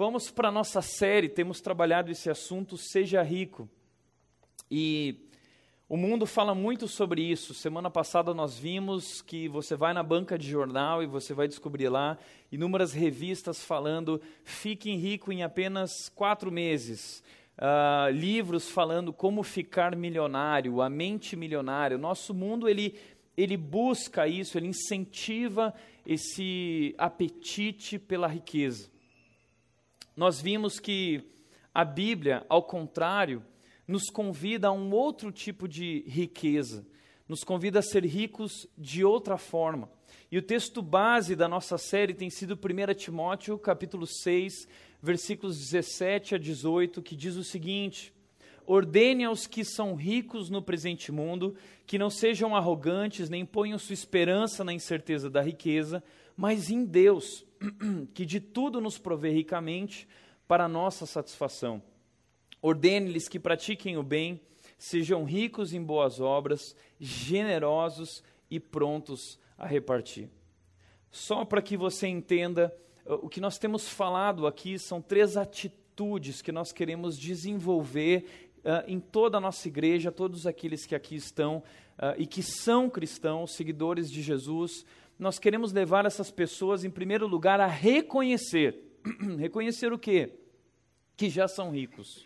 vamos 0.00 0.30
para 0.30 0.48
a 0.48 0.50
nossa 0.50 0.80
série, 0.80 1.28
temos 1.28 1.60
trabalhado 1.60 2.10
esse 2.10 2.30
assunto, 2.30 2.78
Seja 2.78 3.20
Rico. 3.20 3.68
E 4.70 5.14
o 5.86 5.94
mundo 5.94 6.24
fala 6.24 6.54
muito 6.54 6.88
sobre 6.88 7.20
isso. 7.20 7.52
Semana 7.52 7.90
passada 7.90 8.32
nós 8.32 8.58
vimos 8.58 9.20
que 9.20 9.46
você 9.46 9.76
vai 9.76 9.92
na 9.92 10.02
banca 10.02 10.38
de 10.38 10.48
jornal 10.48 11.02
e 11.02 11.06
você 11.06 11.34
vai 11.34 11.46
descobrir 11.46 11.90
lá 11.90 12.16
inúmeras 12.50 12.94
revistas 12.94 13.62
falando 13.62 14.22
fique 14.42 14.90
rico 14.96 15.30
em 15.30 15.42
apenas 15.42 16.08
quatro 16.14 16.50
meses. 16.50 17.22
Uh, 17.58 18.10
livros 18.10 18.70
falando 18.70 19.12
como 19.12 19.42
ficar 19.42 19.94
milionário, 19.94 20.80
a 20.80 20.88
mente 20.88 21.36
milionária. 21.36 21.98
O 21.98 22.00
nosso 22.00 22.32
mundo 22.32 22.70
ele, 22.70 22.98
ele 23.36 23.58
busca 23.58 24.26
isso, 24.26 24.56
ele 24.56 24.68
incentiva 24.68 25.74
esse 26.06 26.94
apetite 26.96 27.98
pela 27.98 28.26
riqueza. 28.26 28.88
Nós 30.20 30.38
vimos 30.38 30.78
que 30.78 31.22
a 31.72 31.82
Bíblia, 31.82 32.44
ao 32.46 32.62
contrário, 32.62 33.42
nos 33.88 34.10
convida 34.10 34.68
a 34.68 34.70
um 34.70 34.92
outro 34.92 35.32
tipo 35.32 35.66
de 35.66 36.04
riqueza, 36.06 36.86
nos 37.26 37.42
convida 37.42 37.78
a 37.78 37.82
ser 37.82 38.04
ricos 38.04 38.68
de 38.76 39.02
outra 39.02 39.38
forma. 39.38 39.90
E 40.30 40.36
o 40.36 40.42
texto 40.42 40.82
base 40.82 41.34
da 41.34 41.48
nossa 41.48 41.78
série 41.78 42.12
tem 42.12 42.28
sido 42.28 42.52
1 42.52 42.92
Timóteo, 42.96 43.58
capítulo 43.58 44.06
6, 44.06 44.68
versículos 45.02 45.56
17 45.56 46.34
a 46.34 46.38
18, 46.38 47.00
que 47.00 47.16
diz 47.16 47.36
o 47.36 47.42
seguinte: 47.42 48.12
Ordene 48.66 49.24
aos 49.24 49.46
que 49.46 49.64
são 49.64 49.94
ricos 49.94 50.50
no 50.50 50.60
presente 50.60 51.10
mundo, 51.10 51.56
que 51.86 51.98
não 51.98 52.10
sejam 52.10 52.54
arrogantes, 52.54 53.30
nem 53.30 53.46
ponham 53.46 53.78
sua 53.78 53.94
esperança 53.94 54.62
na 54.62 54.74
incerteza 54.74 55.30
da 55.30 55.40
riqueza, 55.40 56.04
mas 56.40 56.70
em 56.70 56.86
Deus, 56.86 57.44
que 58.14 58.24
de 58.24 58.40
tudo 58.40 58.80
nos 58.80 58.96
provê 58.96 59.28
ricamente 59.28 60.08
para 60.48 60.66
nossa 60.66 61.04
satisfação. 61.04 61.82
Ordene-lhes 62.62 63.28
que 63.28 63.38
pratiquem 63.38 63.98
o 63.98 64.02
bem, 64.02 64.40
sejam 64.78 65.24
ricos 65.24 65.74
em 65.74 65.82
boas 65.82 66.18
obras, 66.18 66.74
generosos 66.98 68.24
e 68.50 68.58
prontos 68.58 69.38
a 69.58 69.66
repartir. 69.66 70.30
Só 71.10 71.44
para 71.44 71.60
que 71.60 71.76
você 71.76 72.08
entenda, 72.08 72.74
o 73.04 73.28
que 73.28 73.38
nós 73.38 73.58
temos 73.58 73.86
falado 73.86 74.46
aqui 74.46 74.78
são 74.78 75.02
três 75.02 75.36
atitudes 75.36 76.40
que 76.40 76.50
nós 76.50 76.72
queremos 76.72 77.18
desenvolver 77.18 78.50
uh, 78.60 78.88
em 78.88 78.98
toda 78.98 79.36
a 79.36 79.42
nossa 79.42 79.68
igreja, 79.68 80.10
todos 80.10 80.46
aqueles 80.46 80.86
que 80.86 80.94
aqui 80.94 81.16
estão 81.16 81.58
uh, 81.98 82.16
e 82.16 82.26
que 82.26 82.42
são 82.42 82.88
cristãos, 82.88 83.54
seguidores 83.54 84.10
de 84.10 84.22
Jesus. 84.22 84.86
Nós 85.20 85.38
queremos 85.38 85.70
levar 85.70 86.06
essas 86.06 86.30
pessoas, 86.30 86.82
em 86.82 86.88
primeiro 86.88 87.26
lugar, 87.26 87.60
a 87.60 87.66
reconhecer. 87.66 88.98
reconhecer 89.38 89.92
o 89.92 89.98
quê? 89.98 90.32
Que 91.14 91.28
já 91.28 91.46
são 91.46 91.70
ricos. 91.70 92.24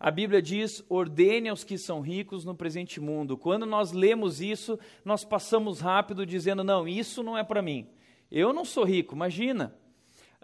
A 0.00 0.10
Bíblia 0.10 0.42
diz: 0.42 0.84
ordene 0.88 1.48
aos 1.48 1.62
que 1.62 1.78
são 1.78 2.00
ricos 2.00 2.44
no 2.44 2.56
presente 2.56 2.98
mundo. 3.00 3.38
Quando 3.38 3.64
nós 3.64 3.92
lemos 3.92 4.40
isso, 4.40 4.76
nós 5.04 5.24
passamos 5.24 5.78
rápido 5.78 6.26
dizendo: 6.26 6.64
não, 6.64 6.88
isso 6.88 7.22
não 7.22 7.38
é 7.38 7.44
para 7.44 7.62
mim. 7.62 7.88
Eu 8.32 8.52
não 8.52 8.64
sou 8.64 8.82
rico, 8.82 9.14
imagina. 9.14 9.72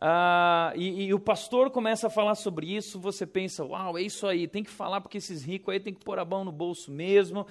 Ah, 0.01 0.73
e, 0.77 1.07
e, 1.07 1.15
o 1.15 1.19
pastor 1.19 1.73
começa 1.73 2.07
a 2.07 2.11
falar 2.11 2.37
sobre 2.37 2.73
isso, 2.73 3.01
você 3.01 3.27
pensa: 3.27 3.65
uau, 3.65 3.99
é 3.99 4.03
isso 4.03 4.29
aí, 4.29 4.47
tem 4.47 4.63
que 4.63 4.71
falar 4.71 5.01
porque 5.01 5.19
esses 5.19 5.43
ricos 5.43 5.75
aí 5.75 5.81
tem 5.81 5.93
que 5.93 6.05
pôr 6.05 6.21
a 6.21 6.25
mão 6.25 6.45
no 6.45 6.53
bolso 6.53 6.93
mesmo. 6.93 7.45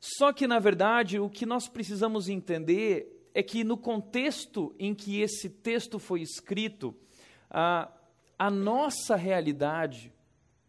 Só 0.00 0.32
que, 0.32 0.46
na 0.46 0.58
verdade, 0.58 1.18
o 1.18 1.28
que 1.28 1.44
nós 1.44 1.68
precisamos 1.68 2.30
entender 2.30 3.15
é 3.36 3.42
que 3.42 3.62
no 3.62 3.76
contexto 3.76 4.74
em 4.78 4.94
que 4.94 5.20
esse 5.20 5.50
texto 5.50 5.98
foi 5.98 6.22
escrito, 6.22 6.96
ah, 7.50 7.92
a 8.38 8.50
nossa 8.50 9.14
realidade 9.14 10.10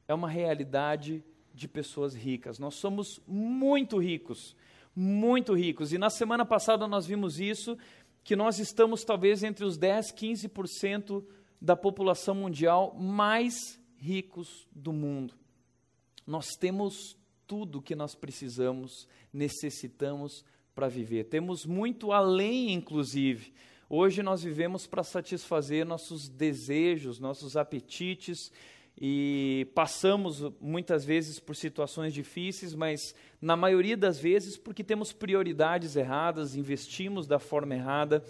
é 0.06 0.14
uma 0.14 0.28
realidade 0.28 1.24
de 1.54 1.66
pessoas 1.66 2.14
ricas. 2.14 2.60
Nós 2.60 2.76
somos 2.76 3.22
muito 3.26 3.98
ricos, 3.98 4.54
muito 4.94 5.54
ricos. 5.54 5.94
E 5.94 5.98
na 5.98 6.10
semana 6.10 6.46
passada 6.46 6.90
nós 6.90 7.06
vimos 7.06 7.40
isso, 7.40 7.78
que 8.22 8.36
nós 8.36 8.60
estamos 8.60 9.06
talvez 9.06 9.44
entre 9.44 9.64
os 9.64 9.78
10, 9.78 10.12
15% 10.12 11.24
da 11.62 11.78
população 11.78 12.36
mundial 12.36 12.94
mais 13.00 13.80
ricos 13.96 14.68
do 14.74 14.92
mundo. 14.92 15.34
Nós 16.26 16.48
temos 16.60 17.18
tudo 17.48 17.82
que 17.82 17.96
nós 17.96 18.14
precisamos, 18.14 19.08
necessitamos 19.32 20.44
para 20.78 20.88
viver. 20.88 21.24
Temos 21.24 21.66
muito 21.66 22.12
além, 22.12 22.72
inclusive. 22.72 23.52
Hoje 23.90 24.22
nós 24.22 24.44
vivemos 24.44 24.86
para 24.86 25.04
satisfazer 25.04 25.84
nossos 25.84 26.30
desejos, 26.30 27.20
nossos 27.20 27.58
apetites 27.58 28.52
e 28.96 29.68
passamos 29.74 30.44
muitas 30.62 31.04
vezes 31.04 31.40
por 31.40 31.56
situações 31.56 32.14
difíceis, 32.14 32.76
mas 32.76 33.16
na 33.42 33.56
maioria 33.56 33.98
das 33.98 34.20
vezes 34.20 34.56
porque 34.56 34.84
temos 34.84 35.12
prioridades 35.12 35.96
erradas, 35.96 36.56
investimos 36.56 37.26
da 37.26 37.40
forma 37.40 37.74
errada. 37.74 38.24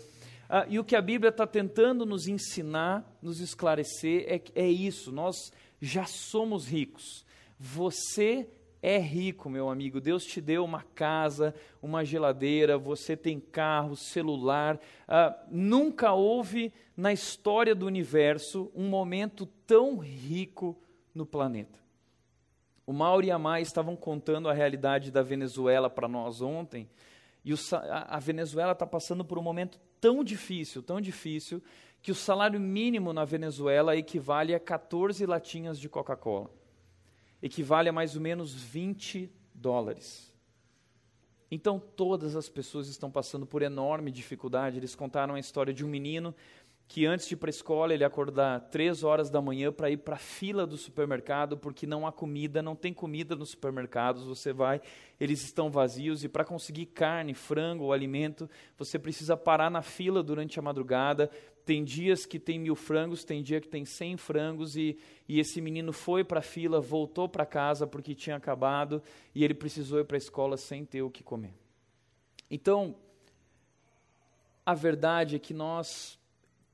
Ah, 0.47 0.65
e 0.69 0.79
o 0.79 0.85
que 0.85 0.95
a 0.95 1.01
Bíblia 1.01 1.31
está 1.31 1.45
tentando 1.45 2.05
nos 2.05 2.29
ensinar, 2.29 3.05
nos 3.21 3.41
esclarecer, 3.41 4.23
é, 4.25 4.41
é 4.55 4.69
isso: 4.69 5.11
nós 5.11 5.51
já 5.81 6.05
somos 6.05 6.65
ricos. 6.65 7.25
Você 7.59 8.47
é 8.81 8.97
rico, 8.97 9.49
meu 9.49 9.69
amigo. 9.69 9.99
Deus 9.99 10.25
te 10.25 10.39
deu 10.39 10.63
uma 10.63 10.83
casa, 10.83 11.53
uma 11.81 12.05
geladeira, 12.05 12.77
você 12.77 13.17
tem 13.17 13.39
carro, 13.39 13.95
celular. 13.95 14.75
Uh, 15.07 15.35
nunca 15.49 16.13
houve 16.13 16.71
na 16.95 17.11
história 17.11 17.73
do 17.73 17.85
universo 17.85 18.71
um 18.75 18.87
momento 18.87 19.45
tão 19.65 19.97
rico 19.97 20.77
no 21.13 21.25
planeta. 21.25 21.79
O 22.85 22.93
Mauro 22.93 23.25
e 23.25 23.31
a 23.31 23.39
Mai 23.39 23.61
estavam 23.61 23.95
contando 23.95 24.47
a 24.47 24.53
realidade 24.53 25.11
da 25.11 25.21
Venezuela 25.21 25.89
para 25.89 26.07
nós 26.07 26.41
ontem. 26.41 26.87
E 27.43 27.53
o, 27.53 27.57
a, 27.73 28.15
a 28.15 28.19
Venezuela 28.19 28.73
está 28.73 28.85
passando 28.85 29.25
por 29.25 29.37
um 29.37 29.43
momento 29.43 29.79
tão 29.99 30.23
difícil, 30.23 30.83
tão 30.83 31.01
difícil, 31.01 31.61
que 32.01 32.11
o 32.11 32.15
salário 32.15 32.59
mínimo 32.59 33.11
na 33.11 33.25
Venezuela 33.25 33.97
equivale 33.97 34.53
a 34.53 34.59
14 34.59 35.25
latinhas 35.25 35.79
de 35.79 35.89
Coca-Cola 35.89 36.56
equivale 37.41 37.89
a 37.89 37.93
mais 37.93 38.15
ou 38.15 38.21
menos 38.21 38.53
20 38.53 39.31
dólares. 39.53 40.33
Então, 41.49 41.79
todas 41.79 42.35
as 42.35 42.49
pessoas 42.49 42.87
estão 42.87 43.09
passando 43.09 43.45
por 43.45 43.61
enorme 43.61 44.11
dificuldade. 44.11 44.77
Eles 44.77 44.95
contaram 44.95 45.35
a 45.35 45.39
história 45.39 45.73
de 45.73 45.85
um 45.85 45.87
menino 45.87 46.35
que, 46.87 47.05
antes 47.05 47.27
de 47.27 47.33
ir 47.33 47.37
para 47.37 47.49
a 47.49 47.51
escola, 47.51 47.93
ele 47.93 48.03
acordar 48.03 48.61
três 48.69 49.03
horas 49.03 49.29
da 49.29 49.41
manhã 49.41 49.71
para 49.71 49.89
ir 49.89 49.97
para 49.97 50.15
a 50.15 50.19
fila 50.19 50.65
do 50.65 50.77
supermercado, 50.77 51.57
porque 51.57 51.85
não 51.85 52.07
há 52.07 52.11
comida, 52.11 52.61
não 52.61 52.75
tem 52.75 52.93
comida 52.93 53.35
nos 53.35 53.49
supermercados. 53.49 54.23
Você 54.23 54.53
vai, 54.53 54.81
eles 55.19 55.41
estão 55.41 55.69
vazios, 55.69 56.23
e 56.23 56.29
para 56.29 56.45
conseguir 56.45 56.87
carne, 56.87 57.33
frango 57.33 57.85
ou 57.85 57.93
alimento, 57.93 58.49
você 58.77 58.97
precisa 58.97 59.35
parar 59.35 59.69
na 59.69 59.81
fila 59.81 60.23
durante 60.23 60.59
a 60.59 60.61
madrugada, 60.61 61.29
tem 61.67 61.83
dias 61.83 62.25
que 62.25 62.39
tem 62.39 62.57
mil 62.57 62.77
frangos, 62.77 63.25
tem 63.25 63.43
dia 63.43 63.59
que 63.59 63.67
tem 63.67 63.83
cem 63.83 64.15
frangos, 64.15 64.77
e, 64.77 64.97
e 65.27 65.37
esse 65.37 65.59
menino 65.59 65.91
foi 65.91 66.23
para 66.23 66.39
a 66.39 66.41
fila, 66.41 66.79
voltou 66.79 67.27
para 67.27 67.45
casa 67.45 67.85
porque 67.85 68.15
tinha 68.15 68.37
acabado, 68.37 69.03
e 69.35 69.43
ele 69.43 69.53
precisou 69.53 69.99
ir 69.99 70.05
para 70.05 70.15
a 70.15 70.17
escola 70.17 70.55
sem 70.55 70.85
ter 70.85 71.01
o 71.01 71.11
que 71.11 71.21
comer. 71.21 71.53
Então, 72.49 72.95
a 74.65 74.73
verdade 74.73 75.35
é 75.35 75.39
que 75.39 75.53
nós 75.53 76.17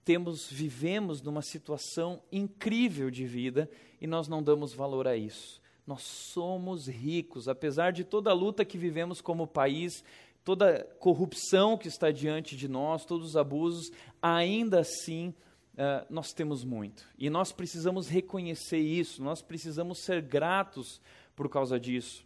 temos, 0.06 0.48
vivemos 0.48 1.24
numa 1.24 1.42
situação 1.42 2.22
incrível 2.32 3.09
de 3.09 3.26
vida 3.26 3.68
e 4.00 4.06
nós 4.06 4.28
não 4.28 4.44
damos 4.44 4.76
valor 4.76 5.08
a 5.08 5.18
isso. 5.18 5.59
Nós 5.88 6.03
somos 6.03 6.88
ricos, 6.88 7.48
apesar 7.48 7.92
de 7.92 8.03
toda 8.03 8.30
a 8.30 8.34
luta 8.34 8.64
que 8.64 8.78
vivemos 8.78 9.22
como 9.22 9.48
país, 9.48 10.03
toda 10.44 10.84
corrupção 11.00 11.78
que 11.78 11.88
está 11.88 12.12
diante 12.12 12.56
de 12.56 12.68
nós, 12.68 13.06
todos 13.06 13.30
os 13.30 13.38
abusos, 13.38 13.92
ainda 14.22 14.80
assim 14.80 15.34
uh, 15.74 16.06
nós 16.09 16.34
temos 16.34 16.64
muito. 16.64 17.08
E 17.18 17.30
nós 17.30 17.52
precisamos 17.52 18.08
reconhecer 18.08 18.79
isso, 18.79 19.23
nós 19.23 19.41
precisamos 19.41 20.03
ser 20.03 20.22
gratos 20.22 21.02
por 21.35 21.50
causa 21.50 21.79
disso. 21.79 22.26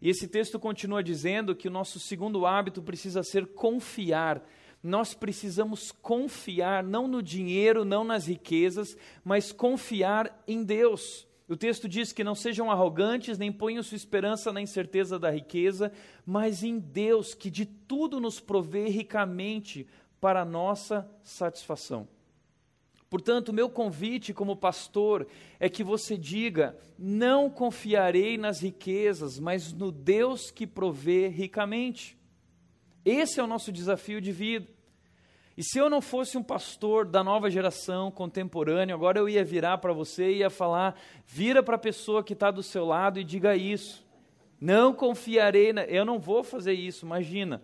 E 0.00 0.08
esse 0.08 0.28
texto 0.28 0.58
continua 0.58 1.02
dizendo 1.02 1.54
que 1.54 1.68
o 1.68 1.70
nosso 1.70 1.98
segundo 1.98 2.46
hábito 2.46 2.82
precisa 2.82 3.22
ser 3.22 3.46
confiar. 3.48 4.42
Nós 4.82 5.12
precisamos 5.12 5.90
confiar 5.90 6.84
não 6.84 7.08
no 7.08 7.20
dinheiro, 7.20 7.84
não 7.84 8.04
nas 8.04 8.26
riquezas, 8.26 8.96
mas 9.24 9.50
confiar 9.52 10.42
em 10.46 10.62
Deus. 10.62 11.27
O 11.48 11.56
texto 11.56 11.88
diz 11.88 12.12
que 12.12 12.22
não 12.22 12.34
sejam 12.34 12.70
arrogantes, 12.70 13.38
nem 13.38 13.50
ponham 13.50 13.82
sua 13.82 13.96
esperança 13.96 14.52
na 14.52 14.60
incerteza 14.60 15.18
da 15.18 15.30
riqueza, 15.30 15.90
mas 16.26 16.62
em 16.62 16.78
Deus, 16.78 17.32
que 17.32 17.50
de 17.50 17.64
tudo 17.64 18.20
nos 18.20 18.38
provê 18.38 18.88
ricamente 18.88 19.86
para 20.20 20.42
a 20.42 20.44
nossa 20.44 21.10
satisfação. 21.24 22.06
Portanto, 23.08 23.54
meu 23.54 23.70
convite 23.70 24.34
como 24.34 24.54
pastor 24.54 25.26
é 25.58 25.70
que 25.70 25.82
você 25.82 26.18
diga: 26.18 26.76
não 26.98 27.48
confiarei 27.48 28.36
nas 28.36 28.60
riquezas, 28.60 29.38
mas 29.38 29.72
no 29.72 29.90
Deus 29.90 30.50
que 30.50 30.66
provê 30.66 31.28
ricamente. 31.28 32.18
Esse 33.02 33.40
é 33.40 33.42
o 33.42 33.46
nosso 33.46 33.72
desafio 33.72 34.20
de 34.20 34.32
vida. 34.32 34.77
E 35.58 35.64
se 35.64 35.76
eu 35.76 35.90
não 35.90 36.00
fosse 36.00 36.38
um 36.38 36.42
pastor 36.42 37.04
da 37.04 37.24
nova 37.24 37.50
geração 37.50 38.12
contemporânea, 38.12 38.94
agora 38.94 39.18
eu 39.18 39.28
ia 39.28 39.44
virar 39.44 39.78
para 39.78 39.92
você 39.92 40.30
e 40.30 40.36
ia 40.36 40.50
falar: 40.50 40.96
vira 41.26 41.64
para 41.64 41.74
a 41.74 41.80
pessoa 41.80 42.22
que 42.22 42.32
está 42.32 42.52
do 42.52 42.62
seu 42.62 42.84
lado 42.84 43.18
e 43.18 43.24
diga 43.24 43.56
isso. 43.56 44.06
Não 44.60 44.94
confiarei, 44.94 45.72
na... 45.72 45.82
eu 45.86 46.04
não 46.04 46.20
vou 46.20 46.44
fazer 46.44 46.74
isso, 46.74 47.04
imagina. 47.04 47.60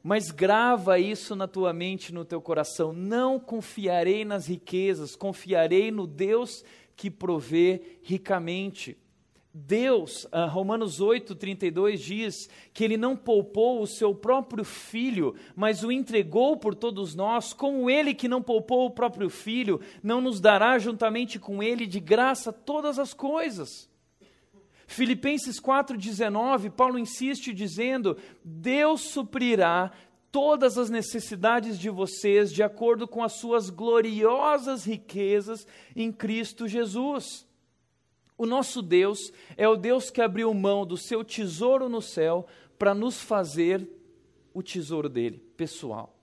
Mas 0.00 0.30
grava 0.30 0.96
isso 1.00 1.34
na 1.34 1.48
tua 1.48 1.72
mente, 1.72 2.14
no 2.14 2.24
teu 2.24 2.40
coração. 2.40 2.92
Não 2.92 3.40
confiarei 3.40 4.24
nas 4.24 4.46
riquezas, 4.46 5.16
confiarei 5.16 5.90
no 5.90 6.06
Deus 6.06 6.64
que 6.94 7.10
provê 7.10 7.98
ricamente. 8.00 8.96
Deus, 9.56 10.24
uh, 10.24 10.48
Romanos 10.50 11.00
8, 11.00 11.32
32 11.36 12.00
diz 12.00 12.50
que 12.72 12.82
Ele 12.82 12.96
não 12.96 13.16
poupou 13.16 13.80
o 13.80 13.86
seu 13.86 14.12
próprio 14.12 14.64
filho, 14.64 15.36
mas 15.54 15.84
o 15.84 15.92
entregou 15.92 16.56
por 16.56 16.74
todos 16.74 17.14
nós, 17.14 17.52
como 17.52 17.88
Ele 17.88 18.14
que 18.14 18.26
não 18.26 18.42
poupou 18.42 18.86
o 18.86 18.90
próprio 18.90 19.30
filho, 19.30 19.80
não 20.02 20.20
nos 20.20 20.40
dará 20.40 20.76
juntamente 20.80 21.38
com 21.38 21.62
Ele 21.62 21.86
de 21.86 22.00
graça 22.00 22.52
todas 22.52 22.98
as 22.98 23.14
coisas. 23.14 23.88
Filipenses 24.88 25.60
4,19, 25.60 26.70
Paulo 26.70 26.98
insiste 26.98 27.54
dizendo: 27.54 28.16
Deus 28.44 29.02
suprirá 29.02 29.92
todas 30.32 30.76
as 30.76 30.90
necessidades 30.90 31.78
de 31.78 31.88
vocês 31.88 32.52
de 32.52 32.60
acordo 32.60 33.06
com 33.06 33.22
as 33.22 33.34
suas 33.34 33.70
gloriosas 33.70 34.84
riquezas 34.84 35.64
em 35.94 36.10
Cristo 36.10 36.66
Jesus. 36.66 37.46
O 38.36 38.46
nosso 38.46 38.82
Deus 38.82 39.32
é 39.56 39.68
o 39.68 39.76
Deus 39.76 40.10
que 40.10 40.20
abriu 40.20 40.52
mão 40.52 40.84
do 40.84 40.96
seu 40.96 41.24
tesouro 41.24 41.88
no 41.88 42.02
céu 42.02 42.46
para 42.78 42.94
nos 42.94 43.20
fazer 43.20 43.88
o 44.52 44.62
tesouro 44.62 45.08
dele, 45.08 45.38
pessoal. 45.56 46.16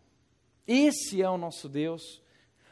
Esse 0.67 1.21
é 1.21 1.29
o 1.29 1.37
nosso 1.37 1.69
Deus. 1.69 2.21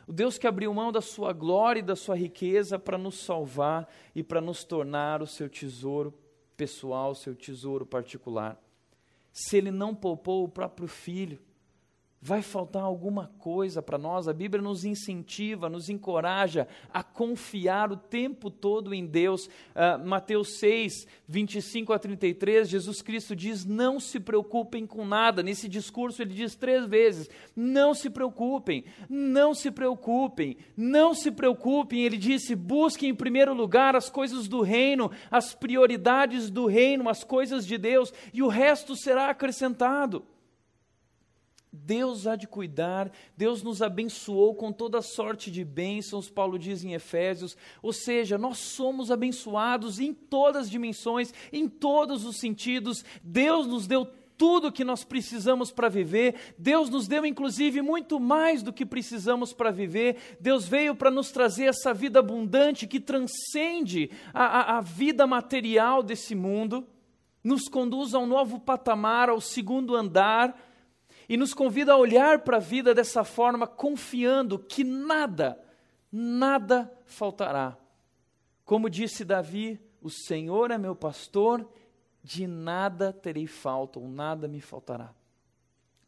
O 0.08 0.14
Deus 0.14 0.38
que 0.38 0.48
abriu 0.48 0.74
mão 0.74 0.92
da 0.92 1.02
sua 1.02 1.32
glória 1.32 1.80
e 1.80 1.84
da 1.84 1.96
sua 1.96 2.16
riqueza 2.16 2.80
para 2.80 2.98
nos 2.98 3.20
salvar 3.20 3.88
e 4.16 4.24
para 4.24 4.42
nos 4.42 4.64
tornar 4.64 5.22
o 5.22 5.28
seu 5.28 5.48
tesouro 5.50 6.14
pessoal, 6.58 7.12
o 7.12 7.16
seu 7.16 7.36
tesouro 7.36 7.86
particular. 7.86 8.62
Se 9.32 9.58
ele 9.58 9.72
não 9.72 9.94
poupou 9.94 10.44
o 10.44 10.50
próprio 10.50 10.88
filho, 10.88 11.40
vai 12.22 12.42
faltar 12.42 12.84
alguma 12.84 13.32
coisa 13.40 13.82
para 13.82 13.98
nós. 13.98 14.28
A 14.28 14.34
Bíblia 14.34 14.62
nos 14.62 14.84
incentiva, 14.84 15.70
nos 15.70 15.90
encoraja 15.90 16.68
a 16.94 17.02
confiar 17.02 17.92
o 17.92 17.98
tempo 17.98 18.50
todo 18.50 18.94
em 18.94 19.06
Deus. 19.06 19.46
Uh, 19.46 20.06
Mateus 20.06 20.60
6, 20.60 21.08
25 21.28 21.94
a 21.94 22.00
33, 22.00 22.68
Jesus 22.68 23.02
Cristo 23.02 23.36
diz: 23.36 23.66
Não 23.66 24.00
se 24.00 24.20
preocupem 24.20 24.86
com 24.86 25.06
nada. 25.06 25.42
Nesse 25.42 25.70
discurso, 25.70 26.22
ele 26.22 26.34
diz 26.34 26.56
três 26.56 26.86
vezes: 26.86 27.30
Não 27.56 27.94
se 27.94 28.10
preocupem, 28.10 28.84
não 29.10 29.54
se 29.54 29.72
preocupem, 29.72 30.58
não 30.76 31.14
se 31.14 31.32
preocupem. 31.32 32.04
Ele 32.04 32.18
disse: 32.18 32.54
Busquem 32.54 33.10
em 33.10 33.16
primeiro 33.16 33.54
lugar 33.54 33.96
as 33.96 34.10
coisas 34.10 34.48
do 34.48 34.62
reino, 34.62 35.10
as 35.32 35.54
prioridades 35.54 36.50
do 36.50 36.66
reino, 36.66 37.08
as 37.08 37.24
coisas 37.24 37.66
de 37.66 37.78
Deus, 37.78 38.14
e 38.34 38.44
o 38.44 38.48
resto 38.48 38.96
será 38.96 39.30
acrescentado. 39.30 40.26
Deus 41.72 42.26
há 42.26 42.36
de 42.36 42.48
cuidar, 42.48 43.12
Deus 43.38 43.62
nos 43.62 43.82
abençoou 43.82 44.56
com 44.56 44.72
toda 44.72 45.04
sorte 45.04 45.52
de 45.52 45.64
bênçãos, 45.64 46.28
Paulo 46.28 46.58
diz 46.58 46.84
em 46.84 46.94
Efésios, 46.94 47.56
ou 47.82 47.94
seja, 47.94 48.40
nós 48.40 48.58
somos 48.58 49.12
abençoados 49.12 50.00
em 50.00 50.12
todas 50.12 50.64
as 50.64 50.70
dimensões, 50.70 51.32
em 51.54 51.68
todos 51.68 52.26
os 52.26 52.38
sentidos, 52.38 53.06
Deus 53.24 53.68
nos 53.68 53.86
deu 53.86 54.08
tudo 54.36 54.72
que 54.72 54.84
nós 54.84 55.04
precisamos 55.04 55.70
para 55.70 55.90
viver, 55.90 56.36
Deus 56.58 56.90
nos 56.90 57.08
deu 57.08 57.24
inclusive 57.24 57.82
muito 57.84 58.20
mais 58.20 58.64
do 58.64 58.74
que 58.74 58.86
precisamos 58.86 59.54
para 59.54 59.70
viver, 59.70 60.38
Deus 60.40 60.68
veio 60.68 60.96
para 60.96 61.12
nos 61.12 61.30
trazer 61.30 61.66
essa 61.66 61.94
vida 61.94 62.18
abundante 62.18 62.88
que 62.88 63.00
transcende 63.00 64.10
a, 64.34 64.44
a, 64.44 64.78
a 64.78 64.82
vida 64.82 65.28
material 65.28 66.02
desse 66.02 66.34
mundo, 66.34 66.88
nos 67.44 67.68
conduz 67.68 68.16
a 68.16 68.20
um 68.20 68.26
novo 68.26 68.60
patamar, 68.60 69.30
ao 69.30 69.40
segundo 69.40 69.96
andar, 69.96 70.69
e 71.30 71.38
nos 71.38 71.54
convida 71.54 71.94
a 71.94 71.98
olhar 71.98 72.40
para 72.40 72.58
a 72.58 72.60
vida 72.60 72.94
dessa 72.94 73.24
forma, 73.24 73.68
confiando 73.68 74.58
que 74.58 74.84
nada, 74.84 75.64
nada 76.12 76.92
faltará. 77.06 77.78
Como 78.66 78.90
disse 78.90 79.24
Davi, 79.24 79.80
o 80.02 80.10
Senhor 80.10 80.72
é 80.72 80.78
meu 80.78 80.96
pastor, 80.96 81.70
de 82.24 82.48
nada 82.48 83.14
terei 83.14 83.46
falta, 83.46 84.00
ou 84.00 84.08
nada 84.08 84.48
me 84.48 84.60
faltará. 84.60 85.14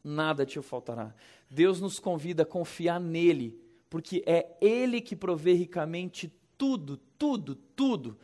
Nada 0.04 0.44
te 0.44 0.60
faltará. 0.60 1.14
Deus 1.48 1.80
nos 1.80 2.00
convida 2.00 2.42
a 2.42 2.46
confiar 2.46 3.00
nele, 3.00 3.62
porque 3.92 4.24
é 4.26 4.58
Ele 4.60 5.00
que 5.00 5.16
provê 5.16 5.54
ricamente 5.54 6.34
tudo, 6.58 6.98
tudo, 7.20 7.54
tudo 7.54 8.18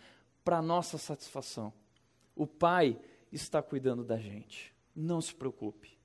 para 0.44 0.64
nossa 0.64 0.98
satisfação. 0.98 1.72
O 2.36 2.48
Pai 2.48 3.00
está 3.32 3.62
cuidando 3.62 4.04
da 4.04 4.18
gente. 4.18 4.74
Não 4.96 5.22
se 5.22 5.36
preocupe. 5.36 5.97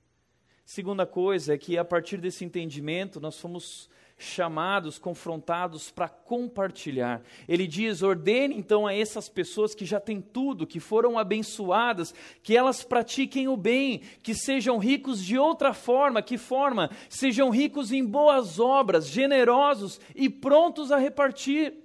Segunda 0.65 1.05
coisa 1.05 1.53
é 1.53 1.57
que 1.57 1.77
a 1.77 1.83
partir 1.83 2.17
desse 2.17 2.45
entendimento 2.45 3.19
nós 3.19 3.37
fomos 3.39 3.89
chamados, 4.17 4.97
confrontados 4.97 5.91
para 5.91 6.07
compartilhar. 6.07 7.21
Ele 7.47 7.67
diz: 7.67 8.01
ordene 8.01 8.55
então 8.55 8.87
a 8.87 8.93
essas 8.93 9.27
pessoas 9.27 9.75
que 9.75 9.85
já 9.85 9.99
têm 9.99 10.21
tudo, 10.21 10.65
que 10.65 10.79
foram 10.79 11.17
abençoadas, 11.17 12.13
que 12.41 12.55
elas 12.55 12.83
pratiquem 12.83 13.47
o 13.47 13.57
bem, 13.57 14.01
que 14.21 14.33
sejam 14.33 14.77
ricos 14.77 15.23
de 15.23 15.37
outra 15.37 15.73
forma. 15.73 16.21
Que 16.21 16.37
forma? 16.37 16.89
Sejam 17.09 17.49
ricos 17.49 17.91
em 17.91 18.05
boas 18.05 18.59
obras, 18.59 19.07
generosos 19.07 19.99
e 20.15 20.29
prontos 20.29 20.91
a 20.91 20.97
repartir. 20.97 21.82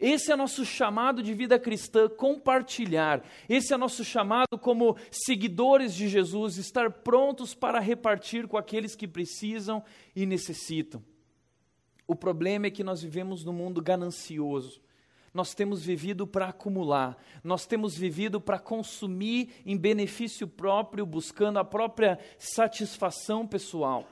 Esse 0.00 0.30
é 0.30 0.36
nosso 0.36 0.64
chamado 0.64 1.22
de 1.22 1.32
vida 1.32 1.58
cristã, 1.58 2.08
compartilhar. 2.08 3.24
Esse 3.48 3.72
é 3.72 3.76
nosso 3.76 4.04
chamado 4.04 4.58
como 4.60 4.96
seguidores 5.10 5.94
de 5.94 6.08
Jesus, 6.08 6.56
estar 6.56 6.90
prontos 6.90 7.54
para 7.54 7.80
repartir 7.80 8.46
com 8.46 8.56
aqueles 8.56 8.94
que 8.94 9.08
precisam 9.08 9.82
e 10.14 10.26
necessitam. 10.26 11.02
O 12.06 12.14
problema 12.14 12.66
é 12.66 12.70
que 12.70 12.84
nós 12.84 13.02
vivemos 13.02 13.44
num 13.44 13.52
mundo 13.52 13.82
ganancioso. 13.82 14.80
Nós 15.32 15.54
temos 15.54 15.84
vivido 15.84 16.26
para 16.26 16.48
acumular, 16.48 17.18
nós 17.44 17.66
temos 17.66 17.94
vivido 17.94 18.40
para 18.40 18.58
consumir 18.58 19.50
em 19.66 19.76
benefício 19.76 20.48
próprio, 20.48 21.04
buscando 21.04 21.58
a 21.58 21.64
própria 21.64 22.18
satisfação 22.38 23.46
pessoal. 23.46 24.08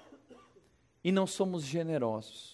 E 1.02 1.10
não 1.10 1.26
somos 1.26 1.64
generosos 1.64 2.53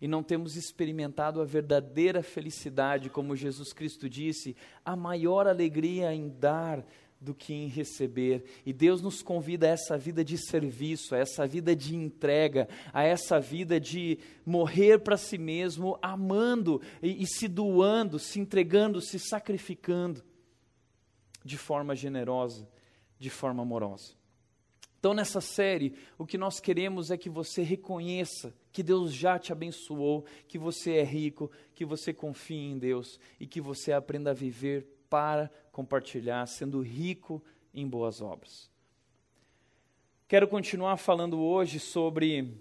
e 0.00 0.08
não 0.08 0.22
temos 0.22 0.56
experimentado 0.56 1.40
a 1.40 1.44
verdadeira 1.44 2.22
felicidade, 2.22 3.10
como 3.10 3.36
Jesus 3.36 3.72
Cristo 3.72 4.08
disse, 4.08 4.56
a 4.84 4.94
maior 4.94 5.46
alegria 5.46 6.14
em 6.14 6.28
dar 6.28 6.84
do 7.20 7.34
que 7.34 7.54
em 7.54 7.68
receber. 7.68 8.44
E 8.66 8.72
Deus 8.72 9.00
nos 9.00 9.22
convida 9.22 9.66
a 9.66 9.70
essa 9.70 9.96
vida 9.96 10.22
de 10.22 10.36
serviço, 10.36 11.14
a 11.14 11.18
essa 11.18 11.46
vida 11.46 11.74
de 11.74 11.96
entrega, 11.96 12.68
a 12.92 13.02
essa 13.02 13.40
vida 13.40 13.80
de 13.80 14.18
morrer 14.44 14.98
para 14.98 15.16
si 15.16 15.38
mesmo, 15.38 15.98
amando 16.02 16.80
e, 17.02 17.22
e 17.22 17.26
se 17.26 17.48
doando, 17.48 18.18
se 18.18 18.38
entregando, 18.38 19.00
se 19.00 19.18
sacrificando 19.18 20.22
de 21.44 21.56
forma 21.56 21.96
generosa, 21.96 22.68
de 23.18 23.30
forma 23.30 23.62
amorosa. 23.62 24.23
Então, 25.04 25.12
nessa 25.12 25.38
série, 25.38 25.92
o 26.16 26.24
que 26.24 26.38
nós 26.38 26.60
queremos 26.60 27.10
é 27.10 27.18
que 27.18 27.28
você 27.28 27.60
reconheça 27.60 28.54
que 28.72 28.82
Deus 28.82 29.12
já 29.12 29.38
te 29.38 29.52
abençoou, 29.52 30.24
que 30.48 30.56
você 30.56 30.92
é 30.92 31.04
rico, 31.04 31.50
que 31.74 31.84
você 31.84 32.10
confie 32.10 32.70
em 32.70 32.78
Deus 32.78 33.20
e 33.38 33.46
que 33.46 33.60
você 33.60 33.92
aprenda 33.92 34.30
a 34.30 34.32
viver 34.32 34.86
para 35.10 35.50
compartilhar, 35.70 36.46
sendo 36.46 36.80
rico 36.80 37.44
em 37.74 37.86
boas 37.86 38.22
obras. 38.22 38.70
Quero 40.26 40.48
continuar 40.48 40.96
falando 40.96 41.38
hoje 41.38 41.78
sobre 41.78 42.54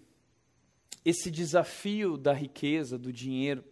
esse 1.06 1.32
desafio 1.32 2.18
da 2.18 2.34
riqueza, 2.34 2.98
do 2.98 3.14
dinheiro. 3.14 3.64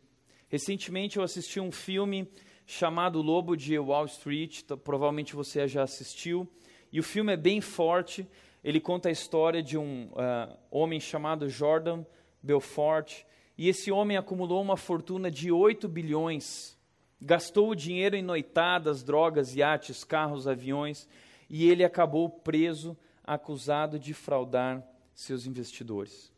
Recentemente 0.47 1.17
eu 1.17 1.23
assisti 1.23 1.59
um 1.59 1.73
filme 1.73 2.25
chamado 2.65 3.21
Lobo 3.21 3.57
de 3.57 3.77
Wall 3.77 4.05
Street, 4.05 4.63
provavelmente 4.81 5.35
você 5.35 5.67
já 5.67 5.83
assistiu, 5.83 6.47
e 6.89 7.01
o 7.01 7.03
filme 7.03 7.33
é 7.33 7.37
bem 7.37 7.59
forte 7.59 8.25
ele 8.63 8.80
conta 8.80 9.10
a 9.10 9.12
história 9.12 9.62
de 9.63 9.77
um 9.77 10.06
uh, 10.12 10.58
homem 10.70 11.00
chamado 11.00 11.50
Jordan 11.50 12.03
Belfort, 12.41 13.24
e 13.58 13.70
esse 13.70 13.91
homem 13.91 14.18
acumulou 14.18 14.62
uma 14.62 14.77
fortuna 14.77 15.30
de 15.30 15.51
8 15.51 15.88
bilhões, 15.88 16.77
gastou 17.22 17.70
o 17.70 17.75
dinheiro 17.75 18.15
em 18.15 18.22
noitadas, 18.22 19.03
drogas, 19.03 19.56
iates, 19.56 20.03
carros, 20.03 20.48
aviões, 20.48 21.08
e 21.50 21.70
ele 21.70 21.84
acabou 21.84 22.30
preso, 22.30 22.98
acusado 23.24 24.00
de 24.00 24.13
fraudar 24.13 24.84
seus 25.13 25.46
investidores. 25.46 26.32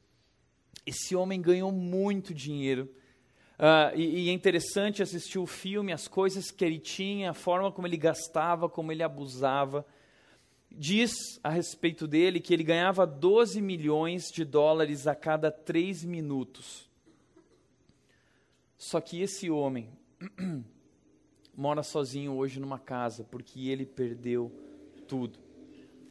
Esse 0.85 1.15
homem 1.15 1.41
ganhou 1.41 1.71
muito 1.71 2.33
dinheiro. 2.33 2.89
Uh, 3.57 3.95
e, 3.95 4.25
e, 4.25 4.29
é 4.29 4.33
interessante 4.33 5.01
assistir 5.01 5.39
o 5.39 5.45
filme, 5.45 5.93
as 5.93 6.07
coisas 6.07 6.51
que 6.51 6.65
ele 6.65 6.79
tinha, 6.79 7.31
a 7.31 7.33
forma 7.33 7.71
como 7.71 7.87
ele 7.87 7.95
gastava, 7.95 8.67
como 8.67 8.91
ele 8.91 9.03
abusava. 9.03 9.85
Diz 10.73 11.39
a 11.43 11.49
respeito 11.49 12.07
dele 12.07 12.39
que 12.39 12.53
ele 12.53 12.63
ganhava 12.63 13.05
12 13.05 13.61
milhões 13.61 14.23
de 14.31 14.43
dólares 14.43 15.07
a 15.07 15.15
cada 15.15 15.51
três 15.51 16.03
minutos. 16.03 16.89
Só 18.77 18.99
que 18.99 19.21
esse 19.21 19.49
homem 19.49 19.89
mora 21.55 21.83
sozinho 21.83 22.33
hoje 22.33 22.59
numa 22.59 22.79
casa 22.79 23.23
porque 23.23 23.69
ele 23.69 23.85
perdeu 23.85 24.51
tudo. 25.07 25.39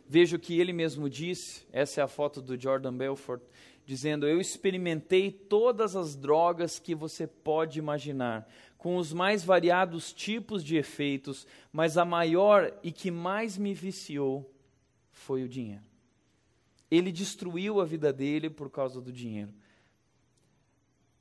Veja 0.09 0.37
o 0.37 0.40
que 0.40 0.61
ele 0.61 0.73
mesmo 0.73 1.09
disse, 1.09 1.66
essa 1.73 2.00
é 2.00 2.04
a 2.04 2.09
foto 2.09 2.40
do 2.40 2.61
Jordan 2.61 2.95
Belfort, 2.95 3.42
dizendo: 3.84 4.26
Eu 4.26 4.40
experimentei 4.40 5.30
todas 5.30 5.96
as 5.96 6.14
drogas 6.16 6.78
que 6.78 6.94
você 6.94 7.26
pode 7.26 7.78
imaginar, 7.78 8.48
com 8.78 8.96
os 8.96 9.12
mais 9.12 9.44
variados 9.44 10.12
tipos 10.12 10.64
de 10.64 10.76
efeitos, 10.76 11.46
mas 11.72 11.96
a 11.96 12.04
maior 12.04 12.72
e 12.82 12.90
que 12.90 13.10
mais 13.10 13.56
me 13.56 13.74
viciou 13.74 14.50
foi 15.10 15.42
o 15.42 15.48
dinheiro. 15.48 15.84
Ele 16.90 17.10
destruiu 17.10 17.80
a 17.80 17.84
vida 17.84 18.12
dele 18.12 18.50
por 18.50 18.68
causa 18.70 19.00
do 19.00 19.12
dinheiro. 19.12 19.52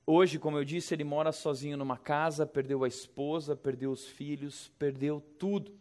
Hoje, 0.06 0.38
como 0.40 0.58
eu 0.58 0.66
disse, 0.66 0.94
ele 0.94 1.04
mora 1.04 1.32
sozinho 1.32 1.78
numa 1.78 1.98
casa, 1.98 2.46
perdeu 2.46 2.84
a 2.84 2.88
esposa, 2.88 3.56
perdeu 3.56 3.92
os 3.92 4.06
filhos, 4.06 4.70
perdeu 4.78 5.24
tudo. 5.38 5.72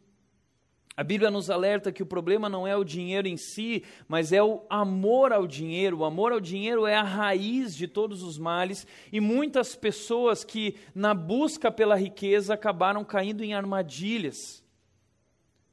A 1.00 1.02
Bíblia 1.02 1.30
nos 1.30 1.48
alerta 1.48 1.90
que 1.90 2.02
o 2.02 2.06
problema 2.06 2.46
não 2.46 2.66
é 2.66 2.76
o 2.76 2.84
dinheiro 2.84 3.26
em 3.26 3.38
si, 3.38 3.82
mas 4.06 4.32
é 4.32 4.42
o 4.42 4.66
amor 4.68 5.32
ao 5.32 5.46
dinheiro. 5.46 6.00
O 6.00 6.04
amor 6.04 6.30
ao 6.30 6.38
dinheiro 6.38 6.86
é 6.86 6.94
a 6.94 7.02
raiz 7.02 7.74
de 7.74 7.88
todos 7.88 8.22
os 8.22 8.36
males 8.36 8.86
e 9.10 9.18
muitas 9.18 9.74
pessoas 9.74 10.44
que, 10.44 10.76
na 10.94 11.14
busca 11.14 11.72
pela 11.72 11.96
riqueza, 11.96 12.52
acabaram 12.52 13.02
caindo 13.02 13.42
em 13.42 13.54
armadilhas. 13.54 14.62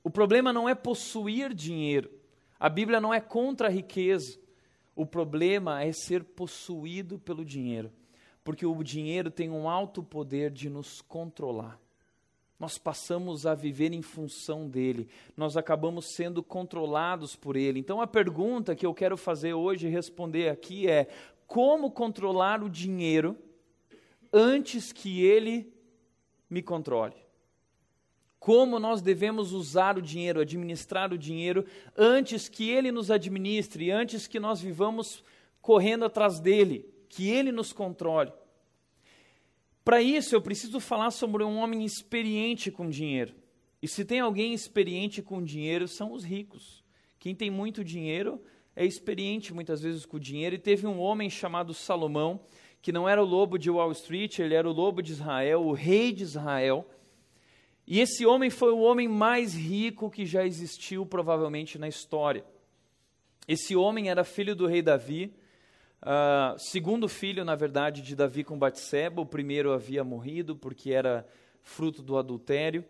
O 0.01 0.10
problema 0.10 0.53
não 0.53 0.69
é 0.69 0.74
possuir 0.74 1.53
dinheiro. 1.53 2.10
A 2.57 2.69
Bíblia 2.69 3.01
não 3.01 3.13
é 3.13 3.19
contra 3.19 3.67
a 3.67 3.69
riqueza. 3.69 4.39
O 4.96 5.05
problema 5.05 5.84
é 5.84 5.91
ser 5.91 6.24
possuído 6.24 7.19
pelo 7.19 7.43
dinheiro, 7.43 7.91
porque 8.46 8.65
o 8.65 8.81
dinheiro 8.81 9.29
tem 9.29 9.50
um 9.50 9.67
alto 9.67 10.01
poder 10.01 10.51
de 10.51 10.69
nos 10.69 11.01
controlar. 11.01 11.77
Nós 12.59 12.77
passamos 12.77 13.45
a 13.45 13.53
viver 13.53 13.93
em 13.93 14.01
função 14.01 14.67
dele, 14.67 15.07
nós 15.35 15.55
acabamos 15.55 16.07
sendo 16.07 16.41
controlados 16.41 17.35
por 17.35 17.55
ele. 17.55 17.79
Então 17.79 18.01
a 18.01 18.07
pergunta 18.07 18.75
que 18.75 18.85
eu 18.85 18.93
quero 18.93 19.15
fazer 19.15 19.53
hoje 19.53 19.87
e 19.87 19.91
responder 19.91 20.49
aqui 20.49 20.89
é: 20.89 21.07
como 21.45 21.91
controlar 21.91 22.63
o 22.63 22.69
dinheiro 22.69 23.37
antes 24.33 24.91
que 24.91 25.23
ele 25.23 25.71
me 26.49 26.63
controle? 26.63 27.27
como 28.47 28.79
nós 28.79 29.01
devemos 29.01 29.51
usar 29.51 29.97
o 29.97 30.01
dinheiro, 30.01 30.39
administrar 30.39 31.11
o 31.11 31.17
dinheiro, 31.17 31.65
antes 31.97 32.47
que 32.47 32.69
ele 32.69 32.93
nos 32.93 33.11
administre, 33.11 33.91
antes 33.91 34.25
que 34.25 34.39
nós 34.39 34.61
vivamos 34.61 35.21
correndo 35.61 36.05
atrás 36.05 36.39
dele, 36.39 36.89
que 37.09 37.29
ele 37.29 37.51
nos 37.51 37.73
controle. 37.73 38.31
Para 39.88 40.01
isso, 40.01 40.36
eu 40.36 40.41
preciso 40.41 40.82
falar 40.82 41.12
sobre 41.12 41.46
um 41.46 41.60
homem 41.60 41.86
experiente 41.86 42.70
com 42.70 42.89
dinheiro. 42.89 43.34
E 43.82 43.88
se 43.88 44.03
tem 44.03 44.20
alguém 44.20 44.53
experiente 44.53 45.22
com 45.22 45.41
dinheiro, 45.41 45.88
são 45.88 46.12
os 46.12 46.25
ricos. 46.25 46.84
Quem 47.17 47.34
tem 47.34 47.50
muito 47.50 47.86
dinheiro 47.86 48.44
é 48.75 48.86
experiente 48.86 49.53
muitas 49.53 49.82
vezes 49.82 50.06
com 50.06 50.20
dinheiro. 50.20 50.56
E 50.56 50.60
teve 50.60 50.86
um 50.86 51.00
homem 51.00 51.29
chamado 51.29 51.74
Salomão, 51.74 52.41
que 52.82 52.91
não 52.91 53.08
era 53.08 53.24
o 53.24 53.25
lobo 53.25 53.58
de 53.58 53.70
Wall 53.70 53.94
Street, 53.94 54.39
ele 54.39 54.56
era 54.56 54.70
o 54.70 54.74
lobo 54.74 55.01
de 55.01 55.13
Israel, 55.13 55.62
o 55.62 55.72
rei 55.72 56.12
de 56.12 56.24
Israel. 56.24 56.86
E 57.88 58.01
esse 58.01 58.25
homem 58.25 58.50
foi 58.50 58.74
o 58.74 58.82
homem 58.82 59.08
mais 59.08 59.56
rico 59.56 60.12
que 60.12 60.25
já 60.25 60.46
existiu, 60.46 61.06
provavelmente, 61.06 61.79
na 61.79 61.88
história. 61.88 62.44
Esse 63.48 63.74
homem 63.74 64.10
era 64.10 64.25
filho 64.25 64.53
do 64.53 64.67
rei 64.67 64.82
Davi, 64.82 65.34
uh, 66.01 66.57
segundo 66.57 67.07
filho, 67.07 67.45
na 67.45 67.55
verdade, 67.55 68.01
de 68.01 68.15
Davi 68.15 68.43
com 68.43 68.57
Batseba. 68.57 69.21
O 69.21 69.25
primeiro 69.25 69.71
havia 69.71 70.03
morrido 70.03 70.55
porque 70.55 70.91
era 70.91 71.25
fruto 71.61 72.01
do 72.01 72.17
adultério. 72.17 72.83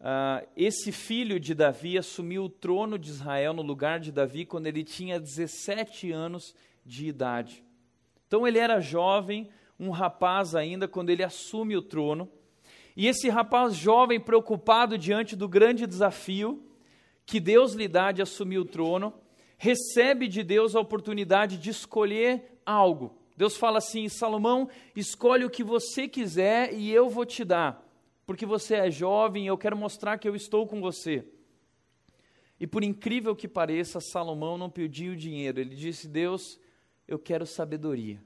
Uh, 0.00 0.46
esse 0.56 0.92
filho 0.92 1.38
de 1.38 1.54
Davi 1.54 1.98
assumiu 1.98 2.44
o 2.44 2.48
trono 2.48 2.98
de 2.98 3.10
Israel 3.10 3.52
no 3.52 3.62
lugar 3.62 4.00
de 4.00 4.10
Davi 4.10 4.46
quando 4.46 4.66
ele 4.66 4.82
tinha 4.82 5.20
17 5.20 6.10
anos 6.10 6.54
de 6.84 7.06
idade. 7.06 7.62
Então 8.26 8.46
ele 8.46 8.58
era 8.58 8.80
jovem, 8.80 9.50
um 9.78 9.90
rapaz 9.90 10.54
ainda, 10.54 10.88
quando 10.88 11.10
ele 11.10 11.22
assume 11.22 11.76
o 11.76 11.82
trono. 11.82 12.30
E 12.96 13.06
esse 13.06 13.28
rapaz 13.28 13.74
jovem, 13.74 14.18
preocupado 14.20 14.96
diante 14.96 15.36
do 15.36 15.48
grande 15.48 15.86
desafio 15.86 16.62
que 17.26 17.38
Deus 17.38 17.74
lhe 17.74 17.86
dá 17.86 18.10
de 18.10 18.22
assumir 18.22 18.58
o 18.58 18.64
trono, 18.64 19.14
recebe 19.62 20.26
de 20.26 20.42
Deus 20.42 20.74
a 20.74 20.80
oportunidade 20.80 21.58
de 21.58 21.68
escolher 21.68 22.58
algo. 22.64 23.14
Deus 23.36 23.58
fala 23.58 23.76
assim: 23.76 24.08
Salomão, 24.08 24.70
escolhe 24.96 25.44
o 25.44 25.50
que 25.50 25.62
você 25.62 26.08
quiser 26.08 26.72
e 26.72 26.90
eu 26.90 27.10
vou 27.10 27.26
te 27.26 27.44
dar, 27.44 27.86
porque 28.26 28.46
você 28.46 28.76
é 28.76 28.90
jovem 28.90 29.44
e 29.44 29.48
eu 29.48 29.58
quero 29.58 29.76
mostrar 29.76 30.16
que 30.16 30.26
eu 30.26 30.34
estou 30.34 30.66
com 30.66 30.80
você. 30.80 31.26
E 32.58 32.66
por 32.66 32.82
incrível 32.82 33.36
que 33.36 33.46
pareça, 33.46 34.00
Salomão 34.00 34.56
não 34.56 34.70
pediu 34.70 35.14
dinheiro, 35.14 35.60
ele 35.60 35.76
disse: 35.76 36.08
Deus, 36.08 36.58
eu 37.06 37.18
quero 37.18 37.44
sabedoria. 37.44 38.18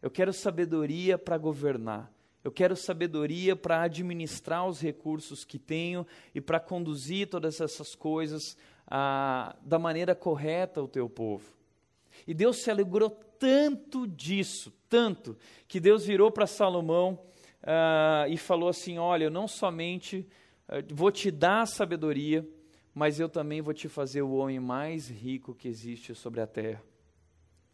Eu 0.00 0.12
quero 0.12 0.32
sabedoria 0.32 1.18
para 1.18 1.36
governar. 1.36 2.12
Eu 2.44 2.52
quero 2.52 2.76
sabedoria 2.76 3.56
para 3.56 3.82
administrar 3.82 4.64
os 4.68 4.80
recursos 4.80 5.44
que 5.44 5.58
tenho 5.58 6.06
e 6.32 6.40
para 6.40 6.60
conduzir 6.60 7.26
todas 7.26 7.60
essas 7.60 7.96
coisas 7.96 8.56
da 8.88 9.78
maneira 9.78 10.14
correta 10.14 10.80
ao 10.80 10.88
teu 10.88 11.08
povo. 11.08 11.56
E 12.26 12.32
Deus 12.32 12.62
se 12.62 12.70
alegrou 12.70 13.10
tanto 13.10 14.06
disso, 14.06 14.72
tanto, 14.88 15.36
que 15.68 15.80
Deus 15.80 16.06
virou 16.06 16.30
para 16.30 16.46
Salomão 16.46 17.18
ah, 17.62 18.26
e 18.28 18.36
falou 18.36 18.68
assim: 18.68 18.98
Olha, 18.98 19.24
eu 19.24 19.30
não 19.30 19.48
somente 19.48 20.26
ah, 20.68 20.76
vou 20.92 21.10
te 21.10 21.30
dar 21.30 21.66
sabedoria, 21.66 22.48
mas 22.94 23.20
eu 23.20 23.28
também 23.28 23.60
vou 23.60 23.74
te 23.74 23.88
fazer 23.88 24.22
o 24.22 24.34
homem 24.34 24.60
mais 24.60 25.08
rico 25.08 25.54
que 25.54 25.68
existe 25.68 26.14
sobre 26.14 26.40
a 26.40 26.46
terra. 26.46 26.82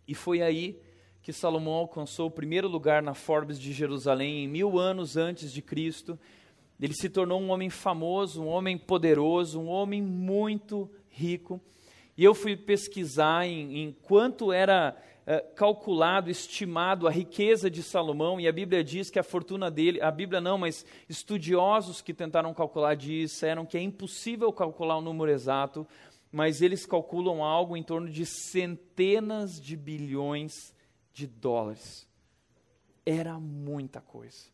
E 0.08 0.14
foi 0.14 0.42
aí 0.42 0.80
que 1.22 1.32
Salomão 1.32 1.74
alcançou 1.74 2.26
o 2.26 2.30
primeiro 2.30 2.66
lugar 2.66 3.00
na 3.02 3.14
Forbes 3.14 3.60
de 3.60 3.72
Jerusalém 3.72 4.44
em 4.44 4.48
mil 4.48 4.78
anos 4.78 5.16
antes 5.16 5.52
de 5.52 5.62
Cristo. 5.62 6.18
Ele 6.80 6.94
se 6.94 7.08
tornou 7.08 7.40
um 7.40 7.50
homem 7.50 7.70
famoso, 7.70 8.42
um 8.42 8.48
homem 8.48 8.76
poderoso, 8.76 9.60
um 9.60 9.68
homem 9.68 10.02
muito 10.02 10.90
rico. 11.12 11.60
E 12.16 12.24
eu 12.24 12.34
fui 12.34 12.56
pesquisar 12.56 13.46
em, 13.46 13.84
em 13.84 13.92
quanto 13.92 14.52
era 14.52 14.96
uh, 15.22 15.54
calculado, 15.54 16.30
estimado 16.30 17.06
a 17.06 17.10
riqueza 17.10 17.70
de 17.70 17.82
Salomão, 17.82 18.40
e 18.40 18.48
a 18.48 18.52
Bíblia 18.52 18.82
diz 18.82 19.10
que 19.10 19.18
a 19.18 19.22
fortuna 19.22 19.70
dele, 19.70 20.00
a 20.00 20.10
Bíblia 20.10 20.40
não, 20.40 20.58
mas 20.58 20.84
estudiosos 21.08 22.02
que 22.02 22.12
tentaram 22.12 22.52
calcular 22.52 22.94
disseram 22.94 23.64
que 23.64 23.78
é 23.78 23.80
impossível 23.80 24.52
calcular 24.52 24.96
o 24.96 25.02
número 25.02 25.30
exato, 25.30 25.86
mas 26.30 26.62
eles 26.62 26.86
calculam 26.86 27.44
algo 27.44 27.76
em 27.76 27.82
torno 27.82 28.08
de 28.08 28.24
centenas 28.24 29.60
de 29.60 29.76
bilhões 29.76 30.74
de 31.12 31.26
dólares. 31.26 32.08
Era 33.04 33.38
muita 33.38 34.00
coisa. 34.00 34.46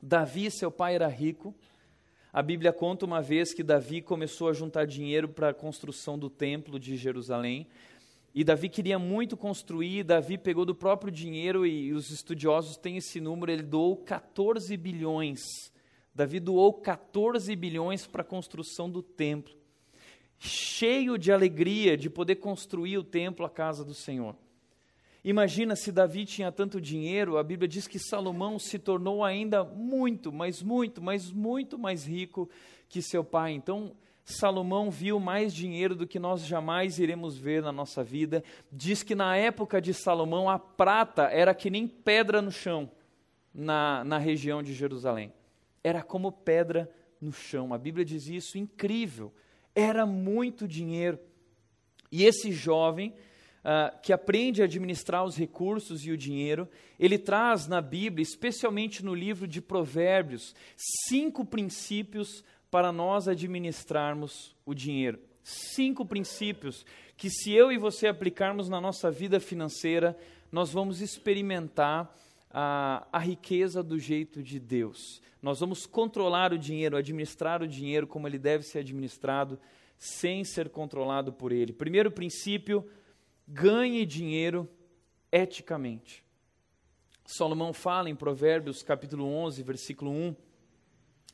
Davi, 0.00 0.50
seu 0.50 0.70
pai, 0.70 0.94
era 0.94 1.08
rico. 1.08 1.54
A 2.38 2.42
Bíblia 2.42 2.72
conta 2.72 3.04
uma 3.04 3.20
vez 3.20 3.52
que 3.52 3.64
Davi 3.64 4.00
começou 4.00 4.48
a 4.48 4.52
juntar 4.52 4.86
dinheiro 4.86 5.28
para 5.28 5.48
a 5.48 5.52
construção 5.52 6.16
do 6.16 6.30
templo 6.30 6.78
de 6.78 6.96
Jerusalém. 6.96 7.66
E 8.32 8.44
Davi 8.44 8.68
queria 8.68 8.96
muito 8.96 9.36
construir, 9.36 10.04
Davi 10.04 10.38
pegou 10.38 10.64
do 10.64 10.72
próprio 10.72 11.10
dinheiro, 11.10 11.66
e 11.66 11.92
os 11.92 12.12
estudiosos 12.12 12.76
têm 12.76 12.96
esse 12.96 13.20
número, 13.20 13.50
ele 13.50 13.64
doou 13.64 13.96
14 13.96 14.76
bilhões. 14.76 15.40
Davi 16.14 16.38
doou 16.38 16.72
14 16.74 17.56
bilhões 17.56 18.06
para 18.06 18.22
a 18.22 18.24
construção 18.24 18.88
do 18.88 19.02
templo, 19.02 19.56
cheio 20.38 21.18
de 21.18 21.32
alegria 21.32 21.96
de 21.96 22.08
poder 22.08 22.36
construir 22.36 22.98
o 22.98 23.02
templo, 23.02 23.44
a 23.44 23.50
casa 23.50 23.84
do 23.84 23.94
Senhor. 23.94 24.36
Imagina 25.24 25.74
se 25.74 25.90
Davi 25.90 26.24
tinha 26.24 26.52
tanto 26.52 26.80
dinheiro, 26.80 27.38
a 27.38 27.42
Bíblia 27.42 27.68
diz 27.68 27.86
que 27.86 27.98
Salomão 27.98 28.58
se 28.58 28.78
tornou 28.78 29.24
ainda 29.24 29.64
muito, 29.64 30.32
mas 30.32 30.62
muito, 30.62 31.02
mas 31.02 31.30
muito 31.30 31.78
mais 31.78 32.06
rico 32.06 32.48
que 32.88 33.02
seu 33.02 33.24
pai. 33.24 33.52
Então, 33.52 33.92
Salomão 34.24 34.90
viu 34.90 35.18
mais 35.18 35.54
dinheiro 35.54 35.94
do 35.94 36.06
que 36.06 36.18
nós 36.18 36.46
jamais 36.46 36.98
iremos 36.98 37.36
ver 37.36 37.62
na 37.62 37.72
nossa 37.72 38.04
vida. 38.04 38.44
Diz 38.70 39.02
que 39.02 39.14
na 39.14 39.36
época 39.36 39.80
de 39.80 39.92
Salomão 39.92 40.48
a 40.48 40.58
prata 40.58 41.24
era 41.24 41.54
que 41.54 41.70
nem 41.70 41.88
pedra 41.88 42.40
no 42.40 42.52
chão 42.52 42.90
na, 43.52 44.04
na 44.04 44.18
região 44.18 44.62
de 44.62 44.74
Jerusalém. 44.74 45.32
Era 45.82 46.02
como 46.02 46.30
pedra 46.30 46.90
no 47.20 47.32
chão. 47.32 47.72
A 47.72 47.78
Bíblia 47.78 48.04
diz 48.04 48.28
isso, 48.28 48.58
incrível. 48.58 49.32
Era 49.74 50.04
muito 50.04 50.68
dinheiro. 50.68 51.18
E 52.12 52.24
esse 52.24 52.52
jovem 52.52 53.14
uh, 53.68 54.00
que 54.00 54.14
aprende 54.14 54.62
a 54.62 54.64
administrar 54.64 55.22
os 55.24 55.36
recursos 55.36 56.06
e 56.06 56.10
o 56.10 56.16
dinheiro, 56.16 56.66
ele 56.98 57.18
traz 57.18 57.68
na 57.68 57.82
Bíblia, 57.82 58.22
especialmente 58.22 59.04
no 59.04 59.14
livro 59.14 59.46
de 59.46 59.60
Provérbios, 59.60 60.54
cinco 61.06 61.44
princípios 61.44 62.42
para 62.70 62.90
nós 62.90 63.28
administrarmos 63.28 64.56
o 64.64 64.72
dinheiro. 64.72 65.18
Cinco 65.42 66.04
princípios 66.04 66.84
que, 67.16 67.28
se 67.28 67.52
eu 67.52 67.70
e 67.70 67.76
você 67.76 68.06
aplicarmos 68.06 68.68
na 68.68 68.80
nossa 68.80 69.10
vida 69.10 69.38
financeira, 69.38 70.16
nós 70.50 70.72
vamos 70.72 71.00
experimentar 71.02 72.14
a, 72.50 73.06
a 73.12 73.18
riqueza 73.18 73.82
do 73.82 73.98
jeito 73.98 74.42
de 74.42 74.58
Deus. 74.58 75.20
Nós 75.42 75.60
vamos 75.60 75.86
controlar 75.86 76.52
o 76.52 76.58
dinheiro, 76.58 76.96
administrar 76.96 77.62
o 77.62 77.68
dinheiro 77.68 78.06
como 78.06 78.26
ele 78.26 78.38
deve 78.38 78.64
ser 78.64 78.80
administrado, 78.80 79.58
sem 79.98 80.44
ser 80.44 80.68
controlado 80.68 81.32
por 81.32 81.52
ele. 81.52 81.72
Primeiro 81.72 82.10
princípio: 82.10 82.88
ganhe 83.48 84.04
dinheiro 84.04 84.68
eticamente. 85.32 86.22
Salomão 87.24 87.72
fala 87.72 88.10
em 88.10 88.14
Provérbios 88.14 88.82
capítulo 88.82 89.24
11, 89.26 89.62
versículo 89.62 90.10
1. 90.10 90.36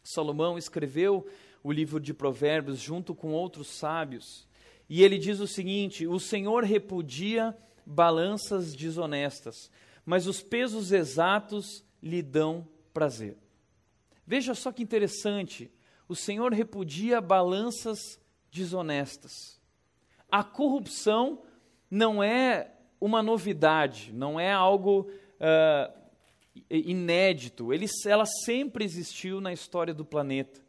Salomão 0.02 0.56
escreveu 0.56 1.26
o 1.62 1.72
livro 1.72 1.98
de 1.98 2.14
Provérbios 2.14 2.78
junto 2.78 3.14
com 3.14 3.32
outros 3.32 3.68
sábios, 3.68 4.46
e 4.88 5.02
ele 5.02 5.18
diz 5.18 5.40
o 5.40 5.46
seguinte: 5.46 6.06
O 6.06 6.20
Senhor 6.20 6.62
repudia 6.62 7.56
balanças 7.84 8.74
desonestas, 8.74 9.70
mas 10.04 10.26
os 10.26 10.40
pesos 10.40 10.92
exatos 10.92 11.84
lhe 12.02 12.22
dão 12.22 12.68
prazer. 12.92 13.36
Veja 14.26 14.54
só 14.54 14.70
que 14.70 14.82
interessante, 14.82 15.70
o 16.08 16.14
Senhor 16.14 16.52
repudia 16.52 17.20
balanças 17.20 18.20
desonestas. 18.50 19.60
A 20.30 20.42
corrupção 20.42 21.42
não 21.94 22.20
é 22.20 22.72
uma 23.00 23.22
novidade, 23.22 24.12
não 24.12 24.40
é 24.40 24.50
algo 24.50 25.08
uh, 25.38 25.94
inédito. 26.68 27.72
Ele, 27.72 27.86
ela 28.04 28.26
sempre 28.44 28.84
existiu 28.84 29.40
na 29.40 29.52
história 29.52 29.94
do 29.94 30.04
planeta. 30.04 30.60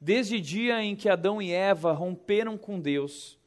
Desde 0.00 0.36
o 0.36 0.40
dia 0.40 0.82
em 0.82 0.96
que 0.96 1.08
Adão 1.08 1.40
e 1.40 1.52
Eva 1.52 1.92
romperam 1.92 2.56
com 2.56 2.80
Deus, 2.80 3.38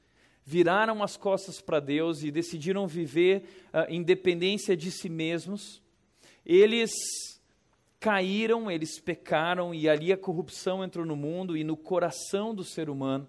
viraram 0.46 1.02
as 1.02 1.18
costas 1.18 1.60
para 1.60 1.80
Deus 1.80 2.22
e 2.22 2.30
decidiram 2.30 2.88
viver 2.88 3.44
uh, 3.74 3.92
independência 3.92 4.78
de 4.78 4.92
si 4.92 5.10
mesmos, 5.10 5.82
eles 6.46 6.92
caíram, 8.00 8.70
eles 8.70 9.00
pecaram 9.00 9.74
e 9.74 9.90
ali 9.90 10.14
a 10.14 10.18
corrupção 10.18 10.84
entrou 10.84 11.04
no 11.06 11.16
mundo 11.16 11.58
e 11.58 11.64
no 11.64 11.76
coração 11.76 12.54
do 12.54 12.64
ser 12.64 12.92
humano. 12.92 13.28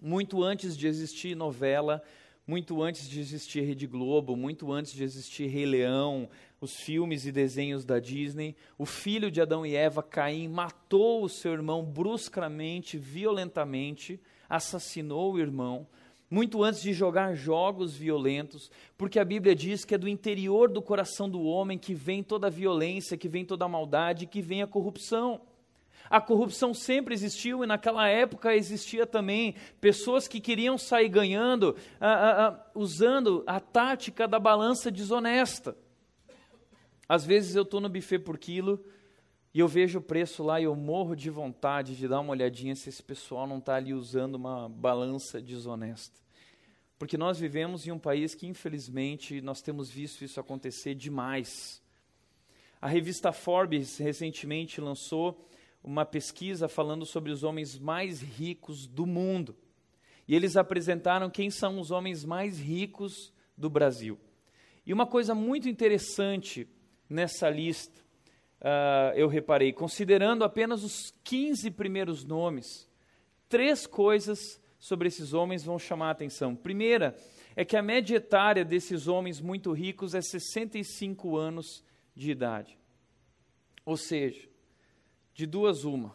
Muito 0.00 0.42
antes 0.42 0.76
de 0.76 0.86
existir 0.86 1.34
novela, 1.34 2.00
muito 2.46 2.82
antes 2.82 3.08
de 3.08 3.20
existir 3.20 3.60
Rede 3.62 3.86
Globo, 3.86 4.36
muito 4.36 4.72
antes 4.72 4.92
de 4.92 5.04
existir 5.04 5.46
Rei 5.46 5.64
Leão, 5.64 6.28
os 6.60 6.76
filmes 6.76 7.26
e 7.26 7.32
desenhos 7.32 7.84
da 7.84 7.98
Disney, 7.98 8.56
o 8.76 8.84
filho 8.84 9.30
de 9.30 9.40
Adão 9.40 9.64
e 9.64 9.74
Eva, 9.74 10.02
Caim, 10.02 10.48
matou 10.48 11.24
o 11.24 11.28
seu 11.28 11.52
irmão 11.52 11.84
bruscamente, 11.84 12.98
violentamente, 12.98 14.20
assassinou 14.48 15.32
o 15.32 15.38
irmão 15.38 15.86
muito 16.32 16.64
antes 16.64 16.80
de 16.80 16.94
jogar 16.94 17.34
jogos 17.34 17.94
violentos, 17.94 18.70
porque 18.96 19.18
a 19.18 19.24
Bíblia 19.24 19.54
diz 19.54 19.84
que 19.84 19.94
é 19.94 19.98
do 19.98 20.08
interior 20.08 20.70
do 20.70 20.80
coração 20.80 21.28
do 21.28 21.42
homem 21.42 21.76
que 21.76 21.92
vem 21.92 22.22
toda 22.22 22.46
a 22.46 22.50
violência, 22.50 23.18
que 23.18 23.28
vem 23.28 23.44
toda 23.44 23.66
a 23.66 23.68
maldade, 23.68 24.26
que 24.26 24.40
vem 24.40 24.62
a 24.62 24.66
corrupção. 24.66 25.42
A 26.12 26.20
corrupção 26.20 26.74
sempre 26.74 27.14
existiu 27.14 27.64
e 27.64 27.66
naquela 27.66 28.06
época 28.06 28.54
existia 28.54 29.06
também 29.06 29.54
pessoas 29.80 30.28
que 30.28 30.42
queriam 30.42 30.76
sair 30.76 31.08
ganhando 31.08 31.74
ah, 31.98 32.06
ah, 32.06 32.48
ah, 32.48 32.70
usando 32.74 33.42
a 33.46 33.58
tática 33.58 34.28
da 34.28 34.38
balança 34.38 34.90
desonesta. 34.90 35.74
Às 37.08 37.24
vezes 37.24 37.56
eu 37.56 37.62
estou 37.62 37.80
no 37.80 37.88
buffet 37.88 38.18
por 38.18 38.36
quilo 38.36 38.84
e 39.54 39.60
eu 39.60 39.66
vejo 39.66 40.00
o 40.00 40.02
preço 40.02 40.42
lá 40.42 40.60
e 40.60 40.64
eu 40.64 40.76
morro 40.76 41.16
de 41.16 41.30
vontade 41.30 41.96
de 41.96 42.06
dar 42.06 42.20
uma 42.20 42.32
olhadinha 42.32 42.76
se 42.76 42.90
esse 42.90 43.02
pessoal 43.02 43.46
não 43.46 43.56
está 43.56 43.76
ali 43.76 43.94
usando 43.94 44.34
uma 44.34 44.68
balança 44.68 45.40
desonesta. 45.40 46.20
Porque 46.98 47.16
nós 47.16 47.38
vivemos 47.38 47.86
em 47.86 47.90
um 47.90 47.98
país 47.98 48.34
que, 48.34 48.46
infelizmente, 48.46 49.40
nós 49.40 49.62
temos 49.62 49.88
visto 49.88 50.22
isso 50.22 50.38
acontecer 50.38 50.94
demais. 50.94 51.80
A 52.82 52.86
revista 52.86 53.32
Forbes 53.32 53.96
recentemente 53.96 54.78
lançou 54.78 55.48
uma 55.82 56.04
pesquisa 56.04 56.68
falando 56.68 57.04
sobre 57.04 57.32
os 57.32 57.42
homens 57.42 57.78
mais 57.78 58.20
ricos 58.20 58.86
do 58.86 59.06
mundo. 59.06 59.56
E 60.28 60.34
eles 60.34 60.56
apresentaram 60.56 61.28
quem 61.28 61.50
são 61.50 61.80
os 61.80 61.90
homens 61.90 62.24
mais 62.24 62.60
ricos 62.60 63.32
do 63.56 63.68
Brasil. 63.68 64.18
E 64.86 64.92
uma 64.92 65.06
coisa 65.06 65.34
muito 65.34 65.68
interessante 65.68 66.68
nessa 67.08 67.50
lista, 67.50 68.00
uh, 68.60 69.16
eu 69.16 69.28
reparei, 69.28 69.72
considerando 69.72 70.44
apenas 70.44 70.82
os 70.82 71.12
15 71.24 71.70
primeiros 71.72 72.24
nomes, 72.24 72.88
três 73.48 73.86
coisas 73.86 74.60
sobre 74.78 75.08
esses 75.08 75.32
homens 75.32 75.64
vão 75.64 75.78
chamar 75.78 76.08
a 76.08 76.12
atenção. 76.12 76.56
Primeira 76.56 77.14
é 77.54 77.64
que 77.64 77.76
a 77.76 77.82
média 77.82 78.16
etária 78.16 78.64
desses 78.64 79.06
homens 79.06 79.40
muito 79.40 79.72
ricos 79.72 80.14
é 80.14 80.20
65 80.20 81.36
anos 81.36 81.84
de 82.14 82.30
idade. 82.30 82.78
Ou 83.84 83.96
seja, 83.96 84.48
de 85.34 85.46
duas 85.46 85.84
uma. 85.84 86.14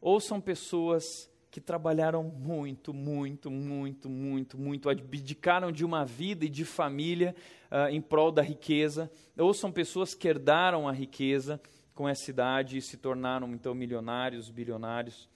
Ou 0.00 0.20
são 0.20 0.40
pessoas 0.40 1.30
que 1.50 1.60
trabalharam 1.60 2.24
muito, 2.24 2.92
muito, 2.92 3.48
muito, 3.48 4.10
muito, 4.10 4.58
muito, 4.58 4.90
abdicaram 4.90 5.70
de 5.70 5.84
uma 5.84 6.04
vida 6.04 6.44
e 6.44 6.48
de 6.48 6.64
família 6.64 7.34
uh, 7.70 7.88
em 7.90 8.00
prol 8.00 8.32
da 8.32 8.42
riqueza, 8.42 9.08
ou 9.38 9.54
são 9.54 9.70
pessoas 9.70 10.16
que 10.16 10.26
herdaram 10.26 10.88
a 10.88 10.92
riqueza 10.92 11.60
com 11.94 12.08
essa 12.08 12.28
idade 12.28 12.76
e 12.76 12.82
se 12.82 12.96
tornaram 12.96 13.54
então 13.54 13.72
milionários, 13.72 14.50
bilionários. 14.50 15.28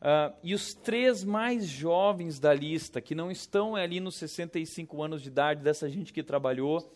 Uh, 0.00 0.34
e 0.42 0.54
os 0.54 0.74
três 0.74 1.22
mais 1.22 1.66
jovens 1.66 2.40
da 2.40 2.52
lista, 2.52 3.00
que 3.00 3.14
não 3.14 3.30
estão 3.30 3.76
ali 3.76 4.00
nos 4.00 4.16
65 4.16 5.00
anos 5.00 5.22
de 5.22 5.28
idade 5.28 5.62
dessa 5.62 5.88
gente 5.88 6.12
que 6.12 6.22
trabalhou, 6.22 6.92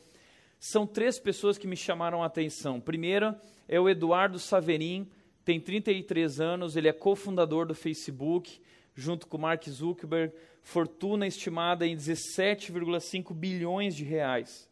são 0.58 0.84
três 0.86 1.18
pessoas 1.18 1.56
que 1.58 1.68
me 1.68 1.76
chamaram 1.76 2.24
a 2.24 2.26
atenção. 2.26 2.80
Primeiro 2.80 3.36
é 3.68 3.78
o 3.78 3.88
Eduardo 3.88 4.38
Saverin, 4.38 5.08
tem 5.44 5.61
33 5.61 6.40
anos, 6.40 6.76
ele 6.76 6.88
é 6.88 6.92
cofundador 6.92 7.66
do 7.66 7.74
Facebook, 7.74 8.61
junto 8.94 9.26
com 9.26 9.37
Mark 9.37 9.68
Zuckerberg, 9.68 10.33
fortuna 10.62 11.26
estimada 11.26 11.87
em 11.87 11.96
17,5 11.96 13.35
bilhões 13.35 13.94
de 13.94 14.04
reais. 14.04 14.68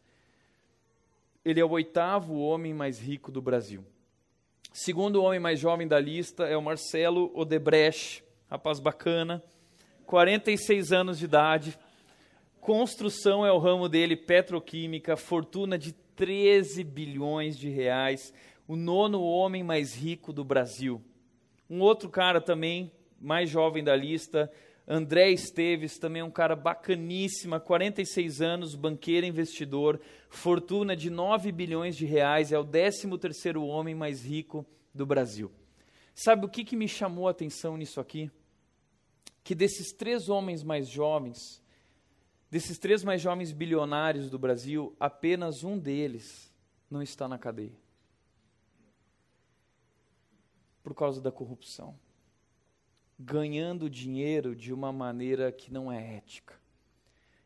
Ele 1.45 1.59
é 1.59 1.65
o 1.65 1.71
oitavo 1.71 2.39
homem 2.39 2.73
mais 2.73 2.99
rico 2.99 3.31
do 3.31 3.41
Brasil. 3.41 3.85
Segundo 4.71 5.21
homem 5.21 5.39
mais 5.39 5.59
jovem 5.59 5.87
da 5.87 5.99
lista 5.99 6.45
é 6.45 6.57
o 6.57 6.61
Marcelo 6.61 7.31
Odebrecht, 7.35 8.23
rapaz 8.49 8.79
bacana, 8.79 9.43
46 10.07 10.91
anos 10.91 11.19
de 11.19 11.25
idade. 11.25 11.77
Construção 12.59 13.45
é 13.45 13.51
o 13.51 13.59
ramo 13.59 13.87
dele, 13.87 14.15
petroquímica, 14.15 15.15
fortuna 15.15 15.77
de 15.77 15.91
13 16.15 16.83
bilhões 16.83 17.57
de 17.57 17.69
reais, 17.69 18.33
o 18.67 18.75
nono 18.75 19.21
homem 19.21 19.63
mais 19.63 19.93
rico 19.93 20.31
do 20.31 20.43
Brasil. 20.43 21.01
Um 21.69 21.81
outro 21.81 22.09
cara 22.09 22.39
também, 22.39 22.91
mais 23.19 23.49
jovem 23.49 23.83
da 23.83 23.95
lista, 23.95 24.51
André 24.87 25.31
Esteves, 25.31 25.97
também 25.97 26.21
um 26.21 26.31
cara 26.31 26.55
bacaníssima, 26.55 27.59
46 27.59 28.41
anos, 28.41 28.75
banqueiro 28.75 29.25
investidor, 29.25 29.99
fortuna 30.29 30.95
de 30.95 31.09
9 31.09 31.51
bilhões 31.51 31.95
de 31.95 32.05
reais, 32.05 32.51
é 32.51 32.59
o 32.59 32.65
13º 32.65 33.65
homem 33.65 33.95
mais 33.95 34.25
rico 34.25 34.65
do 34.93 35.05
Brasil. 35.05 35.51
Sabe 36.13 36.45
o 36.45 36.49
que, 36.49 36.65
que 36.65 36.75
me 36.75 36.87
chamou 36.87 37.27
a 37.27 37.31
atenção 37.31 37.77
nisso 37.77 37.99
aqui? 37.99 38.29
Que 39.43 39.55
desses 39.55 39.93
três 39.93 40.29
homens 40.29 40.63
mais 40.63 40.87
jovens, 40.89 41.61
desses 42.51 42.77
três 42.77 43.03
mais 43.03 43.21
jovens 43.21 43.51
bilionários 43.51 44.29
do 44.29 44.37
Brasil, 44.37 44.95
apenas 44.99 45.63
um 45.63 45.77
deles 45.77 46.53
não 46.89 47.01
está 47.01 47.27
na 47.27 47.37
cadeia. 47.37 47.82
Por 50.83 50.93
causa 50.93 51.21
da 51.21 51.31
corrupção 51.31 51.97
ganhando 53.23 53.89
dinheiro 53.89 54.55
de 54.55 54.73
uma 54.73 54.91
maneira 54.91 55.51
que 55.51 55.71
não 55.71 55.91
é 55.91 56.17
ética. 56.17 56.55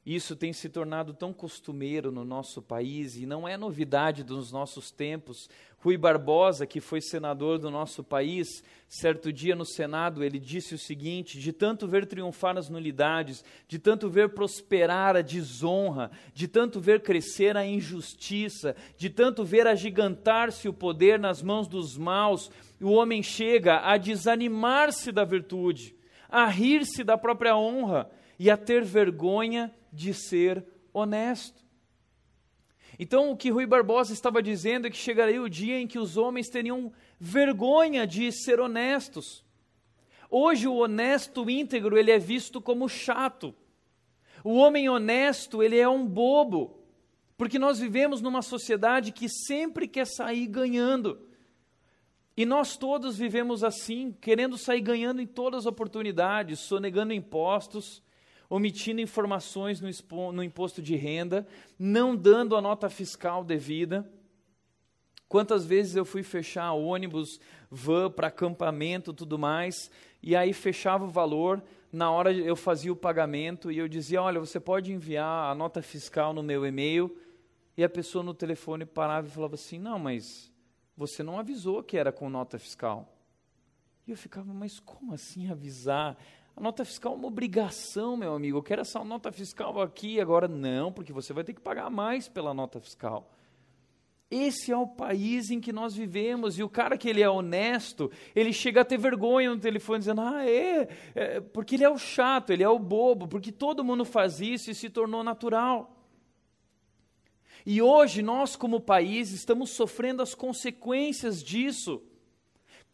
Isso 0.06 0.38
tem 0.38 0.54
se 0.54 0.70
tornado 0.70 1.14
tão 1.14 1.34
costumeiro 1.34 2.12
no 2.12 2.24
nosso 2.24 2.62
país 2.62 3.18
e 3.18 3.26
não 3.26 3.46
é 3.46 3.58
novidade 3.58 4.24
dos 4.24 4.52
nossos 4.52 4.90
tempos. 4.90 5.50
Rui 5.88 5.96
Barbosa, 5.96 6.68
que 6.68 6.82
foi 6.82 7.00
senador 7.00 7.58
do 7.58 7.72
nosso 7.72 8.04
país, 8.04 8.62
certo 8.90 9.32
dia 9.32 9.56
no 9.56 9.64
Senado, 9.64 10.22
ele 10.22 10.38
disse 10.38 10.76
o 10.76 10.78
seguinte: 10.78 11.40
de 11.40 11.54
tanto 11.54 11.88
ver 11.88 12.06
triunfar 12.06 12.58
as 12.58 12.68
nulidades, 12.68 13.42
de 13.70 13.80
tanto 13.80 14.10
ver 14.10 14.34
prosperar 14.34 15.16
a 15.16 15.22
desonra, 15.22 16.12
de 16.34 16.46
tanto 16.46 16.82
ver 16.82 17.04
crescer 17.04 17.56
a 17.56 17.66
injustiça, 17.66 18.76
de 18.98 19.10
tanto 19.10 19.46
ver 19.46 19.66
agigantar-se 19.66 20.68
o 20.68 20.74
poder 20.74 21.18
nas 21.18 21.42
mãos 21.42 21.70
dos 21.70 21.98
maus, 21.98 22.52
o 22.82 22.92
homem 22.92 23.24
chega 23.24 23.80
a 23.80 23.96
desanimar-se 23.96 25.10
da 25.10 25.24
virtude, 25.24 25.96
a 26.28 26.48
rir-se 26.48 27.02
da 27.02 27.18
própria 27.18 27.56
honra 27.56 28.12
e 28.38 28.52
a 28.52 28.58
ter 28.58 28.84
vergonha 28.84 29.74
de 29.94 30.14
ser 30.14 30.66
honesto. 30.94 31.67
Então, 33.00 33.32
o 33.32 33.38
que 33.38 33.52
Rui 33.52 33.66
Barbosa 33.66 34.12
estava 34.12 34.42
dizendo 34.42 34.88
é 34.88 34.90
que 34.90 34.98
chegaria 34.98 35.42
o 35.42 35.50
dia 35.50 35.80
em 35.80 35.88
que 35.88 36.00
os 36.00 36.18
homens 36.18 36.50
teriam 36.50 36.92
vergonha 37.20 38.08
de 38.08 38.32
ser 38.32 38.60
honestos. 38.60 39.46
Hoje 40.30 40.68
o 40.68 40.76
honesto 40.76 41.50
íntegro, 41.50 41.98
ele 41.98 42.12
é 42.12 42.18
visto 42.18 42.60
como 42.60 42.90
chato. 42.90 43.54
O 44.44 44.56
homem 44.56 44.90
honesto, 44.90 45.62
ele 45.62 45.78
é 45.78 45.88
um 45.88 46.06
bobo. 46.06 46.84
Porque 47.38 47.60
nós 47.60 47.80
vivemos 47.80 48.20
numa 48.20 48.42
sociedade 48.42 49.12
que 49.12 49.30
sempre 49.30 49.88
quer 49.88 50.08
sair 50.08 50.48
ganhando. 50.48 51.22
E 52.36 52.46
nós 52.46 52.78
todos 52.78 53.18
vivemos 53.18 53.64
assim, 53.64 54.12
querendo 54.20 54.58
sair 54.58 54.82
ganhando 54.82 55.22
em 55.22 55.28
todas 55.28 55.62
as 55.62 55.66
oportunidades, 55.66 56.60
sonegando 56.60 57.14
impostos, 57.14 58.02
omitindo 58.50 59.02
informações 59.02 59.82
no, 59.82 60.32
no 60.32 60.44
imposto 60.44 60.82
de 60.82 60.96
renda, 60.96 61.48
não 61.78 62.16
dando 62.16 62.56
a 62.56 62.62
nota 62.62 62.90
fiscal 62.90 63.44
devida. 63.44 64.10
Quantas 65.28 65.66
vezes 65.66 65.96
eu 65.96 66.06
fui 66.06 66.24
fechar 66.24 66.72
ônibus, 66.72 67.40
van 67.70 68.10
para 68.10 68.28
acampamento, 68.28 69.14
tudo 69.14 69.38
mais, 69.38 69.92
e 70.24 70.36
aí 70.36 70.54
fechava 70.54 71.04
o 71.04 71.10
valor, 71.10 71.62
na 71.92 72.10
hora 72.10 72.32
eu 72.32 72.56
fazia 72.56 72.92
o 72.92 72.96
pagamento 72.96 73.72
e 73.72 73.78
eu 73.78 73.88
dizia: 73.88 74.22
"Olha, 74.22 74.40
você 74.40 74.60
pode 74.60 74.92
enviar 74.92 75.52
a 75.52 75.56
nota 75.56 75.82
fiscal 75.82 76.34
no 76.34 76.42
meu 76.44 76.66
e-mail". 76.66 77.18
E 77.76 77.84
a 77.84 77.90
pessoa 77.90 78.24
no 78.24 78.34
telefone 78.34 78.86
parava 78.86 79.28
e 79.28 79.32
falava 79.32 79.56
assim: 79.56 79.78
"Não, 79.78 80.00
mas 80.00 80.52
você 80.96 81.22
não 81.22 81.40
avisou 81.40 81.84
que 81.84 81.98
era 81.98 82.12
com 82.12 82.30
nota 82.30 82.58
fiscal". 82.58 83.14
E 84.06 84.12
eu 84.12 84.18
ficava: 84.18 84.54
"Mas 84.54 84.80
como 84.80 85.14
assim 85.14 85.50
avisar? 85.50 86.18
A 86.58 86.60
nota 86.60 86.84
fiscal 86.84 87.14
é 87.14 87.16
uma 87.16 87.28
obrigação, 87.28 88.18
meu 88.18 88.34
amigo. 88.34 88.58
Eu 88.58 88.64
quero 88.64 88.82
essa 88.82 89.04
nota 89.04 89.32
fiscal 89.32 89.80
aqui 89.80 90.20
agora 90.20 90.48
não, 90.48 90.92
porque 90.92 91.14
você 91.14 91.32
vai 91.32 91.44
ter 91.44 91.54
que 91.54 91.62
pagar 91.62 91.88
mais 91.92 92.28
pela 92.28 92.52
nota 92.52 92.80
fiscal". 92.80 93.32
Esse 94.30 94.72
é 94.72 94.76
o 94.76 94.88
país 94.88 95.52
em 95.52 95.62
que 95.62 95.72
nós 95.72 95.96
vivemos. 95.96 96.58
E 96.58 96.64
o 96.64 96.68
cara 96.68 96.98
que 96.98 97.08
ele 97.08 97.22
é 97.22 97.30
honesto, 97.30 98.12
ele 98.36 98.52
chega 98.52 98.82
a 98.82 98.86
ter 98.86 98.98
vergonha 98.98 99.52
no 99.52 99.62
telefone, 99.62 100.00
dizendo: 100.00 100.22
Ah, 100.22 100.50
é, 100.50 100.88
é, 101.14 101.40
porque 101.40 101.76
ele 101.76 101.84
é 101.84 101.90
o 101.92 101.98
chato, 101.98 102.50
ele 102.50 102.64
é 102.64 102.70
o 102.70 102.80
bobo, 102.80 103.28
porque 103.28 103.52
todo 103.52 103.84
mundo 103.84 104.04
faz 104.04 104.42
isso 104.42 104.72
e 104.72 104.76
se 104.76 104.90
tornou 104.90 105.24
natural. 105.24 105.96
E 107.64 107.84
hoje 107.84 108.24
nós, 108.24 108.56
como 108.56 108.82
país, 108.82 109.32
estamos 109.32 109.70
sofrendo 109.70 110.24
as 110.24 110.34
consequências 110.34 111.44
disso. 111.44 112.02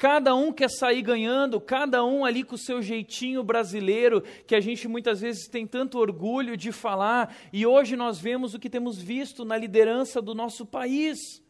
Cada 0.04 0.36
um 0.36 0.52
quer 0.52 0.70
sair 0.70 1.02
ganhando, 1.02 1.62
cada 1.62 2.04
um 2.04 2.26
ali 2.26 2.44
com 2.44 2.56
o 2.56 2.58
seu 2.58 2.82
jeitinho 2.82 3.42
brasileiro, 3.42 4.22
que 4.46 4.54
a 4.54 4.60
gente 4.60 4.86
muitas 4.86 5.22
vezes 5.22 5.48
tem 5.48 5.66
tanto 5.66 5.98
orgulho 5.98 6.58
de 6.58 6.74
falar, 6.74 7.34
e 7.54 7.66
hoje 7.66 7.96
nós 7.96 8.20
vemos 8.20 8.54
o 8.54 8.60
que 8.60 8.70
temos 8.70 9.02
visto 9.02 9.46
na 9.46 9.56
liderança 9.56 10.22
do 10.22 10.36
nosso 10.36 10.66
país. 10.66 11.42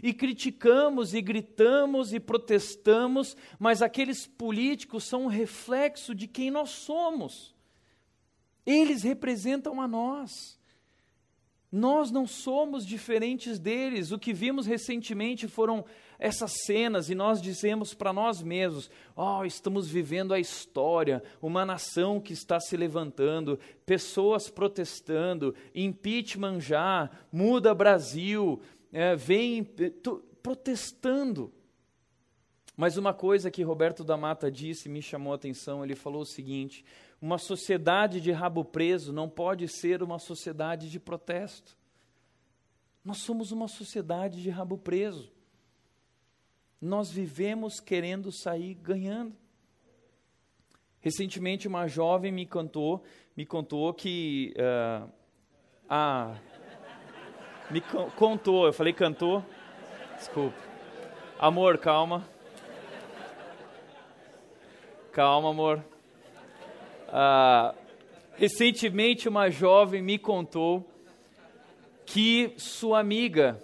E 0.00 0.14
criticamos 0.14 1.14
e 1.14 1.20
gritamos 1.20 2.12
e 2.12 2.20
protestamos, 2.20 3.36
mas 3.58 3.82
aqueles 3.82 4.24
políticos 4.24 5.02
são 5.02 5.24
um 5.24 5.26
reflexo 5.26 6.14
de 6.14 6.28
quem 6.28 6.48
nós 6.48 6.70
somos. 6.70 7.56
Eles 8.64 9.02
representam 9.02 9.80
a 9.80 9.88
nós. 9.88 10.59
Nós 11.72 12.10
não 12.10 12.26
somos 12.26 12.84
diferentes 12.84 13.58
deles. 13.58 14.10
O 14.10 14.18
que 14.18 14.32
vimos 14.32 14.66
recentemente 14.66 15.46
foram 15.46 15.84
essas 16.18 16.52
cenas 16.64 17.08
e 17.08 17.14
nós 17.14 17.40
dizemos 17.40 17.94
para 17.94 18.12
nós 18.12 18.42
mesmos: 18.42 18.90
oh, 19.14 19.44
estamos 19.44 19.88
vivendo 19.88 20.34
a 20.34 20.40
história, 20.40 21.22
uma 21.40 21.64
nação 21.64 22.20
que 22.20 22.32
está 22.32 22.58
se 22.58 22.76
levantando, 22.76 23.58
pessoas 23.86 24.50
protestando, 24.50 25.54
impeachment 25.72 26.60
já, 26.60 27.08
muda 27.32 27.72
Brasil, 27.72 28.60
é, 28.92 29.14
vem 29.14 29.64
protestando. 30.42 31.52
Mas 32.76 32.96
uma 32.96 33.14
coisa 33.14 33.50
que 33.50 33.62
Roberto 33.62 34.02
da 34.02 34.16
Mata 34.16 34.50
disse 34.50 34.88
me 34.88 35.00
chamou 35.00 35.32
a 35.32 35.36
atenção: 35.36 35.84
ele 35.84 35.94
falou 35.94 36.22
o 36.22 36.26
seguinte 36.26 36.84
uma 37.20 37.36
sociedade 37.36 38.20
de 38.20 38.32
rabo 38.32 38.64
preso 38.64 39.12
não 39.12 39.28
pode 39.28 39.68
ser 39.68 40.02
uma 40.02 40.18
sociedade 40.18 40.90
de 40.90 40.98
protesto. 40.98 41.76
Nós 43.04 43.18
somos 43.18 43.52
uma 43.52 43.68
sociedade 43.68 44.42
de 44.42 44.48
rabo 44.48 44.78
preso. 44.78 45.30
Nós 46.80 47.10
vivemos 47.10 47.78
querendo 47.78 48.32
sair 48.32 48.74
ganhando. 48.74 49.36
Recentemente, 51.00 51.68
uma 51.68 51.86
jovem 51.86 52.32
me 52.32 52.46
contou, 52.46 53.02
me 53.36 53.44
contou 53.44 53.92
que. 53.92 54.54
Uh, 54.56 55.10
ah, 55.88 56.38
me 57.70 57.80
contou, 58.16 58.66
eu 58.66 58.72
falei 58.72 58.92
cantou? 58.92 59.44
Desculpa. 60.16 60.56
Amor, 61.38 61.78
calma. 61.78 62.28
Calma, 65.12 65.50
amor. 65.50 65.84
Ah, 67.12 67.74
recentemente, 68.36 69.28
uma 69.28 69.50
jovem 69.50 70.00
me 70.00 70.18
contou 70.18 70.88
que 72.06 72.54
sua 72.56 73.00
amiga 73.00 73.60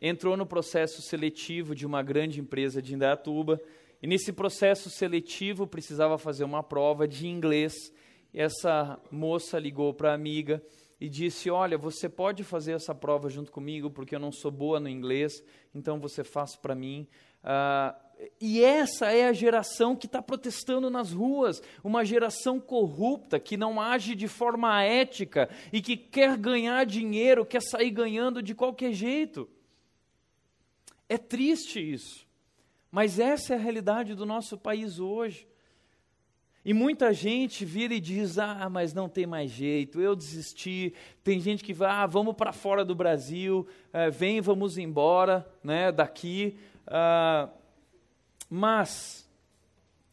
entrou 0.00 0.36
no 0.36 0.46
processo 0.46 1.00
seletivo 1.02 1.74
de 1.74 1.86
uma 1.86 2.02
grande 2.02 2.40
empresa 2.40 2.80
de 2.80 2.94
Indaiatuba 2.94 3.60
e 4.02 4.06
nesse 4.06 4.32
processo 4.32 4.90
seletivo 4.90 5.66
precisava 5.66 6.18
fazer 6.18 6.44
uma 6.44 6.62
prova 6.62 7.08
de 7.08 7.26
inglês. 7.26 7.74
Essa 8.32 8.98
moça 9.10 9.58
ligou 9.58 9.92
para 9.92 10.10
a 10.10 10.14
amiga 10.14 10.62
e 11.00 11.08
disse: 11.08 11.50
Olha, 11.50 11.78
você 11.78 12.08
pode 12.08 12.44
fazer 12.44 12.72
essa 12.72 12.94
prova 12.94 13.28
junto 13.30 13.50
comigo 13.50 13.90
porque 13.90 14.14
eu 14.14 14.20
não 14.20 14.30
sou 14.30 14.50
boa 14.50 14.78
no 14.78 14.88
inglês, 14.88 15.42
então 15.74 15.98
você 15.98 16.22
faz 16.22 16.54
para 16.54 16.74
mim. 16.74 17.06
Ah, 17.42 17.94
e 18.40 18.62
essa 18.62 19.12
é 19.12 19.26
a 19.26 19.32
geração 19.32 19.96
que 19.96 20.06
está 20.06 20.20
protestando 20.20 20.90
nas 20.90 21.12
ruas, 21.12 21.62
uma 21.82 22.04
geração 22.04 22.60
corrupta, 22.60 23.40
que 23.40 23.56
não 23.56 23.80
age 23.80 24.14
de 24.14 24.28
forma 24.28 24.82
ética 24.82 25.48
e 25.72 25.80
que 25.80 25.96
quer 25.96 26.36
ganhar 26.36 26.84
dinheiro, 26.84 27.46
quer 27.46 27.62
sair 27.62 27.90
ganhando 27.90 28.42
de 28.42 28.54
qualquer 28.54 28.92
jeito. 28.92 29.48
É 31.08 31.18
triste 31.18 31.80
isso, 31.80 32.26
mas 32.90 33.18
essa 33.18 33.54
é 33.54 33.56
a 33.56 33.60
realidade 33.60 34.14
do 34.14 34.26
nosso 34.26 34.56
país 34.56 34.98
hoje. 34.98 35.48
E 36.62 36.74
muita 36.74 37.12
gente 37.12 37.64
vira 37.64 37.94
e 37.94 38.00
diz: 38.00 38.38
ah, 38.38 38.68
mas 38.70 38.92
não 38.92 39.08
tem 39.08 39.26
mais 39.26 39.50
jeito, 39.50 40.00
eu 40.00 40.14
desisti. 40.14 40.92
Tem 41.24 41.40
gente 41.40 41.64
que 41.64 41.72
vai: 41.72 41.90
ah, 41.90 42.06
vamos 42.06 42.34
para 42.34 42.52
fora 42.52 42.84
do 42.84 42.94
Brasil, 42.94 43.66
é, 43.92 44.10
vem, 44.10 44.42
vamos 44.42 44.76
embora 44.76 45.46
né, 45.64 45.90
daqui. 45.90 46.58
Ah, 46.86 47.48
mas 48.50 49.30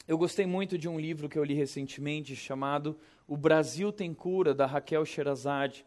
eu 0.08 0.15
gostei 0.15 0.45
muito 0.45 0.78
de 0.78 0.88
um 0.88 1.00
livro 1.00 1.28
que 1.28 1.39
eu 1.39 1.43
li 1.43 1.56
recentemente 1.56 2.36
chamado 2.36 2.95
O 3.28 3.36
Brasil 3.36 3.91
tem 3.91 4.13
cura 4.13 4.54
da 4.54 4.67
Raquel 4.67 5.04
Sherazade. 5.04 5.84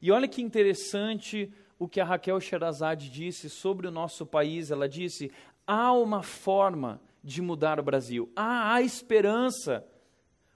E 0.00 0.12
olha 0.12 0.28
que 0.28 0.42
interessante 0.42 1.50
o 1.78 1.88
que 1.88 1.98
a 1.98 2.04
Raquel 2.04 2.38
Sherazade 2.38 3.08
disse 3.08 3.48
sobre 3.48 3.88
o 3.88 3.90
nosso 3.90 4.26
país. 4.26 4.70
Ela 4.70 4.86
disse: 4.86 5.32
há 5.66 5.92
uma 5.92 6.22
forma 6.22 7.00
de 7.24 7.40
mudar 7.40 7.80
o 7.80 7.82
Brasil, 7.82 8.30
há 8.36 8.74
a 8.74 8.82
esperança 8.82 9.84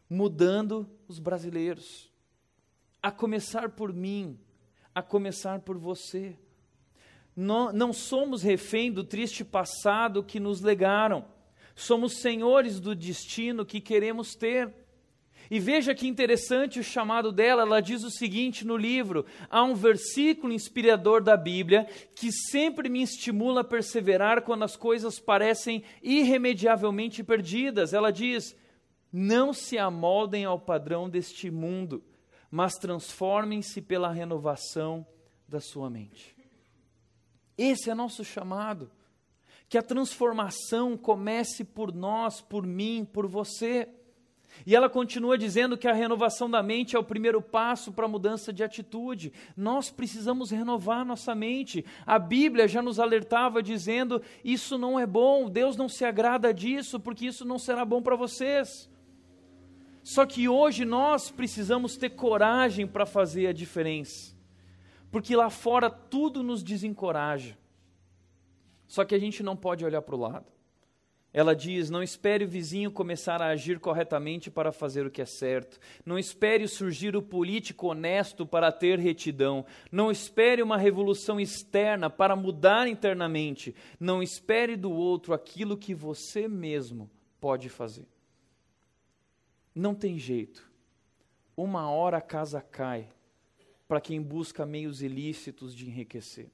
mudando 0.08 0.88
os 1.08 1.18
brasileiros. 1.18 2.12
A 3.02 3.10
começar 3.10 3.70
por 3.70 3.92
mim, 3.92 4.38
a 4.94 5.02
começar 5.02 5.60
por 5.60 5.76
você 5.76 6.38
não, 7.36 7.92
somos 7.92 8.42
refém 8.42 8.92
do 8.92 9.02
triste 9.02 9.44
passado 9.44 10.22
que 10.22 10.38
nos 10.38 10.60
legaram. 10.60 11.24
Somos 11.74 12.20
senhores 12.20 12.78
do 12.78 12.94
destino 12.94 13.66
que 13.66 13.80
queremos 13.80 14.34
ter. 14.34 14.72
E 15.50 15.58
veja 15.58 15.94
que 15.94 16.06
interessante 16.06 16.78
o 16.78 16.84
chamado 16.84 17.30
dela, 17.30 17.62
ela 17.62 17.80
diz 17.80 18.02
o 18.02 18.10
seguinte 18.10 18.66
no 18.66 18.76
livro: 18.76 19.26
há 19.50 19.62
um 19.62 19.74
versículo 19.74 20.52
inspirador 20.52 21.22
da 21.22 21.36
Bíblia 21.36 21.86
que 22.14 22.32
sempre 22.32 22.88
me 22.88 23.02
estimula 23.02 23.60
a 23.60 23.64
perseverar 23.64 24.42
quando 24.42 24.62
as 24.62 24.76
coisas 24.76 25.18
parecem 25.18 25.82
irremediavelmente 26.02 27.22
perdidas. 27.22 27.92
Ela 27.92 28.10
diz: 28.10 28.56
não 29.12 29.52
se 29.52 29.76
amoldem 29.76 30.44
ao 30.44 30.58
padrão 30.58 31.10
deste 31.10 31.50
mundo, 31.50 32.02
mas 32.50 32.74
transformem-se 32.74 33.82
pela 33.82 34.12
renovação 34.12 35.06
da 35.46 35.60
sua 35.60 35.90
mente. 35.90 36.33
Esse 37.56 37.90
é 37.90 37.94
nosso 37.94 38.24
chamado. 38.24 38.90
Que 39.68 39.78
a 39.78 39.82
transformação 39.82 40.96
comece 40.96 41.64
por 41.64 41.92
nós, 41.92 42.40
por 42.40 42.66
mim, 42.66 43.06
por 43.10 43.26
você. 43.26 43.88
E 44.66 44.74
ela 44.74 44.88
continua 44.88 45.36
dizendo 45.36 45.76
que 45.76 45.88
a 45.88 45.92
renovação 45.92 46.48
da 46.48 46.62
mente 46.62 46.94
é 46.94 46.98
o 46.98 47.04
primeiro 47.04 47.42
passo 47.42 47.92
para 47.92 48.04
a 48.04 48.08
mudança 48.08 48.52
de 48.52 48.62
atitude. 48.62 49.32
Nós 49.56 49.90
precisamos 49.90 50.50
renovar 50.50 51.04
nossa 51.04 51.34
mente. 51.34 51.84
A 52.06 52.18
Bíblia 52.18 52.68
já 52.68 52.80
nos 52.80 53.00
alertava 53.00 53.62
dizendo: 53.62 54.22
isso 54.44 54.78
não 54.78 54.98
é 54.98 55.06
bom, 55.06 55.48
Deus 55.48 55.76
não 55.76 55.88
se 55.88 56.04
agrada 56.04 56.52
disso, 56.54 57.00
porque 57.00 57.26
isso 57.26 57.44
não 57.44 57.58
será 57.58 57.84
bom 57.84 58.00
para 58.00 58.16
vocês. 58.16 58.88
Só 60.02 60.26
que 60.26 60.48
hoje 60.48 60.84
nós 60.84 61.30
precisamos 61.30 61.96
ter 61.96 62.10
coragem 62.10 62.86
para 62.86 63.06
fazer 63.06 63.46
a 63.48 63.52
diferença 63.52 64.33
porque 65.14 65.36
lá 65.36 65.48
fora 65.48 65.88
tudo 65.88 66.42
nos 66.42 66.60
desencoraja. 66.60 67.56
Só 68.88 69.04
que 69.04 69.14
a 69.14 69.18
gente 69.18 69.44
não 69.44 69.54
pode 69.54 69.84
olhar 69.84 70.02
para 70.02 70.16
o 70.16 70.18
lado. 70.18 70.46
Ela 71.32 71.54
diz: 71.54 71.88
Não 71.88 72.02
espere 72.02 72.44
o 72.44 72.48
vizinho 72.48 72.90
começar 72.90 73.40
a 73.40 73.46
agir 73.46 73.78
corretamente 73.78 74.50
para 74.50 74.72
fazer 74.72 75.06
o 75.06 75.10
que 75.12 75.22
é 75.22 75.24
certo. 75.24 75.78
Não 76.04 76.18
espere 76.18 76.66
surgir 76.66 77.14
o 77.14 77.22
político 77.22 77.86
honesto 77.86 78.44
para 78.44 78.72
ter 78.72 78.98
retidão. 78.98 79.64
Não 79.88 80.10
espere 80.10 80.60
uma 80.60 80.76
revolução 80.76 81.38
externa 81.38 82.10
para 82.10 82.34
mudar 82.34 82.88
internamente. 82.88 83.72
Não 84.00 84.20
espere 84.20 84.74
do 84.74 84.90
outro 84.90 85.32
aquilo 85.32 85.78
que 85.78 85.94
você 85.94 86.48
mesmo 86.48 87.08
pode 87.40 87.68
fazer. 87.68 88.08
Não 89.72 89.94
tem 89.94 90.18
jeito. 90.18 90.68
Uma 91.56 91.88
hora 91.88 92.16
a 92.16 92.20
casa 92.20 92.60
cai 92.60 93.13
para 93.86 94.00
quem 94.00 94.20
busca 94.20 94.64
meios 94.64 95.02
ilícitos 95.02 95.74
de 95.74 95.86
enriquecer. 95.86 96.50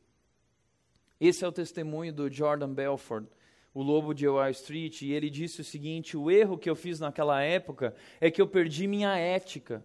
Esse 1.20 1.44
é 1.44 1.48
o 1.48 1.52
testemunho 1.52 2.12
do 2.12 2.30
Jordan 2.30 2.72
Belford 2.72 3.28
o 3.72 3.82
lobo 3.82 4.12
de 4.12 4.26
Wall 4.26 4.50
Street, 4.50 5.02
e 5.02 5.12
ele 5.12 5.30
disse 5.30 5.60
o 5.60 5.64
seguinte: 5.64 6.16
o 6.16 6.30
erro 6.30 6.58
que 6.58 6.68
eu 6.68 6.76
fiz 6.76 6.98
naquela 6.98 7.40
época 7.42 7.94
é 8.20 8.30
que 8.30 8.40
eu 8.40 8.46
perdi 8.46 8.86
minha 8.86 9.16
ética. 9.16 9.84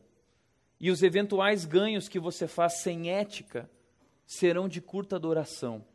E 0.80 0.92
os 0.92 1.02
eventuais 1.02 1.66
ganhos 1.66 2.10
que 2.10 2.20
você 2.20 2.48
faz 2.48 2.74
sem 2.82 3.10
ética 3.10 3.70
serão 4.26 4.68
de 4.68 4.82
curta 4.82 5.18
duração. 5.18 5.86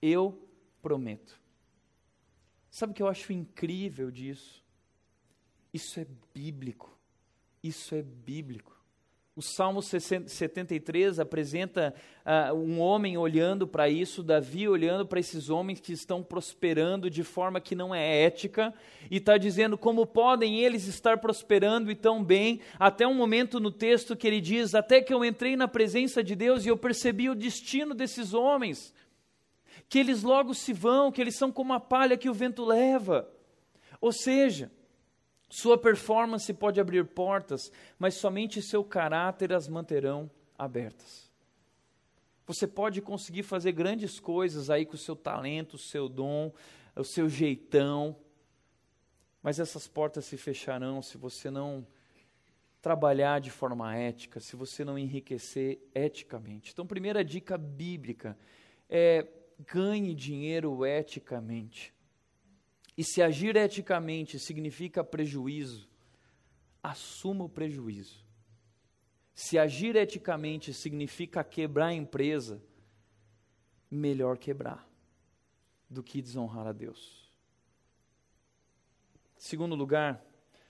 Eu 0.00 0.48
prometo. 0.80 1.38
Sabe 2.70 2.92
o 2.92 2.94
que 2.94 3.02
eu 3.02 3.08
acho 3.08 3.32
incrível 3.32 4.10
disso? 4.10 4.64
Isso 5.74 6.00
é 6.00 6.06
bíblico. 6.32 6.96
Isso 7.62 7.94
é 7.94 8.00
bíblico. 8.00 8.79
O 9.36 9.42
Salmo 9.42 9.80
73 9.80 11.20
apresenta 11.20 11.94
uh, 12.26 12.52
um 12.52 12.80
homem 12.80 13.16
olhando 13.16 13.64
para 13.64 13.88
isso, 13.88 14.24
Davi 14.24 14.68
olhando 14.68 15.06
para 15.06 15.20
esses 15.20 15.48
homens 15.48 15.78
que 15.78 15.92
estão 15.92 16.20
prosperando 16.20 17.08
de 17.08 17.22
forma 17.22 17.60
que 17.60 17.76
não 17.76 17.94
é 17.94 18.24
ética, 18.24 18.74
e 19.08 19.18
está 19.18 19.38
dizendo 19.38 19.78
como 19.78 20.04
podem 20.04 20.58
eles 20.58 20.88
estar 20.88 21.18
prosperando 21.18 21.92
e 21.92 21.94
tão 21.94 22.24
bem, 22.24 22.60
até 22.76 23.06
um 23.06 23.14
momento 23.14 23.60
no 23.60 23.70
texto 23.70 24.16
que 24.16 24.26
ele 24.26 24.40
diz: 24.40 24.74
Até 24.74 25.00
que 25.00 25.14
eu 25.14 25.24
entrei 25.24 25.54
na 25.54 25.68
presença 25.68 26.24
de 26.24 26.34
Deus 26.34 26.66
e 26.66 26.68
eu 26.68 26.76
percebi 26.76 27.30
o 27.30 27.34
destino 27.34 27.94
desses 27.94 28.34
homens, 28.34 28.92
que 29.88 30.00
eles 30.00 30.24
logo 30.24 30.54
se 30.54 30.72
vão, 30.72 31.12
que 31.12 31.20
eles 31.20 31.36
são 31.36 31.52
como 31.52 31.72
a 31.72 31.78
palha 31.78 32.16
que 32.16 32.28
o 32.28 32.34
vento 32.34 32.64
leva. 32.64 33.30
Ou 34.00 34.12
seja, 34.12 34.72
sua 35.50 35.76
performance 35.76 36.52
pode 36.54 36.80
abrir 36.80 37.04
portas, 37.04 37.72
mas 37.98 38.14
somente 38.14 38.62
seu 38.62 38.84
caráter 38.84 39.52
as 39.52 39.66
manterão 39.66 40.30
abertas. 40.56 41.28
Você 42.46 42.66
pode 42.66 43.02
conseguir 43.02 43.42
fazer 43.42 43.72
grandes 43.72 44.20
coisas 44.20 44.70
aí 44.70 44.86
com 44.86 44.94
o 44.94 44.98
seu 44.98 45.16
talento, 45.16 45.74
o 45.74 45.78
seu 45.78 46.08
dom, 46.08 46.52
o 46.94 47.04
seu 47.04 47.28
jeitão, 47.28 48.16
mas 49.42 49.58
essas 49.58 49.88
portas 49.88 50.24
se 50.24 50.36
fecharão 50.36 51.02
se 51.02 51.18
você 51.18 51.50
não 51.50 51.86
trabalhar 52.80 53.40
de 53.40 53.50
forma 53.50 53.94
ética, 53.94 54.40
se 54.40 54.54
você 54.54 54.84
não 54.84 54.98
enriquecer 54.98 55.80
eticamente. 55.94 56.72
Então, 56.72 56.86
primeira 56.86 57.24
dica 57.24 57.58
bíblica 57.58 58.38
é 58.88 59.26
ganhe 59.66 60.14
dinheiro 60.14 60.86
eticamente. 60.86 61.92
E 62.96 63.04
se 63.04 63.22
agir 63.22 63.56
eticamente 63.56 64.38
significa 64.38 65.02
prejuízo, 65.02 65.88
assuma 66.82 67.44
o 67.44 67.48
prejuízo. 67.48 68.24
Se 69.34 69.58
agir 69.58 69.96
eticamente 69.96 70.74
significa 70.74 71.42
quebrar 71.42 71.86
a 71.86 71.94
empresa, 71.94 72.62
melhor 73.90 74.38
quebrar 74.38 74.88
do 75.88 76.02
que 76.02 76.20
desonrar 76.20 76.66
a 76.66 76.72
Deus. 76.72 77.30
Segundo 79.36 79.74
lugar, 79.74 80.24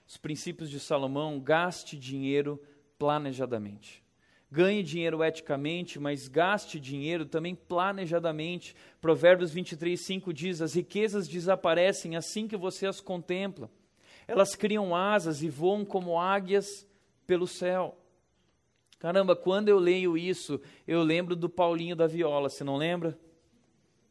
os 0.07 0.17
princípios 0.17 0.71
de 0.71 0.79
Salomão: 0.79 1.41
gaste 1.41 1.99
dinheiro 1.99 2.63
planejadamente. 2.99 4.05
Ganhe 4.53 4.83
dinheiro 4.83 5.23
eticamente, 5.23 6.01
mas 6.01 6.27
gaste 6.27 6.81
dinheiro 6.81 7.25
também 7.25 7.55
planejadamente. 7.55 8.75
Provérbios 9.01 9.53
23, 9.53 10.01
5 10.01 10.33
diz: 10.33 10.61
As 10.61 10.75
riquezas 10.75 11.29
desaparecem 11.29 12.17
assim 12.17 12.49
que 12.49 12.57
você 12.57 12.87
as 12.87 13.01
contempla. 13.01 13.71
Elas 14.27 14.57
criam 14.57 14.95
asas 14.95 15.43
e 15.43 15.49
voam 15.49 15.85
como 15.85 16.19
águias 16.19 16.85
pelo 17.27 17.47
céu. 17.47 17.97
Caramba, 18.99 19.37
quando 19.37 19.69
eu 19.69 19.79
leio 19.79 20.19
isso, 20.19 20.61
eu 20.87 21.03
lembro 21.03 21.37
do 21.37 21.49
Paulinho 21.49 21.95
da 21.95 22.07
Viola, 22.07 22.49
você 22.49 22.65
não 22.65 22.77
lembra? 22.77 23.11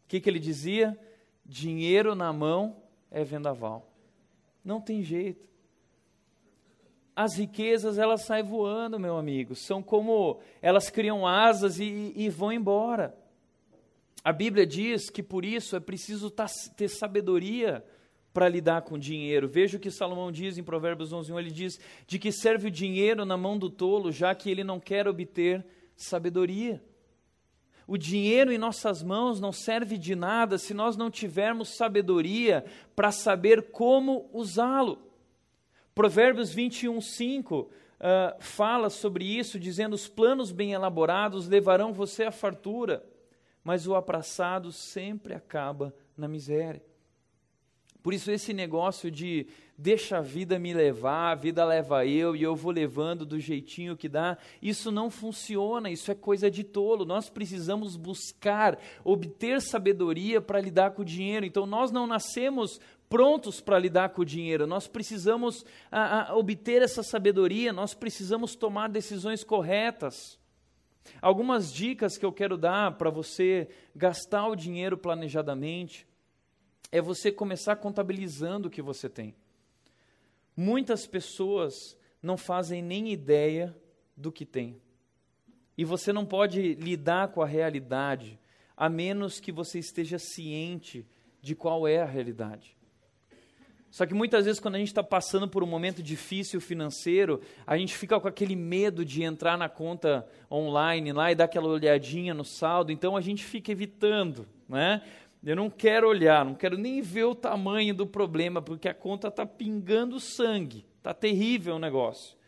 O 0.05 0.07
que, 0.07 0.21
que 0.21 0.29
ele 0.29 0.39
dizia? 0.39 0.97
Dinheiro 1.45 2.15
na 2.15 2.31
mão 2.31 2.81
é 3.11 3.23
vendaval. 3.23 3.91
Não 4.63 4.79
tem 4.79 5.03
jeito 5.03 5.49
as 7.21 7.35
riquezas 7.35 7.97
elas 7.97 8.23
saem 8.23 8.45
voando, 8.45 8.97
meu 8.97 9.17
amigo. 9.17 9.53
São 9.53 9.83
como 9.83 10.39
elas 10.61 10.89
criam 10.89 11.27
asas 11.27 11.77
e, 11.77 12.13
e 12.15 12.29
vão 12.29 12.49
embora. 12.49 13.13
A 14.23 14.31
Bíblia 14.31 14.65
diz 14.65 15.09
que 15.09 15.21
por 15.21 15.43
isso 15.43 15.75
é 15.75 15.81
preciso 15.81 16.33
ter 16.77 16.87
sabedoria 16.87 17.83
para 18.31 18.47
lidar 18.47 18.83
com 18.83 18.97
dinheiro. 18.97 19.49
Veja 19.49 19.75
o 19.75 19.81
que 19.81 19.91
Salomão 19.91 20.31
diz 20.31 20.57
em 20.57 20.63
Provérbios 20.63 21.11
11:1, 21.11 21.37
ele 21.37 21.51
diz: 21.51 21.77
"De 22.07 22.17
que 22.17 22.31
serve 22.31 22.69
o 22.69 22.71
dinheiro 22.71 23.25
na 23.25 23.35
mão 23.35 23.57
do 23.57 23.69
tolo, 23.69 24.13
já 24.13 24.33
que 24.33 24.49
ele 24.49 24.63
não 24.63 24.79
quer 24.79 25.05
obter 25.05 25.65
sabedoria?" 25.97 26.81
O 27.85 27.97
dinheiro 27.97 28.49
em 28.49 28.57
nossas 28.57 29.03
mãos 29.03 29.41
não 29.41 29.51
serve 29.51 29.97
de 29.97 30.15
nada 30.15 30.57
se 30.57 30.73
nós 30.73 30.95
não 30.95 31.11
tivermos 31.11 31.75
sabedoria 31.75 32.63
para 32.95 33.11
saber 33.11 33.71
como 33.71 34.29
usá-lo. 34.31 35.08
Provérbios 35.99 36.53
21, 36.53 37.01
5 37.01 37.59
uh, 37.59 37.69
fala 38.39 38.89
sobre 38.89 39.25
isso, 39.25 39.59
dizendo: 39.59 39.95
Os 39.95 40.07
planos 40.07 40.49
bem 40.49 40.71
elaborados 40.71 41.45
levarão 41.45 41.91
você 41.91 42.23
à 42.23 42.31
fartura, 42.31 43.03
mas 43.61 43.85
o 43.85 43.93
apressado 43.93 44.71
sempre 44.71 45.33
acaba 45.33 45.93
na 46.15 46.25
miséria. 46.25 46.81
Por 48.01 48.13
isso, 48.13 48.31
esse 48.31 48.53
negócio 48.53 49.11
de 49.11 49.47
deixa 49.77 50.19
a 50.19 50.21
vida 50.21 50.57
me 50.57 50.73
levar, 50.73 51.31
a 51.31 51.35
vida 51.35 51.65
leva 51.65 52.05
eu 52.05 52.33
e 52.33 52.43
eu 52.43 52.55
vou 52.55 52.71
levando 52.71 53.25
do 53.25 53.37
jeitinho 53.37 53.97
que 53.97 54.07
dá, 54.07 54.37
isso 54.61 54.91
não 54.91 55.09
funciona, 55.09 55.89
isso 55.89 56.09
é 56.09 56.15
coisa 56.15 56.49
de 56.49 56.63
tolo. 56.63 57.03
Nós 57.03 57.29
precisamos 57.29 57.97
buscar, 57.97 58.79
obter 59.03 59.61
sabedoria 59.61 60.39
para 60.39 60.61
lidar 60.61 60.91
com 60.91 61.01
o 61.01 61.05
dinheiro. 61.05 61.45
Então, 61.45 61.65
nós 61.65 61.91
não 61.91 62.07
nascemos 62.07 62.79
prontos 63.09 63.59
para 63.59 63.79
lidar 63.79 64.09
com 64.09 64.21
o 64.21 64.25
dinheiro, 64.25 64.67
nós 64.67 64.87
precisamos 64.87 65.65
a, 65.91 66.31
a, 66.31 66.37
obter 66.37 66.83
essa 66.83 67.01
sabedoria, 67.01 67.73
nós 67.73 67.95
precisamos 67.95 68.55
tomar 68.55 68.87
decisões 68.87 69.43
corretas. 69.43 70.37
Algumas 71.19 71.73
dicas 71.73 72.17
que 72.17 72.25
eu 72.25 72.31
quero 72.31 72.55
dar 72.55 72.97
para 72.97 73.09
você 73.09 73.67
gastar 73.95 74.47
o 74.47 74.55
dinheiro 74.55 74.95
planejadamente 74.95 76.07
é 76.91 77.01
você 77.01 77.31
começar 77.31 77.75
contabilizando 77.77 78.67
o 78.67 78.71
que 78.71 78.81
você 78.81 79.09
tem. 79.09 79.35
Muitas 80.55 81.07
pessoas 81.07 81.97
não 82.21 82.37
fazem 82.37 82.81
nem 82.81 83.11
ideia 83.11 83.75
do 84.15 84.31
que 84.31 84.45
tem. 84.45 84.79
E 85.77 85.83
você 85.83 86.11
não 86.13 86.25
pode 86.25 86.75
lidar 86.75 87.29
com 87.29 87.41
a 87.41 87.47
realidade 87.47 88.39
a 88.75 88.87
menos 88.89 89.39
que 89.39 89.51
você 89.51 89.79
esteja 89.79 90.19
ciente 90.19 91.07
de 91.41 91.55
qual 91.55 91.87
é 91.87 92.01
a 92.01 92.05
realidade. 92.05 92.78
Só 93.91 94.05
que 94.05 94.13
muitas 94.13 94.45
vezes, 94.45 94.59
quando 94.59 94.75
a 94.75 94.77
gente 94.77 94.89
está 94.89 95.03
passando 95.03 95.47
por 95.47 95.63
um 95.63 95.67
momento 95.67 96.03
difícil 96.03 96.61
financeiro, 96.61 97.41
a 97.65 97.77
gente 97.77 97.95
fica 97.95 98.19
com 98.19 98.27
aquele 98.27 98.55
medo 98.55 99.03
de 99.03 99.23
entrar 99.23 99.57
na 99.57 99.67
conta 99.67 100.27
online 100.51 101.11
lá 101.11 101.31
e 101.31 101.35
dar 101.35 101.45
aquela 101.45 101.67
olhadinha 101.67 102.33
no 102.33 102.45
saldo, 102.45 102.91
então 102.91 103.17
a 103.17 103.21
gente 103.21 103.43
fica 103.43 103.71
evitando, 103.71 104.47
né? 104.67 105.01
Eu 105.43 105.55
não 105.55 105.69
quero 105.69 106.07
olhar, 106.07 106.43
não 106.43 106.53
quero 106.53 106.77
nem 106.77 107.01
ver 107.01 107.23
o 107.23 107.33
tamanho 107.33 107.95
do 107.95 108.05
problema, 108.05 108.61
porque 108.61 108.89
a 108.89 108.93
conta 108.93 109.29
está 109.29 109.45
pingando 109.45 110.19
sangue, 110.19 110.85
está 110.97 111.13
terrível 111.13 111.75
o 111.75 111.79
negócio. 111.79 112.38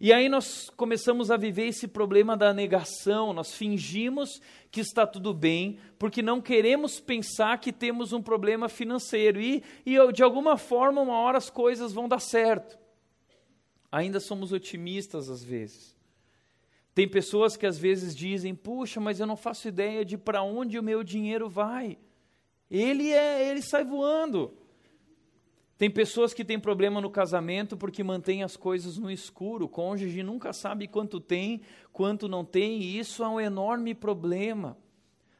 E 0.00 0.14
aí 0.14 0.30
nós 0.30 0.70
começamos 0.70 1.30
a 1.30 1.36
viver 1.36 1.66
esse 1.66 1.86
problema 1.86 2.34
da 2.34 2.54
negação, 2.54 3.34
nós 3.34 3.52
fingimos 3.52 4.40
que 4.70 4.80
está 4.80 5.06
tudo 5.06 5.34
bem, 5.34 5.78
porque 5.98 6.22
não 6.22 6.40
queremos 6.40 6.98
pensar 6.98 7.60
que 7.60 7.70
temos 7.70 8.14
um 8.14 8.22
problema 8.22 8.66
financeiro. 8.66 9.38
E, 9.38 9.62
e 9.84 10.12
de 10.12 10.22
alguma 10.22 10.56
forma, 10.56 11.02
uma 11.02 11.18
hora 11.18 11.36
as 11.36 11.50
coisas 11.50 11.92
vão 11.92 12.08
dar 12.08 12.18
certo. 12.18 12.78
Ainda 13.92 14.20
somos 14.20 14.52
otimistas 14.52 15.28
às 15.28 15.44
vezes. 15.44 15.94
Tem 16.94 17.06
pessoas 17.06 17.54
que 17.54 17.66
às 17.66 17.76
vezes 17.76 18.16
dizem: 18.16 18.54
"Puxa, 18.54 19.00
mas 19.00 19.20
eu 19.20 19.26
não 19.26 19.36
faço 19.36 19.68
ideia 19.68 20.02
de 20.02 20.16
para 20.16 20.42
onde 20.42 20.78
o 20.78 20.82
meu 20.82 21.04
dinheiro 21.04 21.46
vai". 21.46 21.98
Ele 22.70 23.12
é, 23.12 23.50
ele 23.50 23.60
sai 23.60 23.84
voando. 23.84 24.56
Tem 25.80 25.90
pessoas 25.90 26.34
que 26.34 26.44
têm 26.44 26.60
problema 26.60 27.00
no 27.00 27.08
casamento 27.08 27.74
porque 27.74 28.04
mantêm 28.04 28.42
as 28.42 28.54
coisas 28.54 28.98
no 28.98 29.10
escuro. 29.10 29.64
O 29.64 29.68
cônjuge 29.68 30.22
nunca 30.22 30.52
sabe 30.52 30.86
quanto 30.86 31.18
tem, 31.18 31.62
quanto 31.90 32.28
não 32.28 32.44
tem, 32.44 32.82
e 32.82 32.98
isso 32.98 33.24
é 33.24 33.28
um 33.28 33.40
enorme 33.40 33.94
problema. 33.94 34.76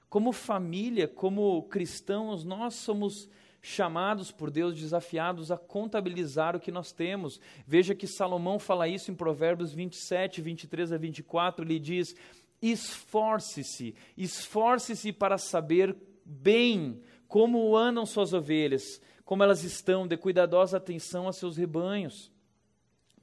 Como 0.09 0.33
família, 0.33 1.07
como 1.07 1.63
cristãos, 1.65 2.43
nós 2.43 2.73
somos 2.77 3.29
chamados 3.61 4.33
por 4.33 4.51
Deus, 4.51 4.75
desafiados 4.75 5.51
a 5.51 5.59
contabilizar 5.59 6.57
o 6.57 6.61
que 6.61 6.73
nós 6.73 6.91
temos. 6.91 7.39
Veja 7.67 7.95
que 7.95 8.07
Salomão 8.07 8.59
fala 8.59 8.89
isso 8.89 9.11
em 9.11 9.15
Provérbios 9.15 9.75
27, 9.75 10.41
23 10.41 10.93
a 10.95 10.97
24, 10.97 11.67
ele 11.67 11.79
diz: 11.79 12.17
esforce-se, 12.63 13.95
esforce-se 14.17 15.13
para 15.13 15.37
saber 15.37 15.95
bem 16.25 17.03
como 17.29 17.77
andam 17.77 18.07
suas 18.07 18.33
ovelhas, 18.33 19.03
como 19.31 19.45
elas 19.45 19.63
estão, 19.63 20.09
dê 20.09 20.17
cuidadosa 20.17 20.77
atenção 20.77 21.29
a 21.29 21.33
seus 21.33 21.57
rebanhos. 21.57 22.33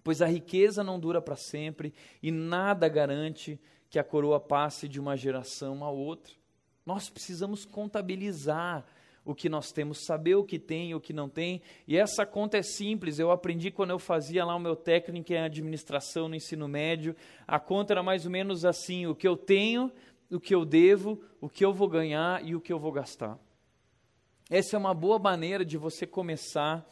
Pois 0.01 0.21
a 0.21 0.25
riqueza 0.25 0.81
não 0.81 0.97
dura 0.97 1.21
para 1.21 1.35
sempre 1.35 1.93
e 2.23 2.31
nada 2.31 2.87
garante 2.87 3.59
que 3.89 3.99
a 3.99 4.05
coroa 4.05 4.39
passe 4.39 4.87
de 4.87 5.01
uma 5.01 5.17
geração 5.17 5.83
a 5.83 5.91
outra. 5.91 6.33
Nós 6.85 7.09
precisamos 7.09 7.65
contabilizar 7.65 8.85
o 9.25 9.35
que 9.35 9.49
nós 9.49 9.73
temos, 9.73 10.05
saber 10.05 10.35
o 10.35 10.45
que 10.45 10.57
tem 10.57 10.91
e 10.91 10.95
o 10.95 11.01
que 11.01 11.11
não 11.11 11.27
tem. 11.27 11.61
E 11.85 11.97
essa 11.97 12.25
conta 12.25 12.57
é 12.57 12.63
simples, 12.63 13.19
eu 13.19 13.29
aprendi 13.29 13.69
quando 13.69 13.89
eu 13.89 13.99
fazia 13.99 14.45
lá 14.45 14.55
o 14.55 14.61
meu 14.61 14.77
técnico 14.77 15.33
em 15.33 15.39
administração 15.39 16.29
no 16.29 16.35
ensino 16.35 16.69
médio. 16.69 17.17
A 17.45 17.59
conta 17.59 17.93
era 17.93 18.01
mais 18.01 18.23
ou 18.23 18.31
menos 18.31 18.63
assim: 18.63 19.07
o 19.07 19.13
que 19.13 19.27
eu 19.27 19.35
tenho, 19.35 19.91
o 20.31 20.39
que 20.39 20.55
eu 20.55 20.63
devo, 20.63 21.21
o 21.41 21.49
que 21.49 21.65
eu 21.65 21.73
vou 21.73 21.89
ganhar 21.89 22.45
e 22.45 22.55
o 22.55 22.61
que 22.61 22.71
eu 22.71 22.79
vou 22.79 22.93
gastar. 22.93 23.37
Essa 24.49 24.77
é 24.77 24.79
uma 24.79 24.93
boa 24.93 25.19
maneira 25.19 25.65
de 25.65 25.77
você 25.77 26.07
começar 26.07 26.89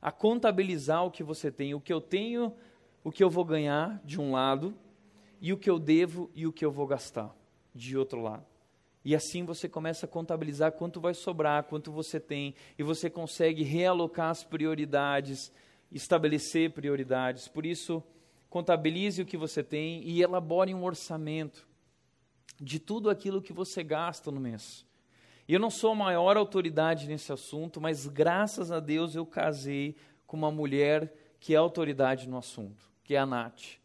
a 0.00 0.12
contabilizar 0.12 1.06
o 1.06 1.10
que 1.10 1.22
você 1.22 1.50
tem, 1.50 1.74
o 1.74 1.80
que 1.80 1.92
eu 1.92 2.02
tenho, 2.02 2.54
o 3.02 3.10
que 3.10 3.24
eu 3.24 3.30
vou 3.30 3.46
ganhar 3.46 3.98
de 4.04 4.20
um 4.20 4.32
lado, 4.32 4.76
e 5.40 5.50
o 5.52 5.56
que 5.56 5.70
eu 5.70 5.78
devo 5.78 6.30
e 6.34 6.46
o 6.46 6.52
que 6.52 6.64
eu 6.64 6.70
vou 6.70 6.86
gastar 6.86 7.34
de 7.74 7.96
outro 7.96 8.20
lado. 8.20 8.44
E 9.02 9.14
assim 9.14 9.42
você 9.42 9.68
começa 9.68 10.04
a 10.04 10.08
contabilizar 10.08 10.72
quanto 10.72 11.00
vai 11.00 11.14
sobrar, 11.14 11.64
quanto 11.64 11.90
você 11.90 12.20
tem, 12.20 12.54
e 12.78 12.82
você 12.82 13.08
consegue 13.08 13.62
realocar 13.62 14.28
as 14.28 14.44
prioridades, 14.44 15.50
estabelecer 15.90 16.72
prioridades. 16.72 17.48
Por 17.48 17.64
isso, 17.64 18.02
contabilize 18.50 19.22
o 19.22 19.26
que 19.26 19.36
você 19.36 19.62
tem 19.62 20.02
e 20.06 20.20
elabore 20.20 20.74
um 20.74 20.84
orçamento 20.84 21.66
de 22.60 22.78
tudo 22.78 23.08
aquilo 23.08 23.40
que 23.40 23.52
você 23.52 23.82
gasta 23.82 24.30
no 24.30 24.40
mês. 24.40 24.84
Eu 25.48 25.58
não 25.58 25.70
sou 25.70 25.92
a 25.92 25.94
maior 25.94 26.36
autoridade 26.36 27.08
nesse 27.08 27.32
assunto, 27.32 27.80
mas 27.80 28.06
graças 28.06 28.70
a 28.70 28.80
Deus 28.80 29.14
eu 29.14 29.24
casei 29.24 29.96
com 30.26 30.36
uma 30.36 30.50
mulher 30.50 31.10
que 31.40 31.54
é 31.54 31.56
autoridade 31.56 32.28
no 32.28 32.36
assunto, 32.36 32.84
que 33.02 33.14
é 33.14 33.18
a 33.18 33.24
Nath. 33.24 33.78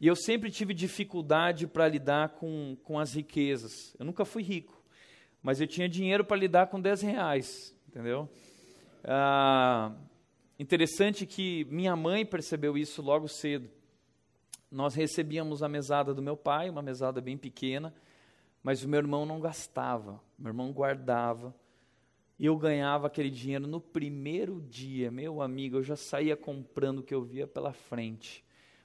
E 0.00 0.06
eu 0.06 0.14
sempre 0.14 0.52
tive 0.52 0.72
dificuldade 0.72 1.66
para 1.66 1.88
lidar 1.88 2.30
com, 2.30 2.76
com 2.84 2.98
as 2.98 3.14
riquezas. 3.14 3.96
Eu 3.98 4.06
nunca 4.06 4.24
fui 4.24 4.42
rico, 4.42 4.80
mas 5.42 5.60
eu 5.60 5.66
tinha 5.66 5.88
dinheiro 5.88 6.24
para 6.24 6.36
lidar 6.36 6.68
com 6.68 6.80
10 6.80 7.02
reais, 7.02 7.74
entendeu? 7.88 8.28
Ah, 9.02 9.92
interessante 10.58 11.26
que 11.26 11.64
minha 11.70 11.96
mãe 11.96 12.24
percebeu 12.24 12.78
isso 12.78 13.02
logo 13.02 13.26
cedo. 13.26 13.68
Nós 14.70 14.94
recebíamos 14.94 15.62
a 15.62 15.68
mesada 15.68 16.14
do 16.14 16.22
meu 16.22 16.36
pai, 16.36 16.70
uma 16.70 16.82
mesada 16.82 17.20
bem 17.20 17.36
pequena, 17.36 17.92
mas 18.64 18.82
o 18.82 18.88
meu 18.88 18.98
irmão 18.98 19.24
não 19.24 19.38
gastava, 19.38 20.20
meu 20.36 20.50
irmão 20.50 20.72
guardava. 20.72 21.54
E 22.36 22.46
eu 22.46 22.56
ganhava 22.56 23.06
aquele 23.06 23.30
dinheiro 23.30 23.68
no 23.68 23.80
primeiro 23.80 24.60
dia, 24.60 25.08
meu 25.08 25.40
amigo, 25.40 25.76
eu 25.76 25.82
já 25.84 25.94
saía 25.94 26.36
comprando 26.36 26.98
o 26.98 27.02
que 27.04 27.14
eu 27.14 27.22
via 27.22 27.46
pela 27.46 27.72
frente 27.72 28.44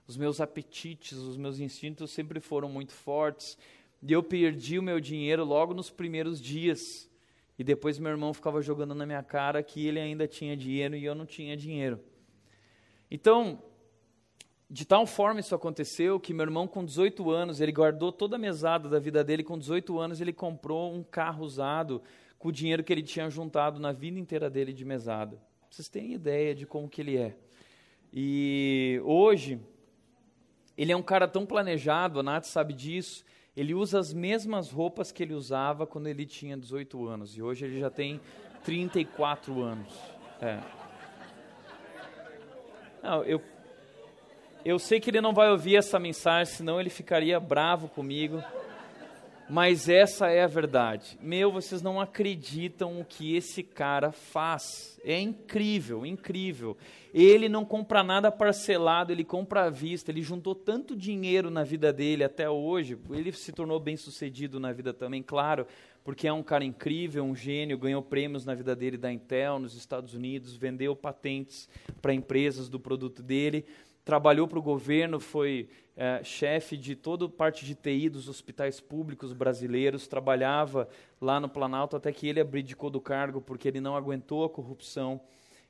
os 0.10 0.18
meus 0.18 0.42
apetites, 0.42 1.20
os 1.20 1.38
meus 1.38 1.60
instintos 1.60 2.10
sempre 2.10 2.40
foram 2.40 2.68
muito 2.68 2.94
fortes. 2.94 3.56
E 4.02 4.12
eu 4.12 4.24
perdi 4.24 4.80
o 4.80 4.82
meu 4.82 5.00
dinheiro 5.00 5.46
logo 5.46 5.72
nos 5.72 5.92
primeiros 5.92 6.42
dias. 6.42 7.08
E 7.60 7.64
depois 7.64 8.00
meu 8.00 8.10
irmão 8.10 8.34
ficava 8.34 8.60
jogando 8.60 8.96
na 8.96 9.06
minha 9.06 9.22
cara 9.22 9.62
que 9.62 9.86
ele 9.86 10.00
ainda 10.00 10.28
tinha 10.28 10.58
dinheiro 10.58 10.96
e 10.96 11.06
eu 11.06 11.14
não 11.14 11.28
tinha 11.28 11.56
dinheiro. 11.56 12.00
Então, 13.12 13.62
de 14.70 14.86
tal 14.86 15.08
forma 15.08 15.40
isso 15.40 15.56
aconteceu 15.56 16.20
que 16.20 16.32
meu 16.32 16.46
irmão, 16.46 16.68
com 16.68 16.86
18 16.86 17.32
anos, 17.32 17.60
ele 17.60 17.72
guardou 17.72 18.12
toda 18.12 18.36
a 18.36 18.40
mesada 18.40 18.88
da 18.88 19.00
vida 19.00 19.24
dele. 19.24 19.44
Com 19.44 19.58
18 19.58 19.98
anos, 19.98 20.22
ele 20.22 20.32
comprou 20.32 20.94
um 20.94 21.02
carro 21.02 21.44
usado 21.44 22.04
com 22.38 22.50
o 22.50 22.52
dinheiro 22.52 22.84
que 22.84 22.94
ele 22.94 23.02
tinha 23.02 23.30
juntado 23.30 23.80
na 23.80 23.92
vida 23.92 24.20
inteira 24.20 24.48
dele 24.48 24.72
de 24.72 24.86
mesada. 24.86 25.42
Vocês 25.72 25.90
têm 25.90 26.14
ideia 26.14 26.54
de 26.54 26.68
como 26.68 26.88
que 26.88 27.02
ele 27.02 27.18
é. 27.18 27.36
E 28.14 29.02
hoje, 29.04 29.60
ele 30.78 30.92
é 30.92 30.96
um 30.96 31.02
cara 31.02 31.28
tão 31.28 31.48
planejado, 31.48 32.20
a 32.20 32.24
Nath 32.24 32.46
sabe 32.46 32.74
disso. 32.74 33.26
Ele 33.58 33.74
usa 33.74 34.00
as 34.00 34.14
mesmas 34.14 34.72
roupas 34.72 35.12
que 35.12 35.24
ele 35.24 35.34
usava 35.34 35.88
quando 35.88 36.08
ele 36.08 36.26
tinha 36.26 36.56
18 36.56 37.08
anos. 37.08 37.36
E 37.36 37.42
hoje 37.42 37.66
ele 37.66 37.80
já 37.80 37.90
tem 37.90 38.22
34 38.64 39.62
anos. 39.62 39.94
É. 40.40 40.60
Não, 43.02 43.24
eu, 43.24 43.42
eu 44.66 44.78
sei 44.78 45.00
que 45.00 45.10
ele 45.10 45.22
não 45.22 45.34
vai 45.34 45.50
ouvir 45.50 45.78
essa 45.78 46.00
mensagem, 46.00 46.54
senão 46.54 46.80
ele 46.80 46.90
ficaria 46.90 47.40
bravo 47.40 47.88
comigo. 47.88 48.44
Mas 49.50 49.90
essa 49.90 50.28
é 50.28 50.44
a 50.44 50.48
verdade. 50.48 51.18
Meu, 51.20 51.52
vocês 51.52 51.82
não 51.82 52.00
acreditam 52.00 53.02
o 53.02 53.06
que 53.06 53.36
esse 53.36 53.64
cara 53.64 54.12
faz. 54.12 55.00
É 55.04 55.20
incrível, 55.20 56.06
incrível. 56.06 56.78
Ele 57.12 57.50
não 57.50 57.66
compra 57.66 58.04
nada 58.04 58.32
parcelado, 58.32 59.12
ele 59.12 59.24
compra 59.24 59.64
à 59.64 59.70
vista. 59.72 60.12
Ele 60.12 60.22
juntou 60.22 60.54
tanto 60.54 60.96
dinheiro 60.96 61.50
na 61.50 61.64
vida 61.64 61.92
dele 61.92 62.24
até 62.24 62.48
hoje. 62.48 62.96
Ele 63.10 63.32
se 63.32 63.52
tornou 63.52 63.80
bem 63.80 63.98
sucedido 63.98 64.60
na 64.60 64.72
vida 64.72 64.94
também, 64.94 65.24
claro, 65.24 65.66
porque 66.04 66.28
é 66.28 66.34
um 66.34 66.44
cara 66.44 66.64
incrível, 66.64 67.24
um 67.24 67.36
gênio. 67.36 67.76
Ganhou 67.76 68.04
prêmios 68.04 68.46
na 68.46 68.54
vida 68.54 68.76
dele 68.76 68.98
da 68.98 69.12
Intel 69.12 69.58
nos 69.58 69.76
Estados 69.76 70.14
Unidos, 70.14 70.56
vendeu 70.56 70.96
patentes 70.96 71.68
para 72.04 72.14
empresas 72.14 72.70
do 72.70 72.80
produto 72.80 73.24
dele 73.24 73.66
trabalhou 74.10 74.48
para 74.48 74.58
o 74.58 74.62
governo, 74.64 75.20
foi 75.20 75.70
é, 75.96 76.24
chefe 76.24 76.76
de 76.76 76.96
toda 76.96 77.30
parte 77.30 77.64
de 77.64 77.76
TI 77.76 78.10
dos 78.10 78.28
hospitais 78.28 78.80
públicos 78.80 79.34
brasileiros, 79.34 80.08
trabalhava 80.08 80.90
lá 81.22 81.40
no 81.40 81.48
Planalto 81.48 81.96
até 81.96 82.12
que 82.12 82.28
ele 82.28 82.40
abdicou 82.40 82.90
do 82.90 83.00
cargo 83.00 83.40
porque 83.40 83.68
ele 83.68 83.80
não 83.80 83.96
aguentou 83.96 84.44
a 84.44 84.50
corrupção. 84.50 85.22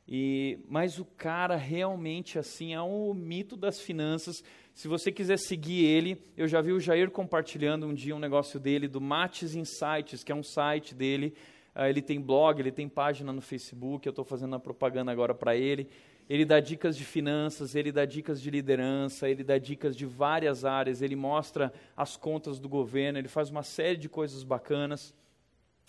E, 0.07 0.57
mas 0.69 0.99
o 0.99 1.03
cara 1.03 1.57
realmente 1.57 2.39
assim 2.39 2.73
é 2.73 2.81
um 2.81 3.13
mito 3.13 3.57
das 3.57 3.81
finanças. 3.81 4.41
Se 4.73 4.87
você 4.87 5.11
quiser 5.11 5.37
seguir 5.37 5.83
ele, 5.83 6.23
eu 6.37 6.47
já 6.47 6.61
vi 6.61 6.71
o 6.71 6.79
Jair 6.79 7.11
compartilhando 7.11 7.87
um 7.87 7.93
dia 7.93 8.15
um 8.15 8.19
negócio 8.19 8.57
dele 8.57 8.87
do 8.87 9.01
Mates 9.01 9.53
Insights, 9.53 10.23
que 10.23 10.31
é 10.31 10.35
um 10.35 10.43
site 10.43 10.95
dele. 10.95 11.33
Uh, 11.75 11.83
ele 11.83 12.01
tem 12.01 12.21
blog, 12.21 12.57
ele 12.57 12.71
tem 12.71 12.87
página 12.87 13.33
no 13.33 13.41
Facebook. 13.41 14.07
Eu 14.07 14.11
estou 14.11 14.23
fazendo 14.23 14.55
a 14.55 14.59
propaganda 14.59 15.11
agora 15.11 15.35
para 15.35 15.57
ele 15.57 15.89
ele 16.29 16.45
dá 16.45 16.59
dicas 16.59 16.95
de 16.95 17.03
finanças, 17.03 17.73
ele 17.73 17.91
dá 17.91 18.05
dicas 18.05 18.39
de 18.39 18.51
liderança, 18.51 19.27
ele 19.27 19.43
dá 19.43 19.57
dicas 19.57 19.95
de 19.95 20.05
várias 20.05 20.63
áreas, 20.63 21.01
ele 21.01 21.15
mostra 21.15 21.73
as 21.97 22.15
contas 22.15 22.59
do 22.59 22.69
governo, 22.69 23.17
ele 23.17 23.27
faz 23.27 23.49
uma 23.49 23.63
série 23.63 23.97
de 23.97 24.07
coisas 24.07 24.43
bacanas. 24.43 25.11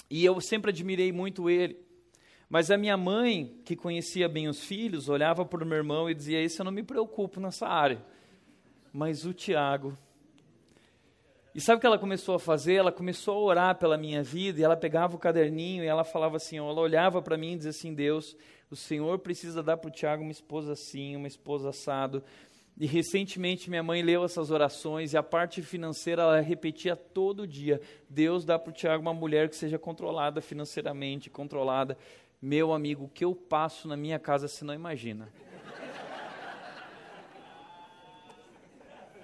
E 0.09 0.25
eu 0.25 0.41
sempre 0.41 0.71
admirei 0.71 1.13
muito 1.13 1.51
ele. 1.51 1.79
Mas 2.49 2.71
a 2.71 2.79
minha 2.79 2.97
mãe, 2.97 3.61
que 3.67 3.77
conhecia 3.77 4.29
bem 4.31 4.49
os 4.49 4.65
filhos, 4.65 5.11
olhava 5.11 5.45
para 5.45 5.63
o 5.63 5.67
meu 5.67 5.77
irmão 5.77 6.09
e 6.09 6.15
dizia: 6.15 6.43
Esse 6.43 6.61
eu 6.61 6.65
não 6.65 6.73
me 6.73 6.83
preocupo 6.83 7.39
nessa 7.39 7.69
área. 7.69 8.03
Mas 8.93 9.27
o 9.27 9.35
Tiago. 9.35 9.97
E 11.55 11.61
sabe 11.61 11.79
o 11.79 11.81
que 11.81 11.87
ela 11.87 11.99
começou 11.99 12.37
a 12.37 12.41
fazer? 12.41 12.75
Ela 12.75 12.93
começou 12.93 13.35
a 13.37 13.43
orar 13.43 13.79
pela 13.79 13.97
minha 13.97 14.23
vida 14.23 14.61
e 14.61 14.63
ela 14.65 14.77
pegava 14.77 15.17
o 15.17 15.19
caderninho 15.19 15.85
e 15.85 15.87
ela 15.87 16.03
falava 16.03 16.37
assim: 16.37 16.59
ela 16.59 16.81
olhava 16.81 17.21
para 17.21 17.37
mim 17.37 17.53
e 17.53 17.57
dizia 17.57 17.71
assim: 17.71 17.95
Deus, 17.95 18.37
o 18.71 18.77
Senhor 18.77 19.19
precisa 19.19 19.63
dar 19.63 19.77
para 19.77 19.89
o 19.89 19.93
Tiago 19.93 20.23
uma 20.23 20.31
esposa 20.31 20.73
assim, 20.73 21.17
uma 21.17 21.27
esposa 21.27 21.71
assado. 21.71 22.23
E 22.79 22.87
recentemente 22.87 23.69
minha 23.69 23.83
mãe 23.83 24.01
leu 24.01 24.25
essas 24.25 24.51
orações 24.51 25.13
e 25.13 25.17
a 25.17 25.23
parte 25.23 25.61
financeira 25.61 26.23
ela 26.23 26.41
repetia 26.41 26.95
todo 26.95 27.47
dia: 27.47 27.81
Deus 28.09 28.45
dá 28.45 28.59
para 28.59 28.71
o 28.71 28.73
Tiago 28.73 29.03
uma 29.03 29.13
mulher 29.13 29.49
que 29.49 29.57
seja 29.57 29.79
controlada 29.79 30.41
financeiramente, 30.41 31.29
controlada. 31.29 31.99
Meu 32.41 32.73
amigo, 32.73 33.05
o 33.05 33.09
que 33.09 33.25
eu 33.25 33.35
passo 33.35 33.87
na 33.87 33.97
minha 33.97 34.19
casa 34.19 34.49
você 34.49 34.65
não 34.65 34.73
imagina. 34.73 35.29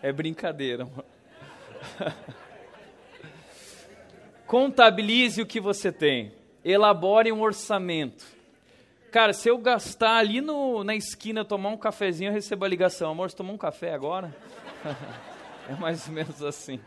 É 0.02 0.12
brincadeira, 0.12 0.84
mano. 0.84 1.04
Contabilize 4.46 5.40
o 5.40 5.46
que 5.46 5.60
você 5.60 5.90
tem. 5.90 6.32
Elabore 6.62 7.32
um 7.32 7.40
orçamento. 7.40 8.35
Cara, 9.16 9.32
se 9.32 9.48
eu 9.48 9.56
gastar 9.56 10.18
ali 10.18 10.42
no, 10.42 10.84
na 10.84 10.94
esquina, 10.94 11.42
tomar 11.42 11.70
um 11.70 11.76
cafezinho, 11.78 12.28
eu 12.28 12.34
recebo 12.34 12.66
a 12.66 12.68
ligação. 12.68 13.12
Amor, 13.12 13.30
você 13.30 13.36
tomou 13.38 13.54
um 13.54 13.58
café 13.58 13.94
agora? 13.94 14.36
é 15.70 15.74
mais 15.76 16.06
ou 16.06 16.12
menos 16.12 16.42
assim. 16.42 16.78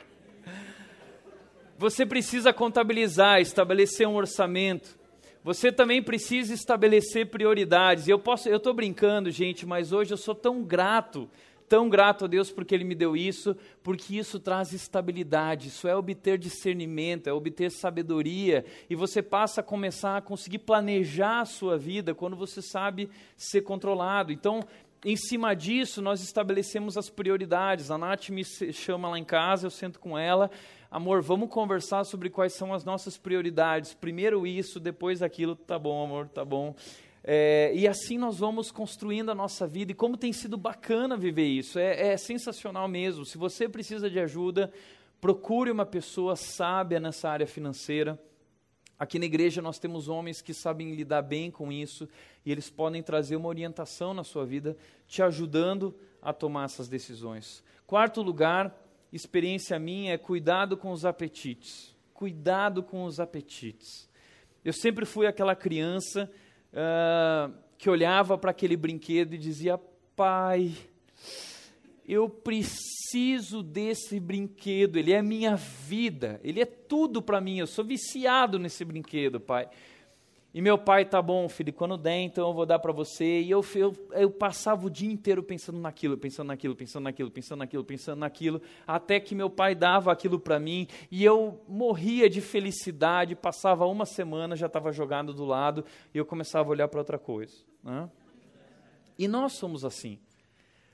Você 1.76 2.06
precisa 2.06 2.54
contabilizar, 2.54 3.42
estabelecer 3.42 4.08
um 4.08 4.16
orçamento. 4.16 4.96
Você 5.44 5.72
também 5.72 6.04
precisa 6.04 6.54
estabelecer 6.54 7.32
prioridades. 7.32 8.08
Eu 8.08 8.20
posso, 8.20 8.48
eu 8.48 8.58
estou 8.58 8.76
brincando, 8.76 9.32
gente, 9.32 9.66
mas 9.66 9.92
hoje 9.92 10.14
eu 10.14 10.18
sou 10.18 10.36
tão 10.36 10.62
grato, 10.62 11.28
tão 11.70 11.88
grato 11.88 12.26
a 12.26 12.28
Deus 12.28 12.52
porque 12.52 12.74
Ele 12.74 12.84
me 12.84 12.96
deu 12.96 13.16
isso, 13.16 13.56
porque 13.84 14.18
isso 14.18 14.40
traz 14.40 14.74
estabilidade, 14.74 15.68
isso 15.68 15.88
é 15.88 15.96
obter 15.96 16.38
discernimento, 16.38 17.28
é 17.28 17.34
obter 17.34 17.72
sabedoria, 17.72 18.66
e 18.90 18.96
você 18.96 19.22
passa 19.22 19.62
a 19.62 19.64
começar 19.64 20.18
a 20.18 20.22
conseguir 20.22 20.60
planejar 20.60 21.42
a 21.42 21.46
sua 21.46 21.78
vida 21.78 22.16
quando 22.16 22.36
você 22.36 22.62
sabe 22.62 23.10
ser 23.38 23.62
controlado. 23.62 24.34
Então, 24.34 24.62
em 25.06 25.16
cima 25.16 25.54
disso, 25.56 26.02
nós 26.02 26.22
estabelecemos 26.22 26.98
as 26.98 27.10
prioridades. 27.10 27.90
A 27.90 27.98
Nath 27.98 28.30
me 28.30 28.44
chama 28.44 29.10
lá 29.10 29.18
em 29.18 29.24
casa, 29.24 29.68
eu 29.68 29.72
sento 29.72 29.98
com 30.00 30.18
ela. 30.18 30.52
Amor, 30.92 31.22
vamos 31.22 31.50
conversar 31.50 32.04
sobre 32.04 32.30
quais 32.30 32.54
são 32.54 32.74
as 32.74 32.84
nossas 32.84 33.18
prioridades. 33.18 33.94
Primeiro 33.94 34.46
isso, 34.46 34.80
depois 34.80 35.22
aquilo. 35.22 35.56
Tá 35.56 35.80
bom, 35.80 36.04
amor, 36.04 36.28
tá 36.28 36.44
bom. 36.44 36.76
É, 37.24 37.72
e 37.76 37.88
assim 37.88 38.18
nós 38.18 38.40
vamos 38.40 38.72
construindo 38.72 39.30
a 39.30 39.36
nossa 39.36 39.68
vida. 39.68 39.92
E 39.92 39.96
como 39.96 40.18
tem 40.18 40.34
sido 40.34 40.58
bacana 40.58 41.18
viver 41.18 41.48
isso. 41.48 41.78
É, 41.80 42.14
é 42.14 42.18
sensacional 42.18 42.88
mesmo. 42.88 43.26
Se 43.26 43.38
você 43.38 43.68
precisa 43.68 44.10
de 44.10 44.20
ajuda, 44.20 44.72
procure 45.20 45.72
uma 45.72 45.86
pessoa 45.86 46.36
sábia 46.36 47.00
nessa 47.00 47.30
área 47.30 47.48
financeira 47.48 48.20
Aqui 49.00 49.18
na 49.18 49.26
igreja 49.26 49.62
nós 49.62 49.80
temos 49.80 50.10
homens 50.10 50.42
que 50.42 50.54
sabem 50.54 50.94
lidar 50.94 51.22
bem 51.22 51.50
com 51.50 51.72
isso 51.72 52.06
e 52.46 52.52
eles 52.52 52.70
podem 52.70 53.02
trazer 53.02 53.38
uma 53.38 53.48
orientação 53.48 54.14
na 54.14 54.26
sua 54.26 54.46
vida, 54.46 54.76
te 55.08 55.24
ajudando 55.24 55.96
a 56.22 56.34
tomar 56.34 56.66
essas 56.66 56.90
decisões. 56.90 57.64
Quarto 57.88 58.22
lugar, 58.22 58.78
experiência 59.14 59.80
minha 59.80 60.14
é 60.14 60.18
cuidado 60.18 60.76
com 60.76 60.92
os 60.92 61.06
apetites. 61.06 61.96
Cuidado 62.14 62.84
com 62.84 63.06
os 63.06 63.22
apetites. 63.22 64.10
Eu 64.66 64.74
sempre 64.74 65.06
fui 65.06 65.26
aquela 65.26 65.56
criança 65.56 66.30
uh, 66.74 67.54
que 67.78 67.90
olhava 67.90 68.38
para 68.38 68.52
aquele 68.52 68.76
brinquedo 68.76 69.34
e 69.34 69.38
dizia: 69.38 69.80
Pai, 70.16 70.74
eu 72.08 72.30
preciso 72.30 73.62
desse 73.64 74.20
brinquedo, 74.20 74.98
ele 74.98 75.14
é 75.14 75.22
minha 75.22 75.56
vida, 75.56 76.40
ele 76.44 76.62
é 76.62 76.66
tudo 76.66 77.22
para 77.22 77.40
mim, 77.40 77.60
eu 77.60 77.68
sou 77.68 77.86
viciado 77.86 78.58
nesse 78.60 78.84
brinquedo, 78.84 79.40
pai. 79.40 79.70
E 80.52 80.62
meu 80.62 80.80
pai, 80.80 81.06
tá 81.06 81.22
bom, 81.22 81.48
filho, 81.48 81.72
quando 81.72 81.96
der, 81.96 82.22
então 82.22 82.48
eu 82.48 82.54
vou 82.54 82.66
dar 82.66 82.80
para 82.80 82.92
você. 82.92 83.42
E 83.42 83.52
eu, 83.52 83.64
eu, 83.76 83.94
eu, 84.14 84.32
passava 84.32 84.88
o 84.88 84.90
dia 84.90 85.12
inteiro 85.12 85.44
pensando 85.44 85.80
naquilo, 85.80 86.18
pensando 86.18 86.48
naquilo, 86.48 86.76
pensando 86.76 87.04
naquilo, 87.04 87.30
pensando 87.30 87.60
naquilo, 87.60 87.84
pensando 87.84 88.20
naquilo, 88.20 88.62
até 88.88 89.20
que 89.20 89.36
meu 89.36 89.50
pai 89.50 89.76
dava 89.76 90.12
aquilo 90.12 90.40
para 90.40 90.60
mim 90.60 90.88
e 91.12 91.24
eu 91.24 91.62
morria 91.68 92.28
de 92.28 92.42
felicidade. 92.42 93.36
Passava 93.36 93.86
uma 93.86 94.08
semana, 94.08 94.56
já 94.56 94.66
estava 94.66 94.92
jogado 94.92 95.34
do 95.36 95.46
lado 95.46 95.86
e 96.14 96.18
eu 96.18 96.26
começava 96.26 96.68
a 96.68 96.72
olhar 96.72 96.88
para 96.88 97.00
outra 97.00 97.20
coisa. 97.20 97.54
Né? 97.84 98.10
E 99.20 99.28
nós 99.28 99.54
somos 99.54 99.86
assim 99.86 100.18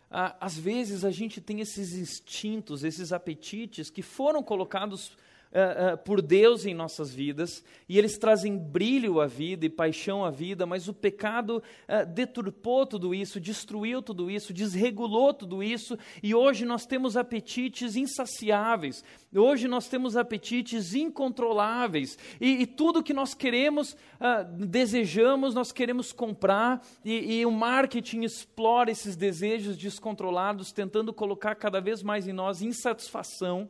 às 0.09 0.57
vezes 0.57 1.03
a 1.03 1.11
gente 1.11 1.41
tem 1.41 1.59
esses 1.59 1.93
instintos, 1.93 2.83
esses 2.83 3.11
apetites 3.11 3.89
que 3.89 4.01
foram 4.01 4.41
colocados 4.41 5.17
uh, 5.55 5.97
por 5.99 6.21
Deus 6.21 6.65
em 6.65 6.73
nossas 6.73 7.13
vidas, 7.13 7.63
e 7.87 7.97
eles 7.97 8.17
trazem 8.17 8.57
brilho 8.57 9.21
à 9.21 9.25
vida 9.25 9.65
e 9.65 9.69
paixão 9.69 10.25
à 10.25 10.29
vida, 10.29 10.65
mas 10.65 10.87
o 10.87 10.93
pecado 10.93 11.63
uh, 11.87 12.05
deturpou 12.13 12.85
tudo 12.85 13.15
isso, 13.15 13.39
destruiu 13.39 14.01
tudo 14.01 14.29
isso, 14.29 14.53
desregulou 14.53 15.33
tudo 15.33 15.63
isso, 15.63 15.97
e 16.21 16.35
hoje 16.35 16.65
nós 16.65 16.85
temos 16.85 17.15
apetites 17.15 17.95
insaciáveis, 17.95 19.03
hoje 19.33 19.67
nós 19.67 19.87
temos 19.87 20.17
apetites 20.17 20.93
incontroláveis, 20.93 22.17
e, 22.41 22.61
e 22.61 22.65
tudo 22.67 23.03
que 23.03 23.13
nós 23.13 23.33
queremos, 23.33 23.95
desejamos, 24.51 25.53
nós 25.53 25.71
queremos 25.71 26.11
comprar, 26.11 26.85
e, 27.03 27.39
e 27.39 27.45
o 27.45 27.51
marketing 27.51 28.23
explora 28.23 28.91
esses 28.91 29.15
desejos 29.15 29.77
descontrolados, 29.77 30.71
tentando 30.71 31.13
colocar 31.13 31.55
cada 31.55 31.79
vez 31.79 32.03
mais 32.03 32.27
em 32.27 32.33
nós 32.33 32.61
insatisfação 32.61 33.69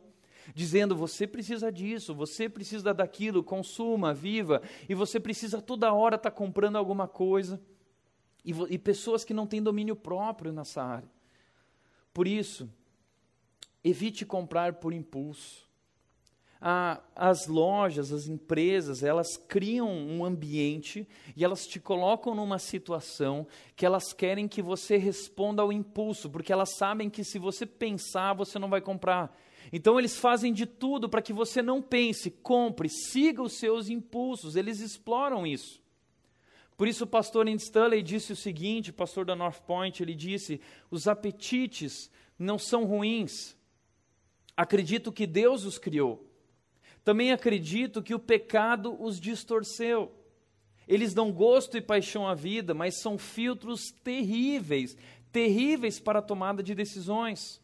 dizendo: 0.54 0.96
você 0.96 1.26
precisa 1.26 1.70
disso, 1.70 2.14
você 2.14 2.48
precisa 2.48 2.92
daquilo, 2.92 3.42
consuma, 3.42 4.14
viva, 4.14 4.62
e 4.88 4.94
você 4.94 5.18
precisa 5.20 5.60
toda 5.60 5.92
hora 5.92 6.16
estar 6.16 6.30
tá 6.30 6.36
comprando 6.36 6.76
alguma 6.76 7.08
coisa. 7.08 7.60
E, 8.44 8.52
e 8.70 8.78
pessoas 8.78 9.24
que 9.24 9.34
não 9.34 9.46
têm 9.46 9.62
domínio 9.62 9.96
próprio 9.96 10.52
nessa 10.52 10.82
área. 10.82 11.10
Por 12.14 12.28
isso, 12.28 12.70
evite 13.82 14.24
comprar 14.24 14.74
por 14.74 14.92
impulso. 14.92 15.66
As 17.14 17.46
lojas, 17.46 18.12
as 18.12 18.26
empresas, 18.26 19.02
elas 19.02 19.36
criam 19.36 19.88
um 19.88 20.24
ambiente 20.24 21.06
e 21.36 21.44
elas 21.44 21.66
te 21.66 21.78
colocam 21.78 22.34
numa 22.34 22.58
situação 22.58 23.46
que 23.76 23.84
elas 23.84 24.12
querem 24.12 24.48
que 24.48 24.62
você 24.62 24.96
responda 24.96 25.60
ao 25.60 25.70
impulso, 25.70 26.30
porque 26.30 26.52
elas 26.52 26.74
sabem 26.76 27.10
que 27.10 27.22
se 27.22 27.38
você 27.38 27.66
pensar, 27.66 28.32
você 28.32 28.58
não 28.58 28.70
vai 28.70 28.80
comprar. 28.80 29.36
Então 29.76 29.98
eles 29.98 30.16
fazem 30.16 30.54
de 30.54 30.64
tudo 30.64 31.06
para 31.06 31.20
que 31.20 31.34
você 31.34 31.60
não 31.60 31.82
pense, 31.82 32.30
compre, 32.30 32.88
siga 32.88 33.42
os 33.42 33.58
seus 33.58 33.90
impulsos, 33.90 34.56
eles 34.56 34.80
exploram 34.80 35.46
isso. 35.46 35.82
Por 36.78 36.88
isso 36.88 37.04
o 37.04 37.06
pastor 37.06 37.46
Stanley 37.46 38.02
disse 38.02 38.32
o 38.32 38.36
seguinte, 38.36 38.88
o 38.88 38.94
pastor 38.94 39.26
da 39.26 39.36
North 39.36 39.60
Point, 39.66 40.02
ele 40.02 40.14
disse: 40.14 40.62
"Os 40.90 41.06
apetites 41.06 42.10
não 42.38 42.58
são 42.58 42.86
ruins. 42.86 43.54
Acredito 44.56 45.12
que 45.12 45.26
Deus 45.26 45.66
os 45.66 45.76
criou. 45.76 46.26
Também 47.04 47.30
acredito 47.30 48.02
que 48.02 48.14
o 48.14 48.18
pecado 48.18 48.96
os 48.98 49.20
distorceu. 49.20 50.10
Eles 50.88 51.12
dão 51.12 51.30
gosto 51.30 51.76
e 51.76 51.82
paixão 51.82 52.26
à 52.26 52.34
vida, 52.34 52.72
mas 52.72 53.02
são 53.02 53.18
filtros 53.18 53.92
terríveis, 54.02 54.96
terríveis 55.30 56.00
para 56.00 56.20
a 56.20 56.22
tomada 56.22 56.62
de 56.62 56.74
decisões. 56.74 57.60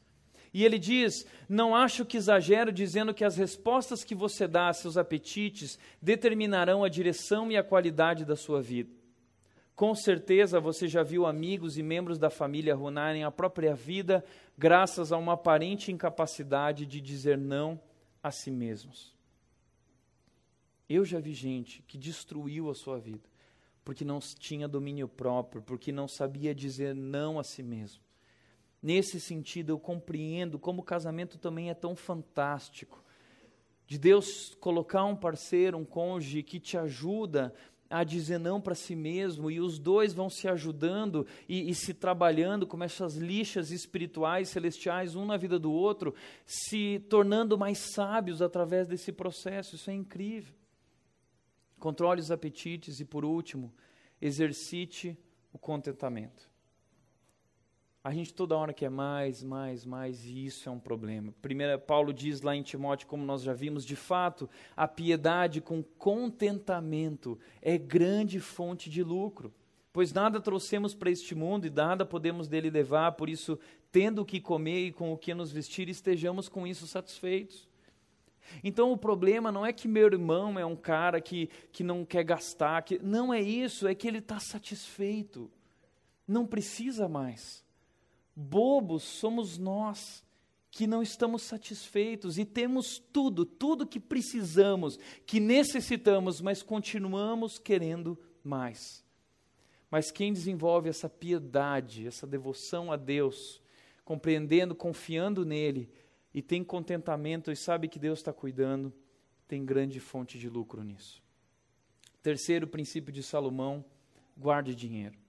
E 0.53 0.65
ele 0.65 0.79
diz: 0.79 1.27
Não 1.49 1.75
acho 1.75 2.05
que 2.05 2.17
exagero 2.17 2.73
dizendo 2.73 3.15
que 3.15 3.25
as 3.25 3.37
respostas 3.37 4.05
que 4.05 4.15
você 4.15 4.47
dá 4.47 4.69
a 4.69 4.73
seus 4.73 4.97
apetites 4.97 5.79
determinarão 6.01 6.85
a 6.85 6.89
direção 6.89 7.51
e 7.51 7.57
a 7.57 7.63
qualidade 7.63 8.25
da 8.25 8.37
sua 8.37 8.61
vida. 8.61 8.93
Com 9.75 9.95
certeza 9.95 10.61
você 10.61 10.87
já 10.87 11.03
viu 11.03 11.27
amigos 11.27 11.79
e 11.79 11.83
membros 11.83 12.19
da 12.19 12.29
família 12.29 12.75
arruinarem 12.75 13.25
a 13.25 13.31
própria 13.31 13.75
vida 13.75 14.25
graças 14.57 15.11
a 15.11 15.17
uma 15.17 15.33
aparente 15.33 15.91
incapacidade 15.91 16.85
de 16.85 17.01
dizer 17.01 17.39
não 17.39 17.81
a 18.23 18.31
si 18.31 18.51
mesmos. 18.51 19.17
Eu 20.89 21.05
já 21.05 21.19
vi 21.19 21.33
gente 21.33 21.83
que 21.83 21.97
destruiu 21.97 22.69
a 22.69 22.75
sua 22.75 22.99
vida 22.99 23.33
porque 23.85 24.05
não 24.05 24.21
tinha 24.21 24.69
domínio 24.69 25.09
próprio, 25.09 25.63
porque 25.63 25.91
não 25.91 26.07
sabia 26.07 26.55
dizer 26.55 26.95
não 26.95 27.39
a 27.39 27.43
si 27.43 27.63
mesmo. 27.63 28.01
Nesse 28.83 29.21
sentido, 29.21 29.71
eu 29.71 29.79
compreendo 29.79 30.59
como 30.59 30.81
o 30.81 30.85
casamento 30.85 31.39
também 31.39 31.71
é 31.71 31.75
tão 31.75 31.95
fantástico. 31.95 33.03
De 33.87 33.97
Deus 33.97 34.55
colocar 34.59 35.05
um 35.05 35.15
parceiro, 35.15 35.79
um 35.79 35.85
cônjuge 35.85 36.43
que 36.43 36.59
te 36.59 36.77
ajuda 36.77 37.55
a 37.89 38.05
dizer 38.05 38.39
não 38.39 38.59
para 38.59 38.75
si 38.75 38.97
mesmo, 38.97 39.51
e 39.51 39.61
os 39.61 39.79
dois 39.79 40.15
vão 40.15 40.31
se 40.31 40.49
ajudando 40.49 41.27
e, 41.47 41.69
e, 41.69 41.75
se 41.75 41.93
trabalhando 41.93 42.67
como 42.67 42.83
essas 42.83 43.17
lixas 43.17 43.71
espirituais, 43.71 44.49
celestiais, 44.49 45.15
um 45.15 45.27
na 45.27 45.37
vida 45.37 45.59
do 45.59 45.71
outro, 45.71 46.15
se 46.47 47.05
tornando 47.11 47.59
mais 47.59 47.79
sábios 47.95 48.41
através 48.41 48.89
desse 48.89 49.13
processo. 49.13 49.77
Isso 49.77 49.91
é 49.91 49.95
incrível. 49.95 50.55
Controle 51.79 52.21
os 52.21 52.31
apetites 52.31 52.99
e, 52.99 53.05
por 53.05 53.27
último, 53.27 53.73
exercite 54.21 55.17
o 55.53 55.59
contentamento. 55.59 56.52
A 58.05 58.13
gente 58.13 58.35
toda 58.35 58.57
hora 58.57 58.73
quer 58.73 58.91
mais, 58.91 59.45
mais, 59.45 59.85
mais, 59.85 60.27
e 60.27 60.47
isso 60.47 60.69
é 60.69 60.73
um 60.73 60.81
problema. 60.81 61.33
Primeiro, 61.41 61.79
Paulo 61.79 62.13
diz 62.13 62.41
lá 62.41 62.57
em 62.57 62.63
Timóteo, 62.63 63.07
como 63.07 63.25
nós 63.25 63.43
já 63.43 63.53
vimos, 63.53 63.85
de 63.85 63.95
fato, 63.95 64.51
a 64.77 64.89
piedade 64.89 65.61
com 65.61 65.85
contentamento 65.85 67.39
é 67.61 67.79
grande 67.79 68.41
fonte 68.41 68.91
de 68.91 69.05
lucro. 69.05 69.55
Pois 69.93 70.13
nada 70.13 70.41
trouxemos 70.41 70.95
para 70.95 71.11
este 71.11 71.33
mundo 71.33 71.65
e 71.65 71.71
nada 71.71 72.05
podemos 72.05 72.49
dele 72.49 72.71
levar, 72.71 73.13
por 73.13 73.29
isso, 73.29 73.57
tendo 73.93 74.23
o 74.23 74.25
que 74.25 74.41
comer 74.41 74.87
e 74.87 74.93
com 74.93 75.13
o 75.13 75.19
que 75.19 75.33
nos 75.33 75.53
vestir, 75.53 75.89
estejamos 75.89 76.49
com 76.49 76.67
isso 76.67 76.89
satisfeitos. 76.89 77.69
Então 78.65 78.91
o 78.91 78.99
problema 78.99 79.53
não 79.53 79.65
é 79.65 79.73
que 79.73 79.87
meu 79.87 80.07
irmão 80.07 80.59
é 80.59 80.67
um 80.67 80.75
cara 80.75 81.21
que, 81.21 81.49
que 81.71 81.85
não 81.85 82.05
quer 82.05 82.25
gastar, 82.25 82.83
que, 82.83 82.99
não 82.99 83.33
é 83.33 83.41
isso, 83.41 83.87
é 83.87 83.95
que 83.95 84.09
ele 84.09 84.19
está 84.19 84.41
satisfeito, 84.41 85.49
não 86.27 86.45
precisa 86.45 87.09
mais. 87.09 87.63
Bobos 88.35 89.03
somos 89.03 89.59
nós 89.59 90.25
que 90.71 90.87
não 90.87 91.03
estamos 91.03 91.43
satisfeitos 91.43 92.39
e 92.39 92.47
temos 92.47 92.99
tudo, 92.99 93.45
tudo 93.45 93.87
que 93.87 94.01
precisamos, 94.01 94.99
que 95.27 95.39
necessitamos, 95.39 96.41
mas 96.41 96.63
continuamos 96.63 97.59
querendo 97.59 98.19
mais. 98.43 99.05
Mas 99.91 100.11
quem 100.11 100.33
desenvolve 100.33 100.89
essa 100.89 101.11
piedade, 101.11 102.07
essa 102.07 102.27
devoção 102.27 102.91
a 102.91 102.97
Deus, 102.97 103.61
compreendendo, 104.03 104.75
confiando 104.75 105.45
nele, 105.45 105.91
e 106.33 106.41
tem 106.41 106.65
contentamento 106.65 107.53
e 107.53 107.57
sabe 107.57 107.89
que 107.89 107.99
Deus 107.99 108.21
está 108.21 108.33
cuidando, 108.33 108.91
tem 109.47 109.67
grande 109.67 110.01
fonte 110.01 110.39
de 110.39 110.49
lucro 110.49 110.83
nisso. 110.83 111.23
Terceiro 112.23 112.67
princípio 112.67 113.13
de 113.13 113.23
Salomão: 113.23 113.85
guarde 114.35 114.75
dinheiro. 114.75 115.22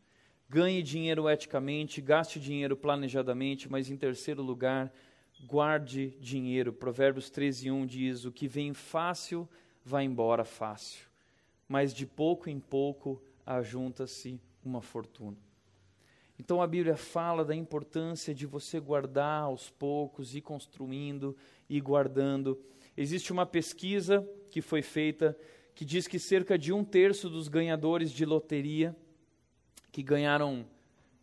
Ganhe 0.54 0.84
dinheiro 0.84 1.28
eticamente, 1.28 1.99
gaste 1.99 2.39
dinheiro 2.39 2.78
planejadamente, 2.78 3.68
mas 3.68 3.89
em 3.89 3.97
terceiro 3.97 4.43
lugar, 4.43 4.93
guarde 5.47 6.16
dinheiro. 6.22 6.72
Provérbios 6.72 7.32
13, 7.32 7.72
1 7.72 7.86
diz: 7.88 8.24
O 8.24 8.32
que 8.32 8.47
vem 8.47 8.72
fácil 8.72 9.49
vai 9.84 10.04
embora 10.04 10.45
fácil, 10.45 11.08
mas 11.68 11.91
de 11.91 12.06
pouco 12.06 12.51
em 12.51 12.60
pouco 12.60 13.20
ajunta-se 13.43 14.39
uma 14.64 14.80
fortuna. 14.80 15.38
Então 16.38 16.62
a 16.62 16.68
Bíblia 16.68 16.95
fala 16.95 17.43
da 17.43 17.56
importância 17.56 18.32
de 18.32 18.45
você 18.45 18.80
guardar 18.80 19.45
aos 19.45 19.72
poucos, 19.72 20.36
ir 20.36 20.41
construindo 20.41 21.36
e 21.68 21.82
guardando. 21.82 22.62
Existe 22.95 23.32
uma 23.32 23.47
pesquisa 23.47 24.24
que 24.51 24.62
foi 24.62 24.84
feita 24.84 25.36
que 25.74 25.84
diz 25.84 26.08
que 26.08 26.20
cerca 26.20 26.60
de 26.60 26.72
um 26.72 26.84
terço 26.84 27.28
dos 27.28 27.47
ganhadores 27.47 28.12
de 28.12 28.24
loteria 28.24 28.95
que 29.94 30.02
ganharam 30.02 30.66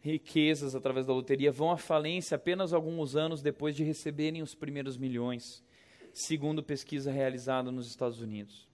riquezas 0.00 0.76
através 0.76 1.04
da 1.04 1.12
loteria 1.12 1.50
vão 1.50 1.72
à 1.72 1.76
falência 1.76 2.36
apenas 2.36 2.72
alguns 2.72 3.16
anos 3.16 3.42
depois 3.42 3.74
de 3.74 3.82
receberem 3.82 4.42
os 4.42 4.54
primeiros 4.54 4.96
milhões, 4.96 5.62
segundo 6.14 6.62
pesquisa 6.62 7.10
realizada 7.10 7.72
nos 7.72 7.88
Estados 7.88 8.20
Unidos. 8.20 8.68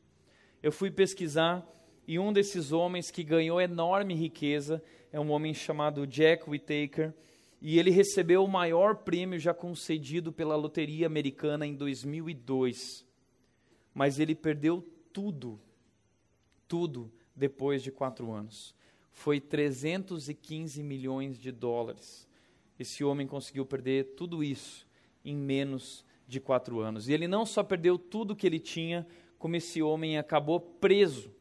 Eu 0.63 0.71
fui 0.71 0.91
pesquisar 0.91 1.67
e 2.07 2.19
um 2.19 2.31
desses 2.31 2.73
homens 2.73 3.11
que 3.11 3.25
ganhou 3.25 3.59
enorme 3.59 4.15
riqueza 4.15 4.83
é 5.11 5.19
um 5.19 5.31
homem 5.31 5.55
chamado 5.55 6.07
Jack 6.07 6.49
Whittaker, 6.49 7.15
e 7.61 7.79
ele 7.79 7.91
recebeu 7.91 8.45
o 8.45 8.49
maior 8.49 8.97
prêmio 8.97 9.39
já 9.39 9.55
concedido 9.55 10.31
pela 10.31 10.57
loteria 10.57 11.07
americana 11.07 11.67
em 11.67 11.75
2002. 11.75 13.03
Mas 13.95 14.21
ele 14.21 14.35
perdeu 14.35 14.87
tudo, 15.11 15.59
tudo 16.69 17.11
depois 17.35 17.83
de 17.83 17.91
quatro 17.91 18.31
anos. 18.31 18.77
Foi 19.17 19.41
315 19.41 20.83
milhões 20.83 21.39
de 21.39 21.51
dólares. 21.51 22.29
Esse 22.79 23.03
homem 23.03 23.27
conseguiu 23.27 23.64
perder 23.64 24.14
tudo 24.14 24.45
isso 24.45 24.87
em 25.25 25.35
menos 25.35 26.05
de 26.29 26.39
quatro 26.39 26.81
anos. 26.81 27.09
E 27.09 27.14
ele 27.14 27.27
não 27.27 27.47
só 27.47 27.64
perdeu 27.64 27.99
tudo 27.99 28.37
que 28.37 28.47
ele 28.47 28.61
tinha, 28.61 29.07
como 29.39 29.57
esse 29.57 29.83
homem 29.83 30.19
acabou 30.19 30.61
preso 30.61 31.35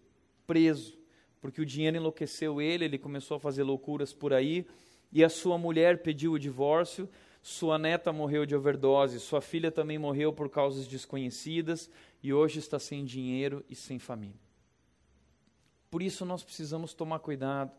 preso, 0.46 0.98
porque 1.42 1.62
o 1.62 1.66
dinheiro 1.66 1.98
enlouqueceu 1.98 2.62
ele, 2.62 2.86
ele 2.86 2.98
começou 2.98 3.38
a 3.38 3.40
fazer 3.40 3.64
loucuras 3.64 4.14
por 4.14 4.34
aí, 4.34 4.66
e 5.12 5.24
a 5.24 5.30
sua 5.30 5.58
mulher 5.58 6.02
pediu 6.02 6.34
o 6.34 6.40
divórcio, 6.40 7.10
sua 7.42 7.78
neta 7.78 8.14
morreu 8.14 8.46
de 8.46 8.56
overdose, 8.56 9.20
sua 9.20 9.42
filha 9.42 9.72
também 9.72 9.98
morreu 9.98 10.32
por 10.34 10.50
causas 10.50 10.88
desconhecidas, 10.88 11.90
e 12.24 12.34
hoje 12.34 12.60
está 12.60 12.80
sem 12.80 13.04
dinheiro 13.04 13.66
e 13.70 13.76
sem 13.76 14.00
família. 14.00 14.45
Por 15.90 16.02
isso 16.02 16.26
nós 16.26 16.44
precisamos 16.44 16.94
tomar 16.94 17.20
cuidado. 17.20 17.72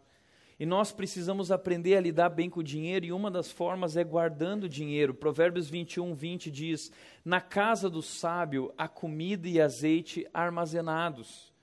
E 0.58 0.64
nós 0.64 0.90
precisamos 0.90 1.50
aprender 1.50 1.96
a 1.96 2.00
lidar 2.00 2.30
bem 2.30 2.48
com 2.48 2.60
o 2.60 2.64
dinheiro, 2.64 3.04
e 3.04 3.12
uma 3.12 3.30
das 3.30 3.50
formas 3.50 3.96
é 3.96 4.02
guardando 4.02 4.68
dinheiro. 4.68 5.12
Provérbios 5.12 5.68
21, 5.68 6.14
20 6.14 6.50
diz: 6.50 6.90
Na 7.24 7.40
casa 7.40 7.90
do 7.90 8.00
sábio 8.00 8.72
há 8.78 8.88
comida 8.88 9.46
e 9.48 9.60
azeite 9.60 10.26
armazenados 10.32 11.54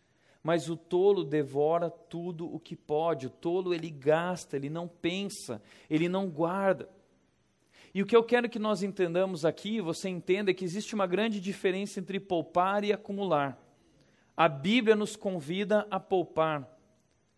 mas 0.44 0.70
o 0.70 0.76
tolo 0.76 1.24
devora 1.24 1.90
tudo 1.90 2.54
o 2.54 2.60
que 2.60 2.76
pode. 2.76 3.28
O 3.28 3.30
tolo 3.30 3.74
ele 3.74 3.90
gasta, 3.90 4.58
ele 4.58 4.70
não 4.70 4.90
pensa, 4.90 5.62
ele 5.90 6.10
não 6.10 6.30
guarda. 6.30 6.90
E 7.94 8.02
o 8.02 8.06
que 8.06 8.16
eu 8.16 8.24
quero 8.24 8.50
que 8.50 8.60
nós 8.60 8.84
entendamos 8.84 9.46
aqui, 9.46 9.80
você 9.80 10.10
entenda 10.10 10.52
é 10.52 10.54
que 10.54 10.66
existe 10.66 10.94
uma 10.94 11.08
grande 11.08 11.40
diferença 11.40 12.00
entre 12.00 12.20
poupar 12.20 12.84
e 12.84 12.92
acumular. 12.92 13.58
A 14.36 14.50
Bíblia 14.50 14.96
nos 14.96 15.16
convida 15.16 15.88
a 15.92 16.00
poupar. 16.00 16.68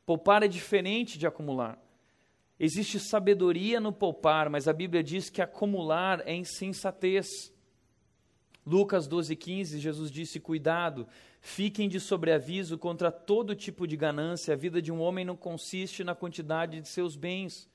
Poupar 0.05 0.43
é 0.43 0.47
diferente 0.47 1.17
de 1.17 1.27
acumular. 1.27 1.77
Existe 2.57 2.99
sabedoria 2.99 3.81
no 3.81 3.91
poupar, 3.91 4.49
mas 4.49 4.67
a 4.67 4.73
Bíblia 4.73 5.03
diz 5.03 5.29
que 5.29 5.41
acumular 5.41 6.21
é 6.25 6.33
insensatez. 6.33 7.53
Lucas 8.65 9.09
12,15, 9.09 9.77
Jesus 9.77 10.09
disse: 10.09 10.39
Cuidado, 10.39 11.05
fiquem 11.41 11.89
de 11.89 11.99
sobreaviso 11.99 12.77
contra 12.77 13.11
todo 13.11 13.55
tipo 13.55 13.85
de 13.85 13.97
ganância. 13.97 14.53
A 14.53 14.57
vida 14.57 14.81
de 14.81 14.91
um 14.91 15.01
homem 15.01 15.25
não 15.25 15.35
consiste 15.35 16.03
na 16.03 16.15
quantidade 16.15 16.79
de 16.79 16.87
seus 16.87 17.17
bens. 17.17 17.69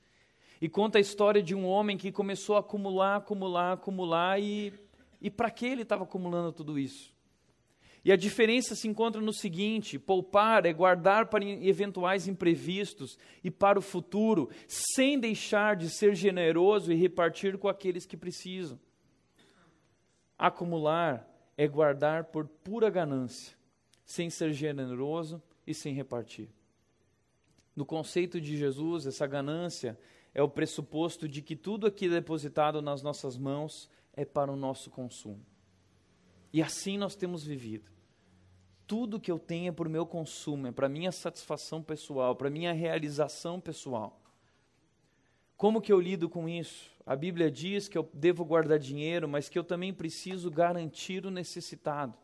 E 0.59 0.67
conta 0.67 0.97
a 0.97 1.01
história 1.01 1.43
de 1.43 1.53
um 1.53 1.65
homem 1.65 1.97
que 1.97 2.11
começou 2.11 2.55
a 2.55 2.59
acumular, 2.59 3.17
acumular, 3.17 3.73
acumular, 3.73 4.39
e, 4.39 4.73
e 5.21 5.29
para 5.29 5.49
que 5.49 5.65
ele 5.65 5.83
estava 5.83 6.03
acumulando 6.03 6.51
tudo 6.51 6.77
isso? 6.77 7.10
E 8.03 8.11
a 8.11 8.15
diferença 8.15 8.75
se 8.75 8.87
encontra 8.87 9.21
no 9.21 9.33
seguinte: 9.33 9.99
poupar 9.99 10.65
é 10.65 10.73
guardar 10.73 11.27
para 11.27 11.45
eventuais 11.45 12.27
imprevistos 12.27 13.17
e 13.43 13.51
para 13.51 13.77
o 13.77 13.81
futuro, 13.81 14.49
sem 14.67 15.19
deixar 15.19 15.75
de 15.75 15.89
ser 15.89 16.15
generoso 16.15 16.91
e 16.91 16.95
repartir 16.95 17.57
com 17.57 17.67
aqueles 17.67 18.05
que 18.05 18.17
precisam. 18.17 18.79
Acumular 20.37 21.27
é 21.55 21.67
guardar 21.67 22.25
por 22.25 22.47
pura 22.47 22.89
ganância, 22.89 23.55
sem 24.03 24.29
ser 24.29 24.51
generoso 24.51 25.41
e 25.67 25.73
sem 25.73 25.93
repartir. 25.93 26.49
No 27.75 27.85
conceito 27.85 28.41
de 28.41 28.57
Jesus, 28.57 29.05
essa 29.05 29.27
ganância 29.27 29.97
é 30.33 30.41
o 30.41 30.49
pressuposto 30.49 31.27
de 31.27 31.41
que 31.41 31.55
tudo 31.55 31.85
aqui 31.85 32.09
depositado 32.09 32.81
nas 32.81 33.03
nossas 33.03 33.37
mãos 33.37 33.89
é 34.13 34.25
para 34.25 34.51
o 34.51 34.55
nosso 34.55 34.89
consumo. 34.89 35.50
E 36.53 36.61
assim 36.61 36.97
nós 36.97 37.15
temos 37.15 37.43
vivido. 37.43 37.89
Tudo 38.85 39.19
que 39.19 39.31
eu 39.31 39.39
tenho 39.39 39.69
é 39.69 39.71
para 39.71 39.87
o 39.87 39.91
meu 39.91 40.05
consumo, 40.05 40.67
é 40.67 40.71
para 40.71 40.89
minha 40.89 41.11
satisfação 41.11 41.81
pessoal, 41.81 42.35
para 42.35 42.49
minha 42.49 42.73
realização 42.73 43.59
pessoal. 43.59 44.19
Como 45.55 45.81
que 45.81 45.93
eu 45.93 45.99
lido 46.01 46.27
com 46.27 46.49
isso? 46.49 46.89
A 47.05 47.15
Bíblia 47.15 47.49
diz 47.49 47.87
que 47.87 47.97
eu 47.97 48.09
devo 48.13 48.43
guardar 48.43 48.79
dinheiro, 48.79 49.29
mas 49.29 49.47
que 49.47 49.57
eu 49.57 49.63
também 49.63 49.93
preciso 49.93 50.51
garantir 50.51 51.25
o 51.25 51.31
necessitado. 51.31 52.17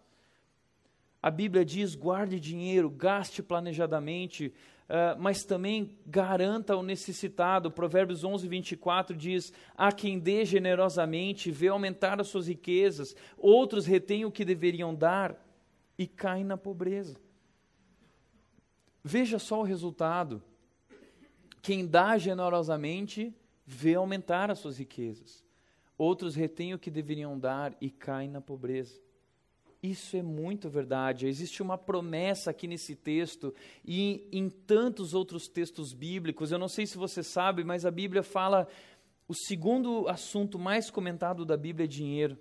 A 1.27 1.29
Bíblia 1.29 1.65
diz: 1.65 1.93
guarde 1.93 2.39
dinheiro, 2.39 2.89
gaste 2.89 3.43
planejadamente, 3.43 4.47
uh, 4.87 5.19
mas 5.19 5.43
também 5.43 5.99
garanta 6.05 6.73
o 6.73 6.81
necessitado. 6.81 7.69
Provérbios 7.69 8.23
11, 8.23 8.47
24 8.47 9.13
diz: 9.13 9.51
Há 9.75 9.91
quem 9.91 10.17
dê 10.19 10.45
generosamente, 10.45 11.51
vê 11.51 11.67
aumentar 11.67 12.21
as 12.21 12.29
suas 12.29 12.47
riquezas, 12.47 13.13
outros 13.37 13.85
retêm 13.85 14.23
o 14.23 14.31
que 14.31 14.45
deveriam 14.45 14.95
dar 14.95 15.35
e 15.97 16.07
caem 16.07 16.45
na 16.45 16.55
pobreza. 16.55 17.19
Veja 19.03 19.37
só 19.37 19.59
o 19.59 19.63
resultado. 19.63 20.41
Quem 21.61 21.85
dá 21.85 22.17
generosamente 22.17 23.35
vê 23.65 23.95
aumentar 23.95 24.49
as 24.49 24.59
suas 24.59 24.77
riquezas. 24.77 25.43
Outros 25.97 26.35
retêm 26.35 26.73
o 26.73 26.79
que 26.79 26.89
deveriam 26.89 27.37
dar 27.37 27.75
e 27.81 27.89
caem 27.89 28.29
na 28.29 28.39
pobreza. 28.39 29.05
Isso 29.81 30.17
é 30.17 30.23
muito 30.23 30.69
verdade. 30.69 31.27
Existe 31.27 31.61
uma 31.61 31.77
promessa 31.77 32.49
aqui 32.49 32.67
nesse 32.67 32.95
texto 32.95 33.53
e 33.85 34.27
em, 34.31 34.49
tantos 34.49 35.13
outros 35.13 35.47
textos 35.47 35.93
bíblicos. 35.93 36.51
Eu 36.51 36.57
não 36.57 36.67
sei 36.67 36.85
se 36.85 36.97
você 36.97 37.21
sabe, 37.21 37.63
mas 37.63 37.85
a 37.85 37.91
Bíblia 37.91 38.23
fala. 38.23 38.67
O 39.27 39.33
segundo 39.33 40.07
assunto 40.07 40.57
mais 40.57 40.89
comentado 40.89 41.45
da 41.45 41.57
Bíblia 41.57 41.83
é 41.83 41.87
dinheiro. 41.87 42.37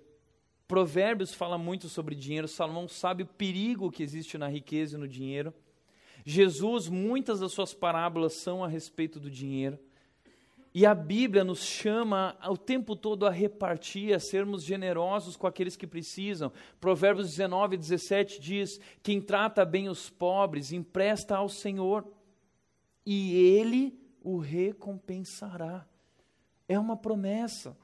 Provérbios 0.67 1.33
fala 1.33 1.57
muito 1.57 1.89
sobre 1.89 2.15
dinheiro. 2.15 2.47
Salomão 2.47 2.87
sabe 2.87 3.23
o 3.23 3.27
perigo 3.27 3.91
que 3.91 4.01
existe 4.01 4.37
na 4.37 4.47
riqueza 4.47 4.95
e 4.95 4.99
no 4.99 5.07
dinheiro. 5.07 5.53
Jesus, 6.25 6.89
muitas 6.89 7.39
das 7.39 7.53
suas 7.53 7.73
parábolas 7.73 8.41
são 8.41 8.63
a 8.63 8.67
respeito 8.67 9.19
do 9.19 9.29
dinheiro. 9.29 9.77
E 10.77 10.85
a 10.85 10.93
Bíblia 10.93 11.43
nos 11.43 11.63
chama 11.63 12.37
o 12.47 12.55
tempo 12.55 12.95
todo 12.95 13.25
a 13.25 13.31
repartir, 13.31 14.13
a 14.13 14.19
sermos 14.19 14.63
generosos 14.63 15.35
com 15.35 15.47
aqueles 15.47 15.75
que 15.75 15.87
precisam. 15.87 16.51
Provérbios 16.79 17.31
19, 17.31 17.77
17 17.77 18.39
diz: 18.39 18.79
Quem 19.01 19.19
trata 19.19 19.65
bem 19.65 19.89
os 19.89 20.07
pobres, 20.07 20.71
empresta 20.71 21.35
ao 21.35 21.49
Senhor, 21.49 22.07
e 23.03 23.33
Ele 23.33 23.99
o 24.21 24.37
recompensará. 24.37 25.83
É 26.69 26.77
uma 26.77 26.95
promessa. 26.95 27.75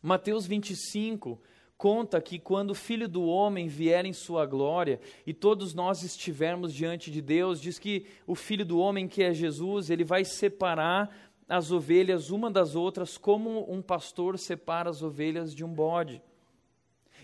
Mateus 0.00 0.46
25, 0.46 1.42
conta 1.76 2.20
que 2.20 2.38
quando 2.38 2.70
o 2.72 2.74
filho 2.76 3.08
do 3.08 3.24
homem 3.24 3.66
vier 3.66 4.04
em 4.04 4.12
sua 4.12 4.46
glória 4.46 5.00
e 5.26 5.32
todos 5.34 5.74
nós 5.74 6.02
estivermos 6.04 6.72
diante 6.72 7.10
de 7.10 7.20
Deus, 7.20 7.60
diz 7.60 7.78
que 7.78 8.06
o 8.26 8.34
filho 8.34 8.64
do 8.64 8.78
homem, 8.78 9.08
que 9.08 9.22
é 9.22 9.32
Jesus, 9.32 9.90
ele 9.90 10.04
vai 10.04 10.24
separar 10.24 11.29
as 11.50 11.72
ovelhas 11.72 12.30
uma 12.30 12.48
das 12.48 12.76
outras, 12.76 13.18
como 13.18 13.66
um 13.68 13.82
pastor 13.82 14.38
separa 14.38 14.88
as 14.88 15.02
ovelhas 15.02 15.52
de 15.52 15.64
um 15.64 15.74
bode. 15.74 16.22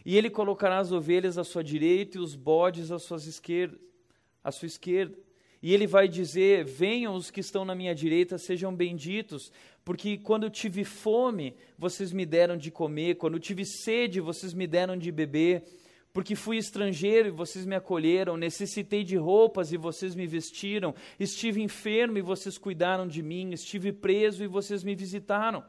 E 0.05 0.17
ele 0.17 0.29
colocará 0.29 0.79
as 0.79 0.91
ovelhas 0.91 1.39
à 1.39 1.45
sua 1.45 1.63
direita 1.63 2.19
e 2.19 2.21
os 2.21 2.35
bodes 2.35 2.91
à, 2.91 2.99
suas 2.99 3.25
esquerda, 3.25 3.79
à 4.43 4.51
sua 4.51 4.67
esquerda. 4.67 5.17
E 5.63 5.73
ele 5.73 5.87
vai 5.87 6.09
dizer: 6.09 6.65
Venham 6.65 7.15
os 7.15 7.31
que 7.31 7.39
estão 7.39 7.65
na 7.65 7.73
minha 7.73 7.95
direita, 7.95 8.37
sejam 8.37 8.75
benditos, 8.75 9.53
porque 9.85 10.19
quando 10.19 10.43
eu 10.43 10.51
tive 10.51 10.83
fome, 10.83 11.55
vocês 11.79 12.13
me 12.13 12.27
deram 12.27 12.57
de 12.57 12.73
comer, 12.73 13.15
quando 13.19 13.35
eu 13.35 13.41
tive 13.41 13.65
sede, 13.65 14.21
vocês 14.21 14.53
me 14.53 14.67
deram 14.67 14.97
de 14.97 15.13
beber, 15.13 15.63
Porque 16.17 16.35
fui 16.35 16.57
estrangeiro 16.57 17.29
e 17.29 17.31
vocês 17.31 17.67
me 17.67 17.77
acolheram, 17.77 18.39
necessitei 18.39 19.05
de 19.05 19.17
roupas 19.17 19.71
e 19.71 19.77
vocês 19.77 20.15
me 20.15 20.27
vestiram, 20.27 20.95
estive 21.21 21.63
enfermo 21.63 22.17
e 22.17 22.23
vocês 22.23 22.57
cuidaram 22.57 23.07
de 23.07 23.23
mim, 23.23 23.53
estive 23.53 23.93
preso 23.93 24.43
e 24.43 24.47
vocês 24.47 24.83
me 24.83 24.95
visitaram. 24.95 25.63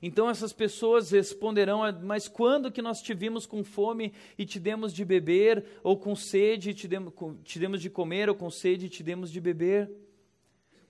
Então 0.00 0.30
essas 0.30 0.52
pessoas 0.52 1.10
responderão: 1.10 1.80
Mas 2.04 2.28
quando 2.28 2.70
que 2.70 2.80
nós 2.80 3.02
te 3.02 3.12
vimos 3.14 3.44
com 3.44 3.64
fome 3.64 4.12
e 4.38 4.46
te 4.46 4.60
demos 4.60 4.94
de 4.94 5.04
beber, 5.04 5.64
ou 5.82 5.96
com 5.96 6.14
sede 6.14 6.70
e 6.70 6.74
te 6.74 6.86
demos, 6.86 7.12
te 7.42 7.58
demos 7.58 7.82
de 7.82 7.90
comer, 7.90 8.28
ou 8.28 8.36
com 8.36 8.48
sede 8.48 8.86
e 8.86 8.88
te 8.88 9.02
demos 9.02 9.28
de 9.28 9.40
beber? 9.40 9.90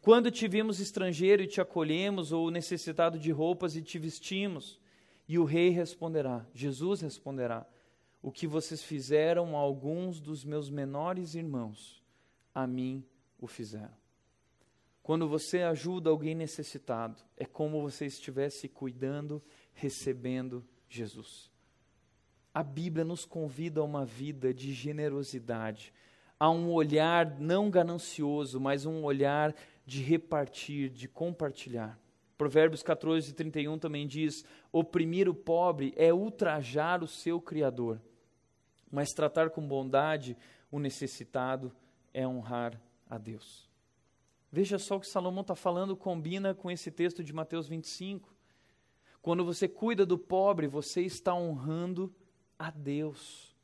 Quando 0.03 0.31
te 0.31 0.47
vimos 0.47 0.79
estrangeiro 0.79 1.43
e 1.43 1.47
te 1.47 1.59
acolhemos, 1.59 2.33
ou 2.33 2.51
necessitado 2.51 3.19
de 3.19 3.31
roupas 3.31 3.77
e 3.77 3.81
te 3.81 3.99
vestimos? 3.99 4.79
E 5.27 5.39
o 5.39 5.45
rei 5.45 5.71
responderá, 5.71 6.45
Jesus 6.53 7.01
responderá: 7.01 7.67
O 8.23 8.31
que 8.31 8.47
vocês 8.47 8.83
fizeram 8.83 9.57
a 9.57 9.61
alguns 9.61 10.21
dos 10.21 10.45
meus 10.45 10.71
menores 10.71 11.35
irmãos, 11.35 12.01
a 12.55 12.67
mim 12.67 13.05
o 13.41 13.49
fizeram. 13.49 14.01
Quando 15.03 15.29
você 15.29 15.63
ajuda 15.63 16.09
alguém 16.09 16.35
necessitado, 16.35 17.21
é 17.37 17.45
como 17.45 17.83
você 17.83 18.07
estivesse 18.07 18.69
cuidando, 18.69 19.43
recebendo 19.75 20.65
Jesus. 20.89 21.51
A 22.55 22.63
Bíblia 22.63 23.05
nos 23.05 23.25
convida 23.25 23.81
a 23.81 23.85
uma 23.85 24.05
vida 24.05 24.55
de 24.55 24.73
generosidade, 24.73 25.93
a 26.39 26.49
um 26.49 26.71
olhar 26.71 27.41
não 27.41 27.69
ganancioso, 27.69 28.61
mas 28.61 28.87
um 28.87 29.03
olhar 29.03 29.55
de 29.85 30.03
repartir, 30.03 30.91
de 30.91 31.09
compartilhar. 31.09 31.99
Provérbios 32.39 32.83
14, 32.83 33.33
31 33.33 33.79
também 33.79 34.07
diz: 34.07 34.45
oprimir 34.71 35.29
o 35.29 35.35
pobre 35.35 35.93
é 35.97 36.13
ultrajar 36.13 37.03
o 37.03 37.09
seu 37.09 37.41
Criador, 37.41 38.01
mas 38.93 39.15
tratar 39.15 39.49
com 39.49 39.67
bondade 39.67 40.37
o 40.71 40.79
necessitado 40.79 41.73
é 42.13 42.29
honrar 42.29 42.79
a 43.09 43.17
Deus. 43.17 43.69
Veja 44.51 44.79
só 44.79 44.97
o 44.97 45.01
que 45.01 45.07
Salomão 45.07 45.41
está 45.41 45.55
falando, 45.55 45.97
combina 45.97 46.55
com 46.55 46.71
esse 46.71 46.91
texto 46.91 47.25
de 47.25 47.33
Mateus 47.33 47.67
25. 47.67 48.29
Quando 49.23 49.45
você 49.47 49.67
cuida 49.67 50.05
do 50.05 50.19
pobre, 50.19 50.67
você 50.67 51.01
está 51.01 51.35
honrando 51.35 52.15
a 52.59 52.71
Deus. 52.71 53.57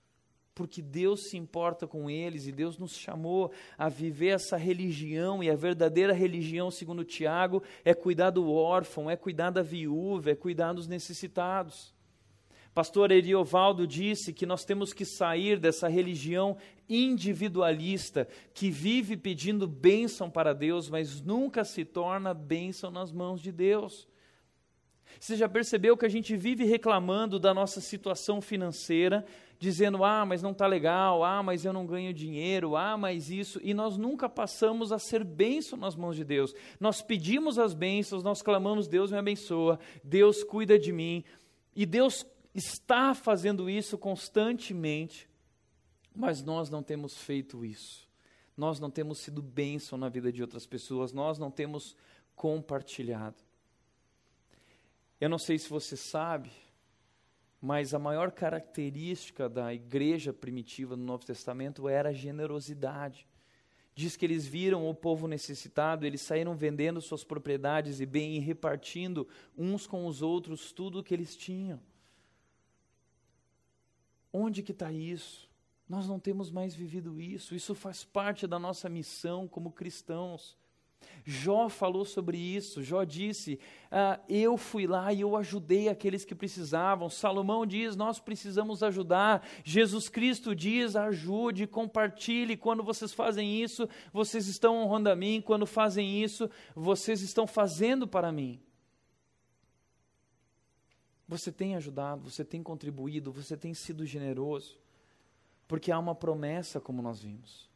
Porque 0.54 0.80
Deus 0.80 1.28
se 1.28 1.36
importa 1.36 1.86
com 1.86 2.08
eles 2.08 2.46
e 2.46 2.52
Deus 2.52 2.78
nos 2.78 2.96
chamou 2.96 3.52
a 3.76 3.88
viver 3.88 4.28
essa 4.28 4.56
religião, 4.56 5.42
e 5.42 5.50
a 5.50 5.54
verdadeira 5.54 6.12
religião, 6.12 6.70
segundo 6.70 7.04
Tiago, 7.04 7.62
é 7.84 7.92
cuidar 7.92 8.30
do 8.30 8.50
órfão, 8.50 9.10
é 9.10 9.16
cuidar 9.16 9.50
da 9.50 9.62
viúva, 9.62 10.30
é 10.30 10.34
cuidar 10.34 10.72
dos 10.72 10.88
necessitados. 10.88 11.94
Pastor 12.78 13.10
Eriovaldo 13.10 13.88
disse 13.88 14.32
que 14.32 14.46
nós 14.46 14.64
temos 14.64 14.92
que 14.92 15.04
sair 15.04 15.58
dessa 15.58 15.88
religião 15.88 16.56
individualista 16.88 18.28
que 18.54 18.70
vive 18.70 19.16
pedindo 19.16 19.66
bênção 19.66 20.30
para 20.30 20.54
Deus, 20.54 20.88
mas 20.88 21.20
nunca 21.20 21.64
se 21.64 21.84
torna 21.84 22.32
bênção 22.32 22.88
nas 22.88 23.10
mãos 23.10 23.40
de 23.40 23.50
Deus. 23.50 24.06
Você 25.18 25.34
já 25.34 25.48
percebeu 25.48 25.96
que 25.96 26.06
a 26.06 26.08
gente 26.08 26.36
vive 26.36 26.62
reclamando 26.62 27.40
da 27.40 27.52
nossa 27.52 27.80
situação 27.80 28.40
financeira, 28.40 29.26
dizendo: 29.58 30.04
ah, 30.04 30.24
mas 30.24 30.40
não 30.40 30.52
está 30.52 30.68
legal, 30.68 31.24
ah, 31.24 31.42
mas 31.42 31.64
eu 31.64 31.72
não 31.72 31.84
ganho 31.84 32.14
dinheiro, 32.14 32.76
ah, 32.76 32.96
mas 32.96 33.28
isso, 33.28 33.58
e 33.60 33.74
nós 33.74 33.96
nunca 33.96 34.28
passamos 34.28 34.92
a 34.92 35.00
ser 35.00 35.24
bênção 35.24 35.76
nas 35.76 35.96
mãos 35.96 36.14
de 36.14 36.22
Deus. 36.22 36.54
Nós 36.78 37.02
pedimos 37.02 37.58
as 37.58 37.74
bênçãos, 37.74 38.22
nós 38.22 38.40
clamamos: 38.40 38.86
Deus 38.86 39.10
me 39.10 39.18
abençoa, 39.18 39.80
Deus 40.04 40.44
cuida 40.44 40.78
de 40.78 40.92
mim, 40.92 41.24
e 41.74 41.84
Deus 41.84 42.24
está 42.58 43.14
fazendo 43.14 43.70
isso 43.70 43.96
constantemente, 43.96 45.28
mas 46.14 46.42
nós 46.42 46.68
não 46.68 46.82
temos 46.82 47.16
feito 47.16 47.64
isso. 47.64 48.08
Nós 48.56 48.80
não 48.80 48.90
temos 48.90 49.18
sido 49.20 49.40
bênção 49.40 49.96
na 49.96 50.08
vida 50.08 50.32
de 50.32 50.42
outras 50.42 50.66
pessoas, 50.66 51.12
nós 51.12 51.38
não 51.38 51.50
temos 51.50 51.96
compartilhado. 52.34 53.36
Eu 55.20 55.28
não 55.28 55.38
sei 55.38 55.58
se 55.58 55.68
você 55.68 55.96
sabe, 55.96 56.50
mas 57.60 57.94
a 57.94 57.98
maior 57.98 58.30
característica 58.32 59.48
da 59.48 59.72
igreja 59.72 60.32
primitiva 60.32 60.96
no 60.96 61.04
Novo 61.04 61.24
Testamento 61.24 61.88
era 61.88 62.10
a 62.10 62.12
generosidade. 62.12 63.26
Diz 63.94 64.16
que 64.16 64.24
eles 64.24 64.46
viram 64.46 64.88
o 64.88 64.94
povo 64.94 65.26
necessitado, 65.26 66.06
eles 66.06 66.20
saíram 66.20 66.54
vendendo 66.54 67.00
suas 67.00 67.24
propriedades 67.24 68.00
e 68.00 68.06
bem 68.06 68.36
e 68.36 68.38
repartindo 68.38 69.26
uns 69.56 69.86
com 69.86 70.06
os 70.06 70.22
outros 70.22 70.72
tudo 70.72 71.00
o 71.00 71.02
que 71.02 71.14
eles 71.14 71.36
tinham. 71.36 71.80
Onde 74.32 74.62
que 74.62 74.72
está 74.72 74.92
isso? 74.92 75.48
Nós 75.88 76.06
não 76.06 76.20
temos 76.20 76.50
mais 76.50 76.74
vivido 76.74 77.20
isso. 77.20 77.54
Isso 77.54 77.74
faz 77.74 78.04
parte 78.04 78.46
da 78.46 78.58
nossa 78.58 78.88
missão 78.88 79.48
como 79.48 79.72
cristãos. 79.72 80.56
Jó 81.24 81.68
falou 81.68 82.04
sobre 82.04 82.38
isso. 82.38 82.82
Jó 82.82 83.04
disse: 83.04 83.58
ah, 83.90 84.18
Eu 84.28 84.56
fui 84.56 84.86
lá 84.86 85.12
e 85.12 85.20
eu 85.20 85.36
ajudei 85.36 85.88
aqueles 85.88 86.24
que 86.24 86.34
precisavam. 86.34 87.08
Salomão 87.08 87.66
diz: 87.66 87.96
Nós 87.96 88.18
precisamos 88.18 88.82
ajudar. 88.82 89.46
Jesus 89.64 90.08
Cristo 90.08 90.54
diz: 90.54 90.96
Ajude, 90.96 91.66
compartilhe. 91.66 92.56
Quando 92.56 92.82
vocês 92.82 93.12
fazem 93.12 93.62
isso, 93.62 93.88
vocês 94.12 94.46
estão 94.46 94.78
honrando 94.78 95.10
a 95.10 95.16
mim. 95.16 95.40
Quando 95.40 95.66
fazem 95.66 96.22
isso, 96.22 96.50
vocês 96.74 97.20
estão 97.22 97.46
fazendo 97.46 98.06
para 98.06 98.32
mim. 98.32 98.60
Você 101.28 101.52
tem 101.52 101.76
ajudado, 101.76 102.28
você 102.28 102.42
tem 102.42 102.62
contribuído, 102.62 103.30
você 103.30 103.54
tem 103.56 103.74
sido 103.74 104.06
generoso, 104.06 104.78
porque 105.68 105.92
há 105.92 105.98
uma 105.98 106.14
promessa, 106.14 106.80
como 106.80 107.02
nós 107.02 107.20
vimos. 107.20 107.68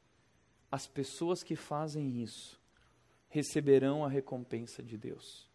As 0.70 0.86
pessoas 0.86 1.42
que 1.42 1.54
fazem 1.54 2.22
isso 2.22 2.58
receberão 3.28 4.04
a 4.04 4.08
recompensa 4.08 4.82
de 4.82 4.96
Deus. 4.96 5.46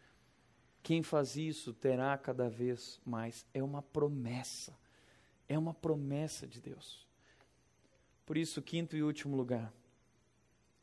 Quem 0.83 1.01
faz 1.01 1.35
isso 1.35 1.73
terá 1.73 2.15
cada 2.17 2.47
vez 2.47 3.01
mais. 3.03 3.45
É 3.51 3.63
uma 3.63 3.81
promessa. 3.81 4.77
É 5.49 5.57
uma 5.57 5.73
promessa 5.73 6.45
de 6.45 6.61
Deus. 6.61 7.05
Por 8.25 8.37
isso, 8.37 8.61
quinto 8.61 8.95
e 8.95 9.01
último 9.01 9.35
lugar, 9.35 9.73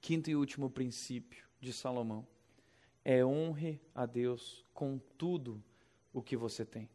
quinto 0.01 0.31
e 0.31 0.35
último 0.35 0.69
princípio 0.69 1.47
de 1.61 1.73
Salomão 1.73 2.27
é 3.05 3.25
honre 3.25 3.81
a 3.95 4.07
Deus 4.07 4.65
com 4.73 4.99
tudo 5.17 5.63
o 6.13 6.23
que 6.23 6.37
você 6.37 6.65
tem. 6.65 6.89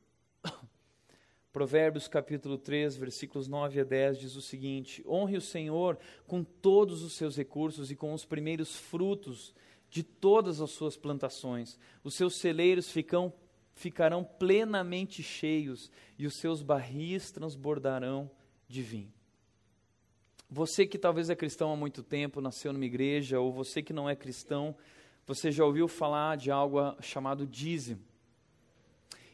Provérbios 1.52 2.08
capítulo 2.08 2.60
3, 2.60 2.96
versículos 2.96 3.48
9 3.48 3.80
a 3.80 3.84
10 3.84 4.20
diz 4.20 4.36
o 4.36 4.42
seguinte: 4.42 5.04
Honre 5.08 5.38
o 5.38 5.42
Senhor 5.42 5.98
com 6.28 6.44
todos 6.44 7.02
os 7.02 7.14
seus 7.14 7.36
recursos 7.36 7.90
e 7.90 7.96
com 7.96 8.14
os 8.14 8.24
primeiros 8.24 8.76
frutos 8.76 9.54
de 9.90 10.04
todas 10.04 10.62
as 10.62 10.70
suas 10.72 10.96
plantações. 10.96 11.80
Os 12.04 12.14
seus 12.14 12.38
celeiros 12.38 12.92
ficam, 12.92 13.34
ficarão 13.74 14.24
plenamente 14.24 15.24
cheios 15.24 15.90
e 16.20 16.28
os 16.28 16.36
seus 16.36 16.62
barris 16.62 17.32
transbordarão 17.32 18.30
de 18.68 18.84
vinho. 18.84 19.12
Você 20.48 20.86
que 20.86 21.00
talvez 21.00 21.32
é 21.32 21.36
cristão 21.36 21.72
há 21.72 21.76
muito 21.76 22.04
tempo, 22.04 22.42
nasceu 22.42 22.72
numa 22.72 22.86
igreja, 22.86 23.40
ou 23.40 23.52
você 23.52 23.82
que 23.82 23.94
não 23.94 24.08
é 24.08 24.16
cristão, 24.16 24.76
você 25.26 25.52
já 25.52 25.66
ouviu 25.66 25.88
falar 25.88 26.38
de 26.38 26.52
algo 26.52 26.80
chamado 27.02 27.46
dízimo. 27.46 28.09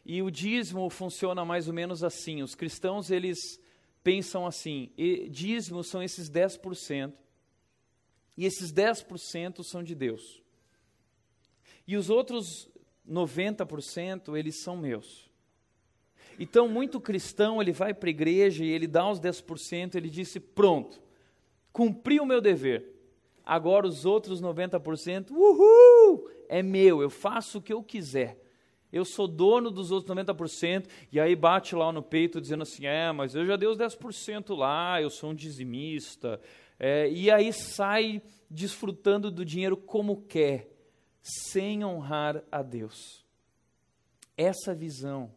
E 0.06 0.22
o 0.22 0.30
dízimo 0.30 0.88
funciona 0.92 1.44
mais 1.44 1.68
ou 1.68 1.74
menos 1.74 2.04
assim. 2.04 2.44
Os 2.44 2.54
cristãos, 2.54 3.10
eles 3.10 3.60
pensam 4.04 4.46
assim, 4.46 4.92
dízimo 5.32 5.84
são 5.84 6.04
esses 6.04 6.30
10%, 6.30 7.12
e 8.38 8.46
esses 8.46 8.72
10% 8.72 9.64
são 9.64 9.82
de 9.82 9.96
Deus. 9.96 10.44
E 11.88 11.98
os 11.98 12.12
outros 12.12 12.70
90%, 13.10 14.38
eles 14.38 14.58
são 14.58 14.78
meus. 14.78 15.28
Então, 16.38 16.68
muito 16.68 17.02
cristão, 17.02 17.60
ele 17.60 17.72
vai 17.72 17.96
para 17.96 18.10
a 18.10 18.12
igreja 18.12 18.64
e 18.64 18.70
ele 18.70 18.86
dá 18.86 19.10
os 19.10 19.20
10%, 19.20 19.96
ele 19.96 20.10
disse, 20.10 20.40
pronto, 20.40 21.02
cumpri 21.74 22.20
o 22.20 22.26
meu 22.26 22.42
dever. 22.42 22.94
Agora 23.44 23.88
os 23.88 24.06
outros 24.06 24.40
90%, 24.40 25.32
uhul, 25.32 26.30
é 26.48 26.62
meu, 26.62 27.02
eu 27.02 27.10
faço 27.10 27.58
o 27.58 27.62
que 27.62 27.74
eu 27.74 27.82
quiser 27.82 28.45
eu 28.92 29.04
sou 29.04 29.28
dono 29.28 29.70
dos 29.70 29.92
outros 29.92 30.16
90%, 30.16 30.88
e 31.12 31.20
aí 31.20 31.36
bate 31.36 31.76
lá 31.76 31.92
no 31.92 32.02
peito 32.02 32.40
dizendo 32.40 32.64
assim: 32.64 32.86
é, 32.86 33.12
mas 33.12 33.36
eu 33.36 33.46
já 33.46 33.56
dei 33.56 33.68
os 33.68 33.78
10% 33.78 34.56
lá, 34.56 35.02
eu 35.02 35.10
sou 35.10 35.32
um 35.32 35.36
dizimista. 35.36 36.40
É, 36.80 37.10
e 37.10 37.32
aí 37.32 37.52
sai 37.54 38.22
desfrutando 38.50 39.32
do 39.32 39.46
dinheiro 39.46 39.78
como 39.78 40.22
quer, 40.24 40.70
sem 41.22 41.84
honrar 41.84 42.44
a 42.52 42.62
Deus. 42.62 43.26
Essa 44.38 44.76
visão 44.76 45.34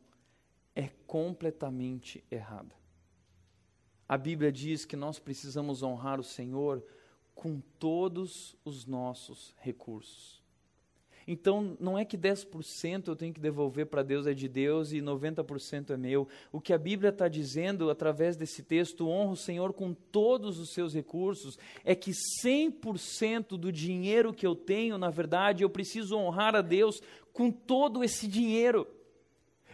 é 0.75 0.89
completamente 1.07 2.23
errada. 2.31 2.75
A 4.09 4.17
Bíblia 4.17 4.51
diz 4.51 4.85
que 4.85 4.97
nós 4.97 5.19
precisamos 5.19 5.83
honrar 5.83 6.19
o 6.19 6.25
Senhor 6.25 6.83
com 7.35 7.61
todos 7.79 8.57
os 8.65 8.87
nossos 8.87 9.55
recursos. 9.59 10.38
Então, 11.31 11.77
não 11.79 11.99
é 11.99 12.07
que 12.07 12.17
10% 12.17 13.07
eu 13.07 13.15
tenho 13.15 13.35
que 13.35 13.41
devolver 13.41 13.85
para 13.85 14.03
Deus 14.03 14.27
é 14.27 14.33
de 14.33 14.49
Deus 14.49 14.93
e 14.93 15.03
90% 15.03 15.91
é 15.91 15.97
meu. 15.99 16.27
O 16.51 16.59
que 16.59 16.73
a 16.73 16.79
Bíblia 16.79 17.11
está 17.11 17.29
dizendo 17.29 17.91
através 17.91 18.35
desse 18.35 18.63
texto, 18.63 19.07
honra 19.07 19.33
o 19.33 19.37
Senhor 19.37 19.75
com 19.75 19.93
todos 19.93 20.59
os 20.59 20.73
seus 20.73 20.95
recursos, 20.95 21.59
é 21.85 21.95
que 21.95 22.13
100% 22.43 23.59
do 23.59 23.71
dinheiro 23.71 24.33
que 24.33 24.47
eu 24.47 24.57
tenho, 24.57 24.97
na 24.97 25.11
verdade, 25.11 25.63
eu 25.63 25.69
preciso 25.69 26.17
honrar 26.17 26.57
a 26.57 26.63
Deus 26.63 27.03
com 27.31 27.51
todo 27.51 28.03
esse 28.03 28.27
dinheiro. 28.27 28.89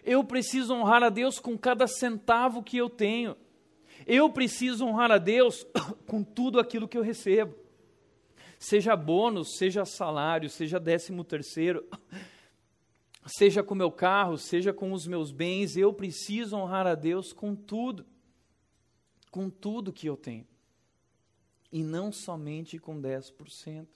Eu 0.03 0.25
preciso 0.25 0.75
honrar 0.75 1.05
a 1.05 1.09
Deus 1.09 1.39
com 1.39 1.57
cada 1.57 1.87
centavo 1.87 2.65
que 2.65 2.77
eu 2.77 2.91
tenho. 2.91 3.37
Eu 4.05 4.29
preciso 4.29 4.85
honrar 4.85 5.13
a 5.13 5.19
Deus 5.19 5.65
com 6.05 6.25
tudo 6.25 6.59
aquilo 6.59 6.89
que 6.89 6.99
eu 6.99 7.03
recebo 7.03 7.64
seja 8.65 8.97
bônus, 8.97 9.57
seja 9.59 9.85
salário, 9.85 10.49
seja 10.49 10.81
décimo 10.81 11.23
terceiro, 11.23 11.87
seja 13.27 13.62
com 13.62 13.75
meu 13.75 13.93
carro, 13.93 14.39
seja 14.39 14.73
com 14.73 14.93
os 14.93 15.07
meus 15.07 15.31
bens, 15.31 15.77
eu 15.77 15.93
preciso 15.93 16.57
honrar 16.57 16.87
a 16.87 16.95
Deus 16.95 17.33
com 17.33 17.55
tudo, 17.55 18.07
com 19.31 19.51
tudo 19.51 19.93
que 19.93 20.07
eu 20.07 20.17
tenho, 20.17 20.47
e 21.71 21.83
não 21.83 22.11
somente 22.11 22.79
com 22.79 23.01
10%. 23.01 23.87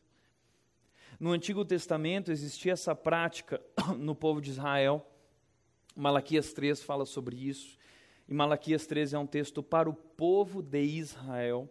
No 1.19 1.33
Antigo 1.33 1.65
Testamento 1.65 2.31
existia 2.31 2.73
essa 2.73 2.95
prática 2.95 3.63
no 3.97 4.15
povo 4.15 4.41
de 4.41 4.51
Israel, 4.51 5.07
Malaquias 5.97 6.53
3 6.53 6.83
fala 6.83 7.07
sobre 7.07 7.37
isso, 7.37 7.79
e 8.29 8.35
Malaquias 8.35 8.87
3 8.87 9.15
é 9.15 9.19
um 9.19 9.27
texto 9.27 9.63
para 9.63 9.89
o 9.89 9.95
povo 9.95 10.63
de 10.63 10.83
Israel 10.83 11.69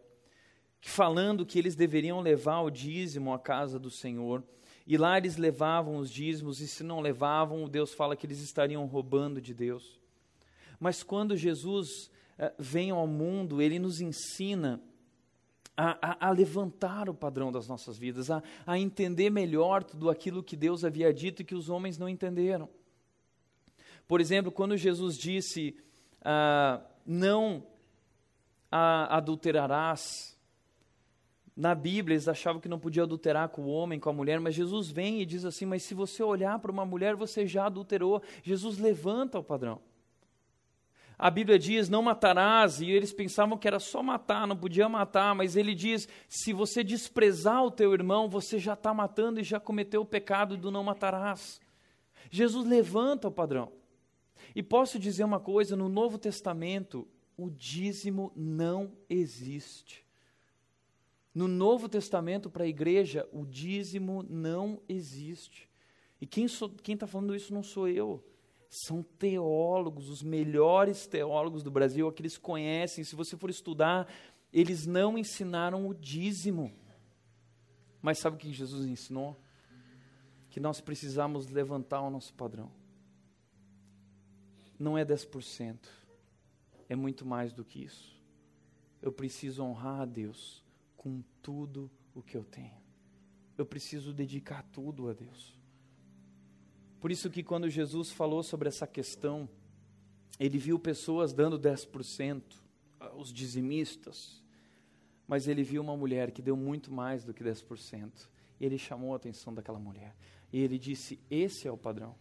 falando 0.82 1.45
que 1.45 1.59
eles 1.59 1.75
deveriam 1.75 2.21
levar 2.21 2.61
o 2.61 2.69
dízimo 2.69 3.34
à 3.34 3.39
casa 3.39 3.80
do 3.80 3.89
Senhor. 3.89 4.43
E 4.86 4.97
lá 4.97 5.17
eles 5.17 5.36
levavam 5.36 5.97
os 5.97 6.09
dízimos, 6.09 6.61
e 6.61 6.67
se 6.67 6.84
não 6.84 7.01
levavam, 7.01 7.67
Deus 7.67 7.93
fala 7.93 8.15
que 8.15 8.25
eles 8.25 8.39
estariam 8.39 8.86
roubando 8.86 9.41
de 9.41 9.53
Deus. 9.53 9.99
Mas 10.80 11.03
quando 11.03 11.36
Jesus 11.36 12.09
eh, 12.38 12.53
vem 12.57 12.91
ao 12.91 13.05
mundo, 13.05 13.61
ele 13.61 13.80
nos 13.80 13.99
ensina 13.99 14.82
a, 15.75 16.25
a, 16.25 16.28
a, 16.28 16.32
levantar 16.32 17.09
o 17.09 17.13
padrão 17.13 17.51
das 17.51 17.67
nossas 17.67 17.97
vidas, 17.97 18.32
a, 18.32 18.41
a 18.65 18.80
entender 18.80 19.30
melhor 19.30 19.84
tudo 19.84 20.09
aquilo 20.09 20.41
que 20.41 20.55
Deus 20.55 20.86
havia 20.86 21.13
dito 21.13 21.41
e 21.41 21.45
que 21.45 21.53
os 21.53 21.69
homens 21.69 21.97
não 21.97 22.07
entenderam. 22.07 22.69
Por 24.07 24.21
exemplo, 24.21 24.51
quando 24.51 24.78
Jesus 24.78 25.17
disse: 25.17 25.75
ah, 26.21 26.82
Não 27.05 27.63
adulterarás, 28.71 30.37
na 31.58 31.74
Bíblia 31.74 32.14
eles 32.14 32.28
achavam 32.28 32.62
que 32.62 32.70
não 32.70 32.78
podia 32.78 33.01
adulterar 33.01 33.49
com 33.49 33.64
o 33.64 33.70
homem, 33.70 33.99
com 33.99 34.12
a 34.12 34.14
mulher, 34.14 34.39
mas 34.39 34.53
Jesus 34.53 34.91
vem 34.91 35.24
e 35.24 35.26
diz 35.26 35.43
assim: 35.43 35.66
Mas 35.66 35.82
se 35.82 35.95
você 35.95 36.22
olhar 36.22 36.60
para 36.60 36.72
uma 36.72 36.86
mulher, 36.86 37.16
você 37.16 37.47
já 37.47 37.66
adulterou. 37.66 38.22
Jesus 38.43 38.78
levanta 38.78 39.39
o 39.39 39.43
padrão. 39.43 39.82
A 41.18 41.32
Bíblia 41.32 41.58
diz: 41.58 41.89
Não 41.89 42.03
matarás, 42.03 42.80
e 42.80 42.91
eles 42.91 43.12
pensavam 43.12 43.58
que 43.58 43.68
era 43.68 43.80
só 43.80 44.03
matar, 44.03 44.45
não 44.45 44.55
podia 44.55 44.88
matar, 44.88 45.34
mas 45.34 45.55
ele 45.55 45.74
diz: 45.74 46.08
Se 46.30 46.53
você 46.53 46.84
desprezar 46.84 47.64
o 47.64 47.72
teu 47.72 47.91
irmão, 47.91 48.30
você 48.30 48.60
já 48.60 48.74
está 48.74 48.93
matando 48.93 49.39
e 49.39 49.43
já 49.43 49.60
cometeu 49.60 50.01
o 50.01 50.05
pecado 50.05 50.55
do 50.55 50.70
não 50.70 50.84
matarás. 50.84 51.60
Jesus 52.30 52.68
levanta 52.68 53.30
o 53.30 53.32
padrão. 53.32 53.72
E 54.55 54.62
posso 54.62 54.99
dizer 54.99 55.24
uma 55.24 55.39
coisa: 55.39 55.76
no 55.76 55.89
Novo 55.89 56.20
Testamento, 56.20 57.08
o 57.36 57.49
dízimo 57.49 58.32
não 58.36 58.91
existe. 59.10 60.07
No 61.38 61.48
Novo 61.48 61.88
Testamento, 61.88 62.50
para 62.50 62.64
a 62.64 62.68
igreja, 62.68 63.30
o 63.32 63.46
dízimo 63.46 64.26
não 64.28 64.82
existe. 64.90 65.70
E 66.20 66.26
quem 66.26 66.46
está 66.48 67.06
falando 67.06 67.36
isso 67.36 67.54
não 67.54 67.62
sou 67.62 67.88
eu. 67.88 68.28
São 68.72 69.04
teólogos, 69.04 70.10
os 70.10 70.24
melhores 70.24 71.06
teólogos 71.06 71.62
do 71.62 71.70
Brasil, 71.70 72.08
aqueles 72.08 72.38
que 72.38 72.44
conhecem. 72.44 73.04
Se 73.04 73.16
você 73.16 73.38
for 73.38 73.52
estudar, 73.52 74.12
eles 74.52 74.88
não 74.88 75.16
ensinaram 75.16 75.88
o 75.88 75.94
dízimo. 75.94 76.74
Mas 78.02 78.18
sabe 78.18 78.36
o 78.36 78.40
que 78.40 78.52
Jesus 78.52 78.88
ensinou? 78.88 79.40
Que 80.50 80.60
nós 80.60 80.82
precisamos 80.82 81.50
levantar 81.50 82.02
o 82.02 82.10
nosso 82.10 82.34
padrão. 82.34 82.72
Não 84.80 84.98
é 84.98 85.06
10%, 85.06 85.88
é 86.90 86.96
muito 86.96 87.28
mais 87.28 87.54
do 87.54 87.64
que 87.64 87.84
isso. 87.84 88.20
Eu 89.04 89.12
preciso 89.12 89.62
honrar 89.62 90.02
a 90.02 90.06
Deus 90.06 90.66
com 90.98 91.24
tudo 91.41 91.89
o 92.14 92.22
que 92.22 92.36
eu 92.36 92.43
tenho. 92.43 92.76
Eu 93.58 93.66
preciso 93.66 94.12
dedicar 94.12 94.64
tudo 94.74 95.08
a 95.08 95.14
Deus. 95.14 95.58
Por 97.00 97.12
isso 97.12 97.30
que 97.30 97.43
quando 97.43 97.70
Jesus 97.70 98.12
falou 98.12 98.43
sobre 98.43 98.68
essa 98.68 98.88
questão, 98.88 99.48
ele 100.39 100.58
viu 100.58 100.78
pessoas 100.78 101.32
dando 101.32 101.60
10%, 101.60 102.41
os 103.16 103.32
dizimistas, 103.32 104.43
mas 105.28 105.48
ele 105.48 105.64
viu 105.64 105.82
uma 105.82 105.95
mulher 105.95 106.32
que 106.32 106.41
deu 106.41 106.58
muito 106.58 106.91
mais 106.91 107.24
do 107.24 107.34
que 107.34 107.43
10%. 107.43 108.28
E 108.60 108.66
ele 108.66 108.78
chamou 108.78 109.14
a 109.14 109.18
atenção 109.18 109.54
daquela 109.54 109.80
mulher. 109.80 110.16
E 110.52 110.60
ele 110.60 110.80
disse: 110.80 111.20
Esse 111.30 111.68
é 111.68 111.72
o 111.72 111.78
padrão. 111.78 112.16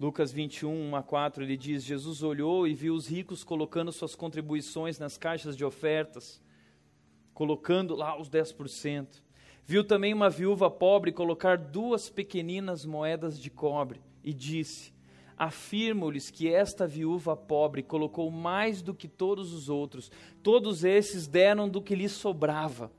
Lucas 0.00 0.32
21, 0.32 0.90
1 0.90 0.96
a 0.96 1.02
4, 1.02 1.44
ele 1.44 1.56
diz: 1.56 1.84
Jesus 1.84 2.22
olhou 2.22 2.66
e 2.66 2.74
viu 2.74 2.94
os 2.94 3.06
ricos 3.06 3.44
colocando 3.44 3.92
suas 3.92 4.14
contribuições 4.14 4.98
nas 4.98 5.18
caixas 5.18 5.56
de 5.56 5.64
ofertas 5.64 6.40
colocando 7.34 7.94
lá 7.94 8.18
os 8.18 8.30
10%. 8.30 9.22
Viu 9.66 9.82
também 9.82 10.14
uma 10.14 10.30
viúva 10.30 10.70
pobre 10.70 11.10
colocar 11.10 11.58
duas 11.58 12.08
pequeninas 12.08 12.84
moedas 12.84 13.38
de 13.38 13.50
cobre 13.50 14.00
e 14.22 14.32
disse: 14.32 14.94
Afirmo-lhes 15.36 16.30
que 16.30 16.52
esta 16.52 16.86
viúva 16.86 17.36
pobre 17.36 17.82
colocou 17.82 18.30
mais 18.30 18.80
do 18.80 18.94
que 18.94 19.08
todos 19.08 19.52
os 19.52 19.68
outros, 19.68 20.10
todos 20.42 20.84
esses 20.84 21.26
deram 21.26 21.68
do 21.68 21.82
que 21.82 21.94
lhe 21.94 22.08
sobrava. 22.08 22.92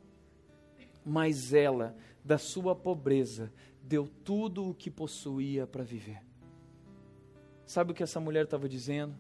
Mas 1.06 1.54
ela, 1.54 1.96
da 2.24 2.38
sua 2.38 2.76
pobreza, 2.76 3.54
deu 3.82 4.08
tudo 4.24 4.70
o 4.70 4.74
que 4.74 4.90
possuía 4.90 5.68
para 5.68 5.84
viver. 5.84 6.22
Sabe 7.64 7.92
o 7.92 7.96
que 7.96 8.04
essa 8.04 8.20
mulher 8.20 8.46
estava 8.46 8.68
dizendo? 8.68 9.16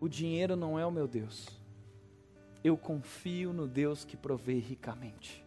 O 0.00 0.08
dinheiro 0.08 0.56
não 0.56 0.78
é 0.78 0.86
o 0.86 0.90
meu 0.90 1.06
Deus 1.06 1.59
eu 2.62 2.76
confio 2.76 3.52
no 3.52 3.66
Deus 3.66 4.04
que 4.04 4.16
provê 4.16 4.58
ricamente. 4.58 5.44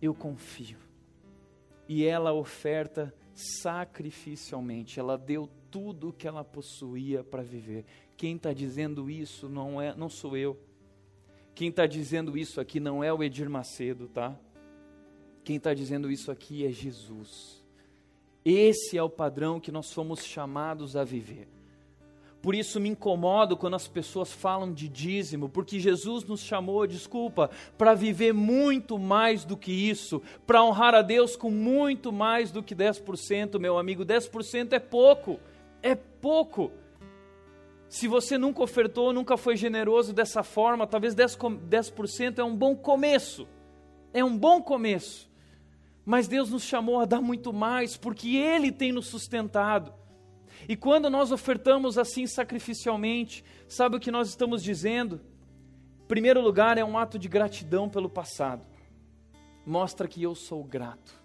Eu 0.00 0.14
confio. 0.14 0.78
E 1.88 2.04
ela 2.04 2.32
oferta 2.32 3.14
sacrificialmente, 3.34 5.00
ela 5.00 5.16
deu 5.16 5.48
tudo 5.70 6.08
o 6.08 6.12
que 6.12 6.26
ela 6.26 6.44
possuía 6.44 7.22
para 7.22 7.42
viver. 7.42 7.84
Quem 8.16 8.36
está 8.36 8.52
dizendo 8.52 9.10
isso 9.10 9.48
não 9.48 9.80
é, 9.80 9.94
não 9.94 10.08
sou 10.08 10.36
eu. 10.36 10.58
Quem 11.54 11.68
está 11.68 11.86
dizendo 11.86 12.38
isso 12.38 12.60
aqui 12.60 12.80
não 12.80 13.02
é 13.02 13.12
o 13.12 13.22
Edir 13.22 13.48
Macedo, 13.48 14.08
tá? 14.08 14.38
Quem 15.44 15.56
está 15.56 15.74
dizendo 15.74 16.10
isso 16.10 16.30
aqui 16.30 16.64
é 16.64 16.70
Jesus. 16.70 17.64
Esse 18.44 18.96
é 18.96 19.02
o 19.02 19.10
padrão 19.10 19.60
que 19.60 19.72
nós 19.72 19.92
fomos 19.92 20.24
chamados 20.24 20.96
a 20.96 21.04
viver. 21.04 21.48
Por 22.42 22.54
isso 22.54 22.80
me 22.80 22.88
incomodo 22.88 23.56
quando 23.56 23.76
as 23.76 23.86
pessoas 23.86 24.32
falam 24.32 24.72
de 24.72 24.88
dízimo, 24.88 25.48
porque 25.48 25.78
Jesus 25.78 26.24
nos 26.24 26.40
chamou, 26.40 26.86
desculpa, 26.86 27.50
para 27.76 27.94
viver 27.94 28.32
muito 28.32 28.98
mais 28.98 29.44
do 29.44 29.56
que 29.56 29.70
isso, 29.70 30.22
para 30.46 30.64
honrar 30.64 30.94
a 30.94 31.02
Deus 31.02 31.36
com 31.36 31.50
muito 31.50 32.10
mais 32.10 32.50
do 32.50 32.62
que 32.62 32.74
10%, 32.74 33.58
meu 33.58 33.76
amigo. 33.76 34.06
10% 34.06 34.72
é 34.72 34.78
pouco, 34.78 35.38
é 35.82 35.94
pouco. 35.94 36.72
Se 37.90 38.08
você 38.08 38.38
nunca 38.38 38.62
ofertou, 38.62 39.12
nunca 39.12 39.36
foi 39.36 39.56
generoso 39.56 40.14
dessa 40.14 40.42
forma, 40.42 40.86
talvez 40.86 41.14
10%, 41.14 41.58
10 41.58 41.92
é 42.38 42.44
um 42.44 42.56
bom 42.56 42.74
começo. 42.74 43.46
É 44.14 44.24
um 44.24 44.36
bom 44.36 44.62
começo. 44.62 45.28
Mas 46.06 46.26
Deus 46.26 46.50
nos 46.50 46.62
chamou 46.62 47.00
a 47.00 47.04
dar 47.04 47.20
muito 47.20 47.52
mais, 47.52 47.98
porque 47.98 48.36
Ele 48.36 48.72
tem 48.72 48.92
nos 48.92 49.08
sustentado. 49.08 49.99
E 50.68 50.76
quando 50.76 51.10
nós 51.10 51.32
ofertamos 51.32 51.98
assim 51.98 52.26
sacrificialmente, 52.26 53.44
sabe 53.68 53.96
o 53.96 54.00
que 54.00 54.10
nós 54.10 54.28
estamos 54.28 54.62
dizendo? 54.62 55.20
Em 56.04 56.06
primeiro 56.06 56.40
lugar, 56.40 56.78
é 56.78 56.84
um 56.84 56.98
ato 56.98 57.18
de 57.18 57.28
gratidão 57.28 57.88
pelo 57.88 58.08
passado. 58.08 58.66
Mostra 59.64 60.08
que 60.08 60.22
eu 60.22 60.34
sou 60.34 60.64
grato. 60.64 61.20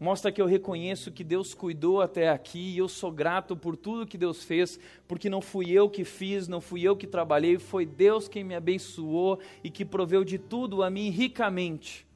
Mostra 0.00 0.32
que 0.32 0.40
eu 0.40 0.46
reconheço 0.46 1.12
que 1.12 1.22
Deus 1.22 1.52
cuidou 1.52 2.00
até 2.00 2.30
aqui 2.30 2.72
e 2.72 2.78
eu 2.78 2.88
sou 2.88 3.12
grato 3.12 3.54
por 3.54 3.76
tudo 3.76 4.06
que 4.06 4.16
Deus 4.16 4.42
fez, 4.42 4.80
porque 5.06 5.28
não 5.28 5.42
fui 5.42 5.70
eu 5.70 5.90
que 5.90 6.04
fiz, 6.04 6.48
não 6.48 6.58
fui 6.58 6.82
eu 6.82 6.96
que 6.96 7.06
trabalhei, 7.06 7.58
foi 7.58 7.84
Deus 7.84 8.26
quem 8.26 8.42
me 8.42 8.54
abençoou 8.54 9.38
e 9.62 9.68
que 9.68 9.84
proveu 9.84 10.24
de 10.24 10.38
tudo 10.38 10.82
a 10.82 10.88
mim 10.88 11.10
ricamente. 11.10 12.06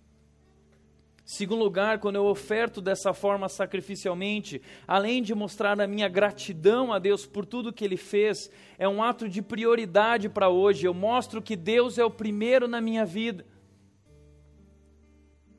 Segundo 1.25 1.64
lugar, 1.64 2.01
quando 2.01 2.16
eu 2.16 2.27
oferto 2.27 2.83
dessa 2.83 3.14
forma 3.14 3.49
sacrificialmente, 3.49 4.61
além 4.87 5.22
de 5.22 5.35
mostrar 5.35 5.81
a 5.81 5.87
minha 5.87 6.07
gratidão 6.07 6.93
a 6.93 6.99
Deus 6.99 7.25
por 7.25 7.47
tudo 7.47 7.72
que 7.72 7.83
Ele 7.83 7.97
fez, 7.97 8.51
é 8.79 8.87
um 8.87 9.03
ato 9.03 9.27
de 9.27 9.41
prioridade 9.41 10.29
para 10.29 10.51
hoje. 10.51 10.87
Eu 10.87 10.93
mostro 10.93 11.41
que 11.41 11.57
Deus 11.57 11.97
é 11.97 12.05
o 12.05 12.11
primeiro 12.11 12.68
na 12.68 12.79
minha 12.79 13.07
vida. 13.07 13.47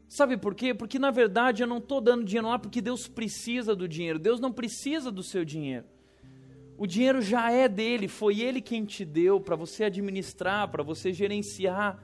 Sabe 0.07 0.37
por 0.37 0.53
quê? 0.53 0.71
Porque 0.73 0.99
na 0.99 1.09
verdade 1.09 1.63
eu 1.63 1.67
não 1.67 1.79
estou 1.79 1.99
dando 1.99 2.23
dinheiro 2.23 2.47
lá 2.47 2.59
porque 2.59 2.79
Deus 2.79 3.07
precisa 3.07 3.75
do 3.75 3.87
dinheiro. 3.87 4.19
Deus 4.19 4.39
não 4.39 4.53
precisa 4.53 5.11
do 5.11 5.23
seu 5.23 5.43
dinheiro. 5.43 5.85
O 6.77 6.85
dinheiro 6.85 7.21
já 7.21 7.51
é 7.51 7.67
dele, 7.67 8.07
foi 8.07 8.39
ele 8.39 8.61
quem 8.61 8.85
te 8.85 9.03
deu 9.03 9.41
para 9.41 9.55
você 9.55 9.85
administrar, 9.85 10.69
para 10.69 10.83
você 10.83 11.11
gerenciar. 11.11 12.01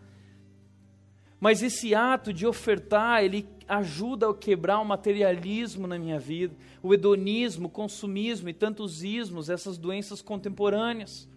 Mas 1.41 1.63
esse 1.63 1.95
ato 1.95 2.31
de 2.31 2.45
ofertar, 2.45 3.23
ele 3.23 3.49
ajuda 3.67 4.29
a 4.29 4.33
quebrar 4.33 4.79
o 4.79 4.85
materialismo 4.85 5.87
na 5.87 5.97
minha 5.97 6.19
vida, 6.19 6.55
o 6.83 6.93
hedonismo, 6.93 7.65
o 7.65 7.71
consumismo 7.71 8.47
e 8.47 8.53
tantos 8.53 9.03
ismos, 9.03 9.49
essas 9.49 9.75
doenças 9.75 10.21
contemporâneas. 10.21 11.27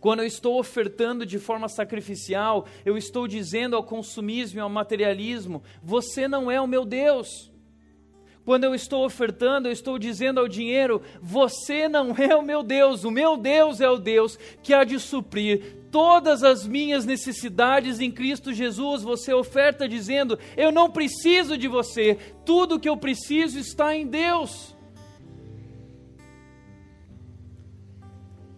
Quando 0.00 0.20
eu 0.20 0.26
estou 0.26 0.58
ofertando 0.58 1.26
de 1.26 1.38
forma 1.38 1.68
sacrificial, 1.68 2.66
eu 2.86 2.96
estou 2.96 3.28
dizendo 3.28 3.76
ao 3.76 3.84
consumismo 3.84 4.60
e 4.60 4.62
ao 4.62 4.70
materialismo: 4.70 5.62
você 5.82 6.26
não 6.26 6.50
é 6.50 6.58
o 6.58 6.66
meu 6.66 6.86
Deus. 6.86 7.52
Quando 8.46 8.64
eu 8.64 8.74
estou 8.74 9.04
ofertando, 9.04 9.68
eu 9.68 9.72
estou 9.72 9.98
dizendo 9.98 10.40
ao 10.40 10.48
dinheiro: 10.48 11.02
você 11.20 11.86
não 11.86 12.14
é 12.16 12.34
o 12.34 12.42
meu 12.42 12.62
Deus, 12.62 13.04
o 13.04 13.10
meu 13.10 13.36
Deus 13.36 13.78
é 13.78 13.90
o 13.90 13.98
Deus 13.98 14.38
que 14.62 14.72
há 14.72 14.84
de 14.84 14.98
suprir 14.98 15.84
todas 15.96 16.42
as 16.42 16.66
minhas 16.66 17.06
necessidades 17.06 18.00
em 18.00 18.10
Cristo 18.10 18.52
Jesus. 18.52 19.02
Você 19.02 19.32
oferta 19.32 19.88
dizendo: 19.88 20.38
eu 20.54 20.70
não 20.70 20.90
preciso 20.90 21.56
de 21.56 21.66
você, 21.66 22.18
tudo 22.44 22.78
que 22.78 22.86
eu 22.86 22.98
preciso 22.98 23.58
está 23.58 23.96
em 23.96 24.06
Deus. 24.06 24.76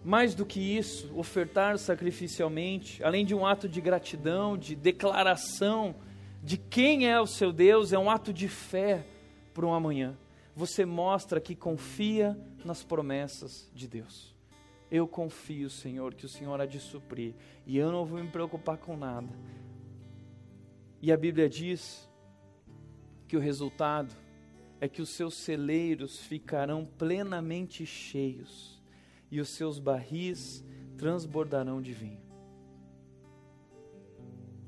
Mais 0.03 0.35
do 0.35 0.45
que 0.45 0.59
isso, 0.59 1.09
ofertar 1.15 1.77
sacrificialmente, 1.77 3.01
além 3.05 3.23
de 3.23 3.33
um 3.33 3.45
ato 3.45 3.69
de 3.69 3.79
gratidão, 3.79 4.57
de 4.57 4.75
declaração 4.75 5.95
de 6.43 6.57
quem 6.57 7.07
é 7.07 7.21
o 7.21 7.27
seu 7.27 7.53
Deus, 7.53 7.93
é 7.93 7.97
um 7.97 8.09
ato 8.09 8.33
de 8.33 8.49
fé 8.49 9.05
para 9.53 9.65
um 9.65 9.73
amanhã. 9.73 10.17
Você 10.53 10.85
mostra 10.85 11.39
que 11.39 11.55
confia 11.55 12.37
nas 12.65 12.83
promessas 12.83 13.71
de 13.73 13.87
Deus. 13.87 14.37
Eu 14.91 15.07
confio, 15.07 15.69
Senhor, 15.69 16.13
que 16.15 16.25
o 16.25 16.29
Senhor 16.29 16.59
há 16.59 16.65
de 16.65 16.79
suprir 16.79 17.33
e 17.65 17.77
eu 17.77 17.91
não 17.91 18.05
vou 18.05 18.23
me 18.23 18.29
preocupar 18.29 18.77
com 18.77 18.97
nada. 18.97 19.29
E 21.01 21.11
a 21.11 21.17
Bíblia 21.17 21.47
diz 21.47 22.09
que 23.27 23.37
o 23.37 23.39
resultado 23.39 24.13
é 24.81 24.87
que 24.87 25.01
os 25.01 25.09
seus 25.09 25.35
celeiros 25.35 26.19
ficarão 26.19 26.85
plenamente 26.85 27.85
cheios 27.85 28.81
e 29.29 29.39
os 29.39 29.49
seus 29.49 29.77
barris 29.79 30.63
transbordarão 30.97 31.81
de 31.81 31.93
vinho. 31.93 32.21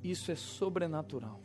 Isso 0.03 0.32
é 0.32 0.36
sobrenatural. 0.36 1.41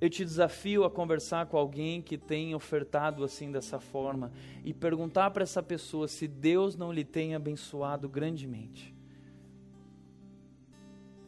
Eu 0.00 0.08
te 0.08 0.24
desafio 0.24 0.84
a 0.84 0.90
conversar 0.90 1.46
com 1.46 1.56
alguém 1.56 2.00
que 2.00 2.16
tem 2.16 2.54
ofertado 2.54 3.24
assim 3.24 3.50
dessa 3.50 3.80
forma 3.80 4.30
e 4.64 4.72
perguntar 4.72 5.30
para 5.30 5.42
essa 5.42 5.62
pessoa 5.62 6.06
se 6.06 6.28
Deus 6.28 6.76
não 6.76 6.92
lhe 6.92 7.04
tem 7.04 7.34
abençoado 7.34 8.08
grandemente. 8.08 8.94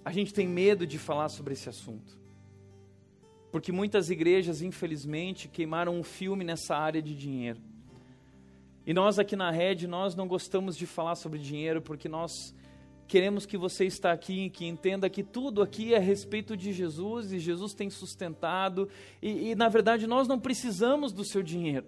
A 0.05 0.13
gente 0.13 0.33
tem 0.33 0.47
medo 0.47 0.87
de 0.87 0.99
falar 0.99 1.29
sobre 1.29 1.53
esse 1.55 1.69
assunto. 1.69 2.19
Porque 3.51 3.73
muitas 3.73 4.09
igrejas, 4.09 4.63
infelizmente, 4.63 5.49
queimaram 5.49 5.99
um 5.99 6.05
filme 6.05 6.45
nessa 6.45 6.77
área 6.77 7.03
de 7.03 7.15
dinheiro. 7.17 7.61
E 8.87 8.95
nós 8.95 9.19
aqui 9.19 9.35
na 9.35 9.51
Rede, 9.51 9.89
nós 9.89 10.15
não 10.15 10.29
gostamos 10.29 10.77
de 10.77 10.87
falar 10.87 11.17
sobre 11.17 11.39
dinheiro 11.39 11.83
porque 11.83 12.09
nós 12.09 12.55
queremos 13.11 13.45
que 13.45 13.59
você 13.59 13.87
está 13.87 14.13
aqui 14.13 14.49
que 14.51 14.65
entenda 14.65 15.11
que 15.11 15.25
tudo 15.25 15.63
aqui 15.63 15.95
é 15.95 15.97
a 15.97 16.01
respeito 16.01 16.57
de 16.57 16.73
Jesus 16.73 17.33
e 17.33 17.41
Jesus 17.41 17.75
tem 17.75 17.91
sustentado. 17.91 18.89
E, 19.21 19.51
e 19.51 19.55
na 19.57 19.69
verdade 19.69 20.07
nós 20.07 20.29
não 20.29 20.39
precisamos 20.39 21.13
do 21.13 21.25
seu 21.25 21.43
dinheiro, 21.43 21.87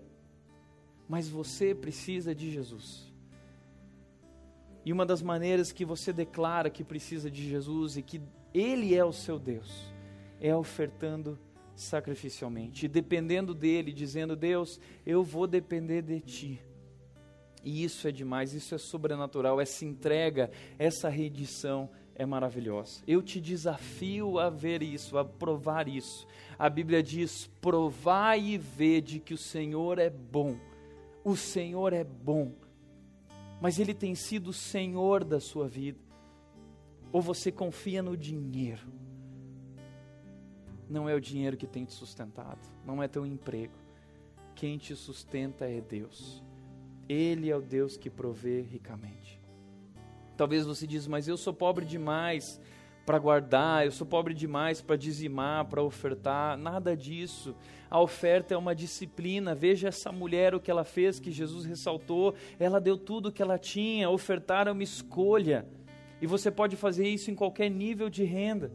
mas 1.09 1.29
você 1.29 1.77
precisa 1.77 2.35
de 2.35 2.51
Jesus. 2.51 3.09
E 4.85 4.93
uma 4.93 5.07
das 5.07 5.23
maneiras 5.23 5.71
que 5.71 5.85
você 5.85 6.13
declara 6.13 6.69
que 6.69 6.83
precisa 6.83 7.31
de 7.31 7.49
Jesus 7.49 7.97
e 7.97 8.03
que 8.03 8.21
Ele 8.53 8.93
é 8.93 9.05
o 9.05 9.13
seu 9.13 9.39
Deus 9.39 9.95
é 10.41 10.53
ofertando 10.57 11.39
sacrificialmente, 11.77 12.87
e 12.87 12.89
dependendo 12.89 13.55
dele, 13.55 13.93
dizendo: 13.93 14.35
Deus, 14.35 14.81
eu 15.07 15.23
vou 15.23 15.47
depender 15.47 16.03
de 16.03 16.21
Ti 16.21 16.72
e 17.65 17.85
isso 17.85 18.09
é 18.09 18.13
demais, 18.13 18.55
isso 18.55 18.75
é 18.75 18.79
sobrenatural, 18.79 19.61
essa 19.61 19.85
entrega, 19.85 20.51
essa 20.79 21.09
redição 21.09 21.89
é 22.15 22.27
maravilhosa. 22.27 23.03
Eu 23.07 23.23
te 23.23 23.41
desafio 23.41 24.39
a 24.39 24.51
ver 24.51 24.83
isso, 24.83 25.17
a 25.17 25.25
provar 25.25 25.89
isso. 25.89 26.27
A 26.59 26.69
Bíblia 26.69 27.03
diz: 27.03 27.49
provai 27.61 28.41
e 28.41 28.59
vede 28.59 29.21
que 29.21 29.35
o 29.35 29.39
Senhor 29.39 29.99
é 29.99 30.11
bom. 30.11 30.59
O 31.25 31.37
Senhor 31.37 31.93
é 31.93 32.03
bom, 32.03 32.53
mas 33.61 33.79
Ele 33.79 33.95
tem 33.95 34.15
sido 34.15 34.49
o 34.49 34.53
Senhor 34.53 35.23
da 35.23 35.41
sua 35.41 35.69
vida. 35.69 36.01
Ou 37.13 37.23
você 37.23 37.53
confia 37.53 38.03
no 38.03 38.17
dinheiro? 38.17 38.93
Não 40.89 41.09
é 41.09 41.15
o 41.15 41.21
dinheiro 41.21 41.57
que 41.57 41.67
tem 41.67 41.85
te 41.85 41.93
sustentado, 41.93 42.59
não 42.85 43.03
é 43.03 43.07
teu 43.07 43.25
emprego. 43.25 43.75
Quem 44.55 44.77
te 44.79 44.95
sustenta 44.97 45.65
é 45.65 45.81
Deus. 45.81 46.43
Ele 47.09 47.51
é 47.51 47.57
o 47.57 47.61
Deus 47.61 47.97
que 47.97 48.09
provê 48.09 48.61
ricamente. 48.61 49.41
Talvez 50.37 50.65
você 50.65 50.87
diz, 50.87 51.07
mas 51.07 51.29
eu 51.29 51.37
sou 51.37 51.53
pobre 51.53 51.85
demais 51.85 52.61
para 53.05 53.19
guardar, 53.19 53.85
eu 53.85 53.91
sou 53.91 54.07
pobre 54.07 54.33
demais 54.33 54.81
para 54.81 54.97
dizimar, 54.97 55.67
para 55.67 55.83
ofertar. 55.83 56.57
Nada 56.57 56.97
disso. 56.97 57.55
A 57.91 58.01
oferta 58.01 58.55
é 58.55 58.57
uma 58.57 58.75
disciplina. 58.75 59.55
Veja 59.55 59.89
essa 59.89 60.11
mulher, 60.11 60.55
o 60.55 60.61
que 60.61 60.71
ela 60.71 60.85
fez, 60.85 61.19
que 61.19 61.31
Jesus 61.31 61.65
ressaltou. 61.65 62.35
Ela 62.59 62.81
deu 62.81 62.97
tudo 62.97 63.29
o 63.29 63.33
que 63.33 63.43
ela 63.43 63.59
tinha. 63.59 64.09
Ofertar 64.09 64.69
é 64.69 64.73
uma 64.73 64.83
escolha. 64.83 65.67
E 66.21 66.27
você 66.27 66.51
pode 66.51 66.77
fazer 66.77 67.09
isso 67.09 67.31
em 67.31 67.35
qualquer 67.35 67.69
nível 67.69 68.09
de 68.09 68.25
renda. 68.25 68.73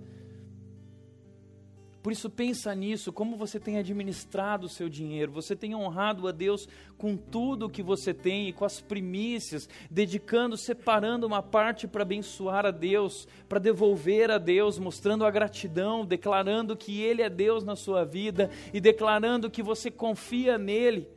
Por 2.07 2.13
isso 2.13 2.29
pensa 2.29 2.73
nisso, 2.73 3.11
como 3.11 3.35
você 3.35 3.59
tem 3.59 3.77
administrado 3.77 4.67
o 4.67 4.69
seu 4.69 4.87
dinheiro. 4.87 5.29
Você 5.33 5.57
tem 5.57 5.75
honrado 5.75 6.25
a 6.25 6.31
Deus 6.31 6.65
com 6.97 7.17
tudo 7.17 7.65
o 7.65 7.69
que 7.69 7.83
você 7.83 8.13
tem 8.13 8.47
e 8.47 8.53
com 8.53 8.63
as 8.63 8.79
primícias, 8.79 9.67
dedicando, 9.91 10.55
separando 10.55 11.27
uma 11.27 11.43
parte 11.43 11.85
para 11.85 12.03
abençoar 12.03 12.65
a 12.65 12.71
Deus, 12.71 13.27
para 13.49 13.59
devolver 13.59 14.31
a 14.31 14.37
Deus, 14.37 14.79
mostrando 14.79 15.25
a 15.25 15.29
gratidão, 15.29 16.05
declarando 16.05 16.77
que 16.77 17.01
ele 17.01 17.21
é 17.21 17.29
Deus 17.29 17.65
na 17.65 17.75
sua 17.75 18.05
vida 18.05 18.49
e 18.73 18.79
declarando 18.79 19.51
que 19.51 19.61
você 19.61 19.91
confia 19.91 20.57
nele. 20.57 21.09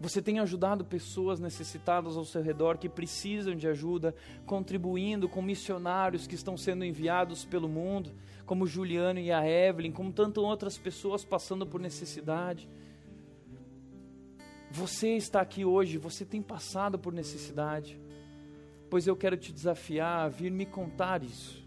Você 0.00 0.20
tem 0.20 0.38
ajudado 0.38 0.84
pessoas 0.84 1.40
necessitadas 1.40 2.16
ao 2.16 2.26
seu 2.26 2.42
redor 2.42 2.76
que 2.76 2.88
precisam 2.88 3.54
de 3.54 3.66
ajuda, 3.66 4.14
contribuindo 4.44 5.28
com 5.28 5.40
missionários 5.40 6.26
que 6.26 6.34
estão 6.34 6.56
sendo 6.56 6.84
enviados 6.84 7.44
pelo 7.44 7.68
mundo, 7.68 8.10
como 8.46 8.66
Juliano 8.66 9.18
e 9.18 9.32
a 9.32 9.46
Evelyn, 9.46 9.92
como 9.92 10.12
tantas 10.12 10.42
outras 10.42 10.78
pessoas 10.78 11.24
passando 11.24 11.66
por 11.66 11.80
necessidade. 11.80 12.68
Você 14.70 15.16
está 15.16 15.40
aqui 15.40 15.64
hoje, 15.64 15.98
você 15.98 16.24
tem 16.24 16.42
passado 16.42 16.98
por 16.98 17.12
necessidade, 17.12 18.00
pois 18.90 19.06
eu 19.06 19.16
quero 19.16 19.36
te 19.36 19.52
desafiar 19.52 20.26
a 20.26 20.28
vir 20.28 20.50
me 20.50 20.66
contar 20.66 21.22
isso, 21.22 21.64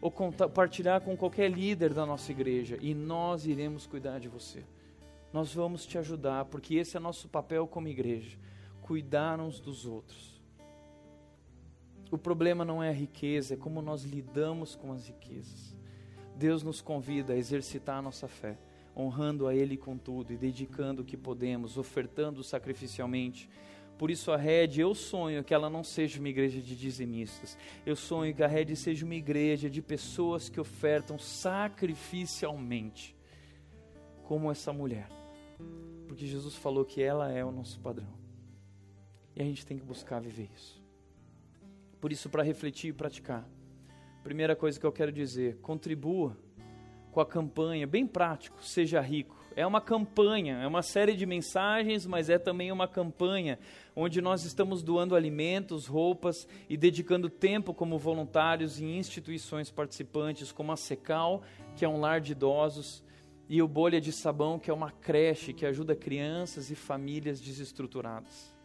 ou 0.00 0.10
compartilhar 0.10 1.00
com 1.00 1.16
qualquer 1.16 1.50
líder 1.50 1.94
da 1.94 2.04
nossa 2.04 2.32
igreja, 2.32 2.76
e 2.80 2.94
nós 2.94 3.46
iremos 3.46 3.86
cuidar 3.86 4.18
de 4.18 4.28
você 4.28 4.64
nós 5.32 5.54
vamos 5.54 5.86
te 5.86 5.96
ajudar, 5.96 6.44
porque 6.44 6.74
esse 6.74 6.96
é 6.96 7.00
nosso 7.00 7.28
papel 7.28 7.66
como 7.66 7.88
igreja 7.88 8.38
cuidar 8.82 9.40
uns 9.40 9.58
dos 9.60 9.86
outros. 9.86 10.40
O 12.10 12.18
problema 12.18 12.64
não 12.64 12.82
é 12.82 12.90
a 12.90 12.92
riqueza, 12.92 13.54
é 13.54 13.56
como 13.56 13.80
nós 13.80 14.02
lidamos 14.02 14.74
com 14.74 14.92
as 14.92 15.06
riquezas. 15.06 15.71
Deus 16.42 16.62
nos 16.62 16.80
convida 16.80 17.32
a 17.32 17.36
exercitar 17.36 17.98
a 17.98 18.02
nossa 18.02 18.28
fé, 18.28 18.58
honrando 18.96 19.46
a 19.46 19.54
Ele 19.54 19.76
com 19.76 19.96
tudo 19.96 20.32
e 20.32 20.36
dedicando 20.36 21.02
o 21.02 21.04
que 21.04 21.16
podemos, 21.16 21.78
ofertando 21.78 22.42
sacrificialmente. 22.44 23.48
Por 23.96 24.10
isso 24.10 24.32
a 24.32 24.36
Rede, 24.36 24.80
eu 24.80 24.94
sonho 24.94 25.44
que 25.44 25.54
ela 25.54 25.70
não 25.70 25.84
seja 25.84 26.18
uma 26.18 26.28
igreja 26.28 26.60
de 26.60 26.76
dizimistas. 26.76 27.56
Eu 27.86 27.94
sonho 27.94 28.34
que 28.34 28.42
a 28.42 28.48
Rede 28.48 28.74
seja 28.76 29.04
uma 29.04 29.14
igreja 29.14 29.70
de 29.70 29.80
pessoas 29.80 30.48
que 30.48 30.60
ofertam 30.60 31.18
sacrificialmente, 31.18 33.16
como 34.24 34.50
essa 34.50 34.72
mulher 34.72 35.08
porque 36.12 36.26
Jesus 36.26 36.54
falou 36.54 36.84
que 36.84 37.02
ela 37.02 37.32
é 37.32 37.42
o 37.42 37.50
nosso 37.50 37.80
padrão. 37.80 38.12
E 39.34 39.40
a 39.40 39.44
gente 39.46 39.64
tem 39.64 39.78
que 39.78 39.84
buscar 39.84 40.20
viver 40.20 40.50
isso. 40.54 40.78
Por 41.98 42.12
isso, 42.12 42.28
para 42.28 42.42
refletir 42.42 42.88
e 42.88 42.92
praticar, 42.92 43.48
primeira 44.22 44.54
coisa 44.54 44.78
que 44.78 44.86
eu 44.86 44.92
quero 44.92 45.12
dizer, 45.12 45.56
contribua 45.56 46.36
com 47.10 47.20
a 47.20 47.26
campanha, 47.26 47.86
bem 47.86 48.06
prático, 48.06 48.64
seja 48.64 49.00
rico. 49.00 49.36
É 49.54 49.66
uma 49.66 49.82
campanha, 49.82 50.62
é 50.62 50.66
uma 50.66 50.80
série 50.80 51.14
de 51.14 51.26
mensagens, 51.26 52.06
mas 52.06 52.30
é 52.30 52.38
também 52.38 52.72
uma 52.72 52.88
campanha 52.88 53.58
onde 53.94 54.22
nós 54.22 54.44
estamos 54.44 54.82
doando 54.82 55.14
alimentos, 55.14 55.86
roupas 55.86 56.48
e 56.70 56.76
dedicando 56.76 57.28
tempo 57.28 57.74
como 57.74 57.98
voluntários 57.98 58.80
em 58.80 58.96
instituições 58.96 59.70
participantes, 59.70 60.50
como 60.50 60.72
a 60.72 60.76
Secal, 60.76 61.42
que 61.76 61.84
é 61.84 61.88
um 61.88 62.00
lar 62.00 62.20
de 62.20 62.32
idosos, 62.32 63.04
e 63.46 63.60
o 63.60 63.68
Bolha 63.68 64.00
de 64.00 64.12
Sabão, 64.12 64.58
que 64.58 64.70
é 64.70 64.74
uma 64.74 64.90
creche 64.90 65.52
que 65.52 65.66
ajuda 65.66 65.94
crianças 65.94 66.70
e 66.70 66.74
famílias 66.74 67.38
desestruturadas. 67.38 68.56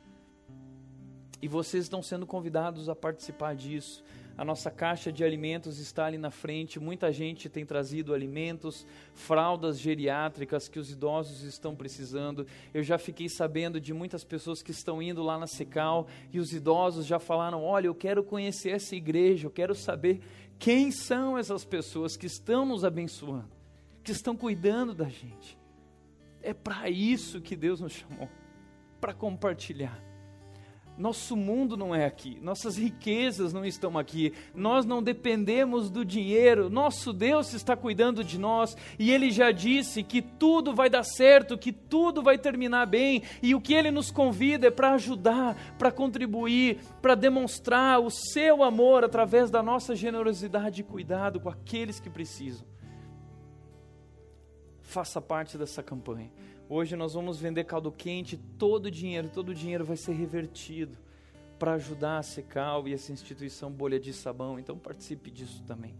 E 1.41 1.47
vocês 1.47 1.83
estão 1.83 2.01
sendo 2.01 2.25
convidados 2.25 2.87
a 2.87 2.95
participar 2.95 3.55
disso. 3.55 4.03
A 4.37 4.45
nossa 4.45 4.69
caixa 4.69 5.11
de 5.11 5.23
alimentos 5.23 5.79
está 5.79 6.05
ali 6.05 6.17
na 6.17 6.29
frente. 6.29 6.79
Muita 6.79 7.11
gente 7.11 7.49
tem 7.49 7.65
trazido 7.65 8.13
alimentos, 8.13 8.85
fraldas 9.13 9.79
geriátricas 9.79 10.69
que 10.69 10.77
os 10.77 10.91
idosos 10.91 11.41
estão 11.41 11.75
precisando. 11.75 12.45
Eu 12.71 12.83
já 12.83 12.99
fiquei 12.99 13.27
sabendo 13.27 13.81
de 13.81 13.93
muitas 13.95 14.23
pessoas 14.23 14.61
que 14.61 14.69
estão 14.69 15.01
indo 15.01 15.23
lá 15.23 15.39
na 15.39 15.47
Secal 15.47 16.07
e 16.31 16.39
os 16.39 16.53
idosos 16.53 17.07
já 17.07 17.17
falaram: 17.17 17.63
Olha, 17.63 17.87
eu 17.87 17.95
quero 17.95 18.23
conhecer 18.23 18.69
essa 18.69 18.95
igreja, 18.95 19.47
eu 19.47 19.51
quero 19.51 19.73
saber 19.73 20.21
quem 20.59 20.91
são 20.91 21.35
essas 21.35 21.65
pessoas 21.65 22.15
que 22.15 22.27
estão 22.27 22.63
nos 22.63 22.85
abençoando, 22.85 23.49
que 24.03 24.11
estão 24.11 24.37
cuidando 24.37 24.93
da 24.93 25.09
gente. 25.09 25.57
É 26.43 26.53
para 26.53 26.89
isso 26.89 27.41
que 27.41 27.55
Deus 27.55 27.81
nos 27.81 27.93
chamou 27.93 28.29
para 29.01 29.13
compartilhar. 29.13 30.06
Nosso 30.97 31.35
mundo 31.35 31.77
não 31.77 31.93
é 31.93 32.05
aqui, 32.05 32.39
nossas 32.41 32.75
riquezas 32.75 33.53
não 33.53 33.63
estão 33.63 33.99
aqui, 33.99 34.33
nós 34.55 34.83
não 34.83 35.03
dependemos 35.03 35.91
do 35.91 36.03
dinheiro, 36.03 36.71
nosso 36.71 37.13
Deus 37.13 37.53
está 37.53 37.75
cuidando 37.75 38.23
de 38.23 38.39
nós. 38.39 38.75
E 38.97 39.11
Ele 39.11 39.29
já 39.29 39.51
disse 39.51 40.01
que 40.01 40.23
tudo 40.23 40.73
vai 40.73 40.89
dar 40.89 41.03
certo, 41.03 41.55
que 41.55 41.71
tudo 41.71 42.23
vai 42.23 42.35
terminar 42.35 42.87
bem. 42.87 43.21
E 43.43 43.53
o 43.53 43.61
que 43.61 43.75
Ele 43.75 43.91
nos 43.91 44.09
convida 44.09 44.67
é 44.67 44.71
para 44.71 44.93
ajudar, 44.93 45.75
para 45.77 45.91
contribuir, 45.91 46.79
para 46.99 47.13
demonstrar 47.13 47.99
o 47.99 48.09
seu 48.09 48.63
amor 48.63 49.03
através 49.03 49.51
da 49.51 49.61
nossa 49.61 49.95
generosidade 49.95 50.81
e 50.81 50.83
cuidado 50.83 51.39
com 51.39 51.49
aqueles 51.49 51.99
que 51.99 52.09
precisam. 52.09 52.65
Faça 54.81 55.21
parte 55.21 55.59
dessa 55.59 55.83
campanha. 55.83 56.31
Hoje 56.69 56.97
nós 56.97 57.13
vamos 57.13 57.39
vender 57.39 57.63
caldo 57.63 57.89
quente, 57.91 58.35
todo 58.35 58.87
o 58.87 58.91
dinheiro, 58.91 59.29
todo 59.33 59.49
o 59.49 59.55
dinheiro 59.55 59.85
vai 59.85 59.95
ser 59.95 60.11
revertido 60.11 60.97
para 61.57 61.73
ajudar 61.73 62.17
a 62.17 62.23
Secal 62.23 62.87
e 62.87 62.93
essa 62.93 63.13
instituição 63.13 63.71
Bolha 63.71 63.97
de 63.97 64.11
Sabão. 64.11 64.59
Então 64.59 64.77
participe 64.77 65.31
disso 65.31 65.63
também. 65.65 65.95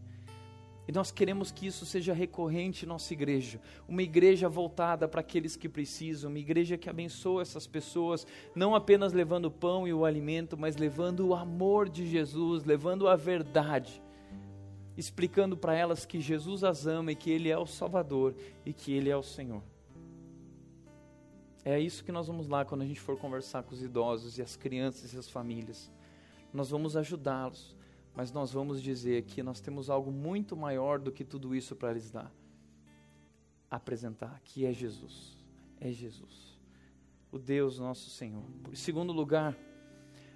E 0.86 0.92
nós 0.92 1.10
queremos 1.10 1.52
que 1.52 1.68
isso 1.68 1.86
seja 1.86 2.14
recorrente 2.14 2.84
em 2.84 2.88
nossa 2.88 3.14
igreja. 3.14 3.62
Uma 3.88 4.04
igreja 4.04 4.50
voltada 4.50 5.08
para 5.08 5.22
aqueles 5.22 5.56
que 5.56 5.70
precisam, 5.70 6.30
uma 6.30 6.40
igreja 6.40 6.78
que 6.78 6.90
abençoa 6.90 7.42
essas 7.42 7.66
pessoas, 7.66 8.28
não 8.54 8.76
apenas 8.76 9.14
levando 9.14 9.46
o 9.46 9.52
pão 9.52 9.88
e 9.88 9.94
o 9.94 10.04
alimento, 10.04 10.58
mas 10.58 10.76
levando 10.76 11.28
o 11.28 11.34
amor 11.34 11.88
de 11.88 12.06
Jesus, 12.06 12.66
levando 12.66 13.08
a 13.08 13.16
verdade, 13.16 14.02
explicando 14.98 15.56
para 15.56 15.76
elas 15.76 16.06
que 16.06 16.20
Jesus 16.20 16.66
as 16.66 16.88
ama 16.88 17.14
e 17.14 17.16
que 17.16 17.32
Ele 17.32 17.50
é 17.50 17.58
o 17.58 17.66
Salvador 17.66 18.36
e 18.66 18.74
que 18.74 18.94
Ele 18.94 19.10
é 19.10 19.16
o 19.16 19.24
Senhor. 19.24 19.64
É 21.70 21.78
isso 21.78 22.02
que 22.02 22.14
nós 22.14 22.28
vamos 22.28 22.48
lá 22.48 22.64
quando 22.64 22.84
a 22.84 22.86
gente 22.86 23.02
for 23.02 23.18
conversar 23.18 23.62
com 23.62 23.74
os 23.74 23.84
idosos 23.84 24.38
e 24.38 24.42
as 24.42 24.56
crianças 24.56 25.14
e 25.14 25.18
as 25.18 25.28
famílias. 25.28 25.92
Nós 26.54 26.70
vamos 26.70 26.96
ajudá-los, 26.96 27.76
mas 28.16 28.32
nós 28.32 28.54
vamos 28.54 28.82
dizer 28.82 29.24
que 29.24 29.44
nós 29.44 29.60
temos 29.60 29.90
algo 29.90 30.10
muito 30.10 30.56
maior 30.56 30.98
do 30.98 31.12
que 31.12 31.26
tudo 31.26 31.54
isso 31.54 31.76
para 31.76 31.92
lhes 31.92 32.10
dar. 32.10 32.32
Apresentar 33.70 34.40
que 34.46 34.66
é 34.66 34.72
Jesus. 34.72 35.38
É 35.78 35.92
Jesus. 35.92 36.58
O 37.34 37.38
Deus 37.38 37.80
nosso 37.80 38.10
Senhor. 38.12 38.46
Em 38.72 38.76
segundo 38.76 39.12
lugar, 39.12 39.54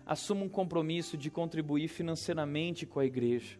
assuma 0.05 0.43
um 0.43 0.49
compromisso 0.49 1.17
de 1.17 1.31
contribuir 1.31 1.87
financeiramente 1.87 2.85
com 2.85 2.99
a 2.99 3.05
igreja, 3.05 3.57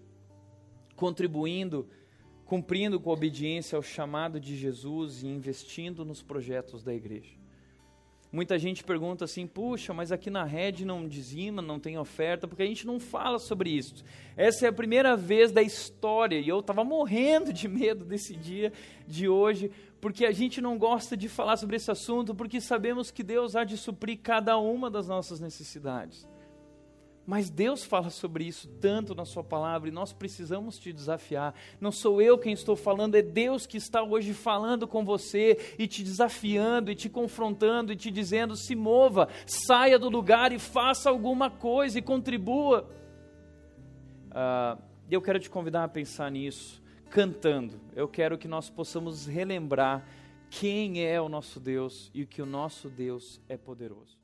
contribuindo, 0.94 1.88
cumprindo 2.44 3.00
com 3.00 3.12
obediência 3.12 3.78
ao 3.78 3.82
chamado 3.82 4.42
de 4.42 4.58
Jesus 4.58 5.24
e 5.24 5.28
investindo 5.28 6.04
nos 6.04 6.22
projetos 6.22 6.84
da 6.84 6.94
igreja. 6.94 7.40
Muita 8.32 8.58
gente 8.58 8.84
pergunta 8.84 9.26
assim: 9.26 9.46
puxa, 9.46 9.94
mas 9.94 10.12
aqui 10.12 10.30
na 10.30 10.46
rede 10.46 10.86
não 10.86 11.06
dizima, 11.06 11.62
não 11.62 11.80
tem 11.80 11.98
oferta, 11.98 12.48
porque 12.48 12.64
a 12.64 12.66
gente 12.66 12.88
não 12.88 12.98
fala 12.98 13.38
sobre 13.38 13.70
isso. 13.70 14.06
Essa 14.38 14.66
é 14.66 14.70
a 14.70 14.74
primeira 14.74 15.18
vez 15.18 15.52
da 15.52 15.62
história 15.62 16.40
e 16.40 16.48
eu 16.48 16.60
estava 16.60 16.84
morrendo 16.84 17.52
de 17.52 17.68
medo 17.68 18.06
desse 18.06 18.34
dia 18.34 18.72
de 19.06 19.28
hoje, 19.28 19.70
porque 20.00 20.26
a 20.26 20.32
gente 20.32 20.62
não 20.62 20.78
gosta 20.78 21.18
de 21.18 21.28
falar 21.28 21.58
sobre 21.58 21.76
esse 21.76 21.92
assunto, 21.92 22.34
porque 22.34 22.62
sabemos 22.62 23.12
que 23.12 23.22
Deus 23.22 23.56
há 23.56 23.66
de 23.66 23.78
suprir 23.78 24.20
cada 24.24 24.58
uma 24.58 24.90
das 24.90 25.10
nossas 25.10 25.42
necessidades. 25.42 26.31
Mas 27.32 27.50
Deus 27.50 27.86
fala 27.86 28.10
sobre 28.10 28.44
isso 28.44 28.68
tanto 28.82 29.16
na 29.16 29.24
Sua 29.24 29.42
palavra 29.42 29.88
e 29.88 29.92
nós 29.92 30.12
precisamos 30.12 30.78
te 30.78 30.92
desafiar. 30.92 31.56
Não 31.80 31.90
sou 31.90 32.22
eu 32.22 32.38
quem 32.38 32.52
estou 32.52 32.76
falando, 32.76 33.16
é 33.16 33.22
Deus 33.22 33.66
que 33.66 33.78
está 33.78 34.04
hoje 34.04 34.34
falando 34.34 34.86
com 34.86 35.06
você 35.06 35.58
e 35.80 35.88
te 35.88 36.04
desafiando 36.04 36.92
e 36.92 36.96
te 36.96 37.08
confrontando 37.08 37.94
e 37.94 37.96
te 37.96 38.12
dizendo: 38.12 38.58
se 38.58 38.76
mova, 38.76 39.30
saia 39.46 39.98
do 39.98 40.10
lugar 40.10 40.52
e 40.52 40.60
faça 40.60 41.10
alguma 41.10 41.50
coisa 41.50 42.00
e 42.00 42.02
contribua. 42.02 42.86
Uh, 44.28 44.84
eu 45.10 45.22
quero 45.22 45.40
te 45.40 45.50
convidar 45.50 45.86
a 45.86 45.88
pensar 45.88 46.30
nisso, 46.30 46.84
cantando. 47.10 47.80
Eu 47.96 48.10
quero 48.10 48.38
que 48.38 48.50
nós 48.50 48.70
possamos 48.70 49.26
relembrar 49.26 50.06
quem 50.50 51.06
é 51.06 51.22
o 51.22 51.30
nosso 51.30 51.62
Deus 51.62 52.12
e 52.14 52.26
que 52.26 52.42
o 52.42 52.46
nosso 52.46 52.90
Deus 52.90 53.40
é 53.48 53.56
poderoso. 53.56 54.21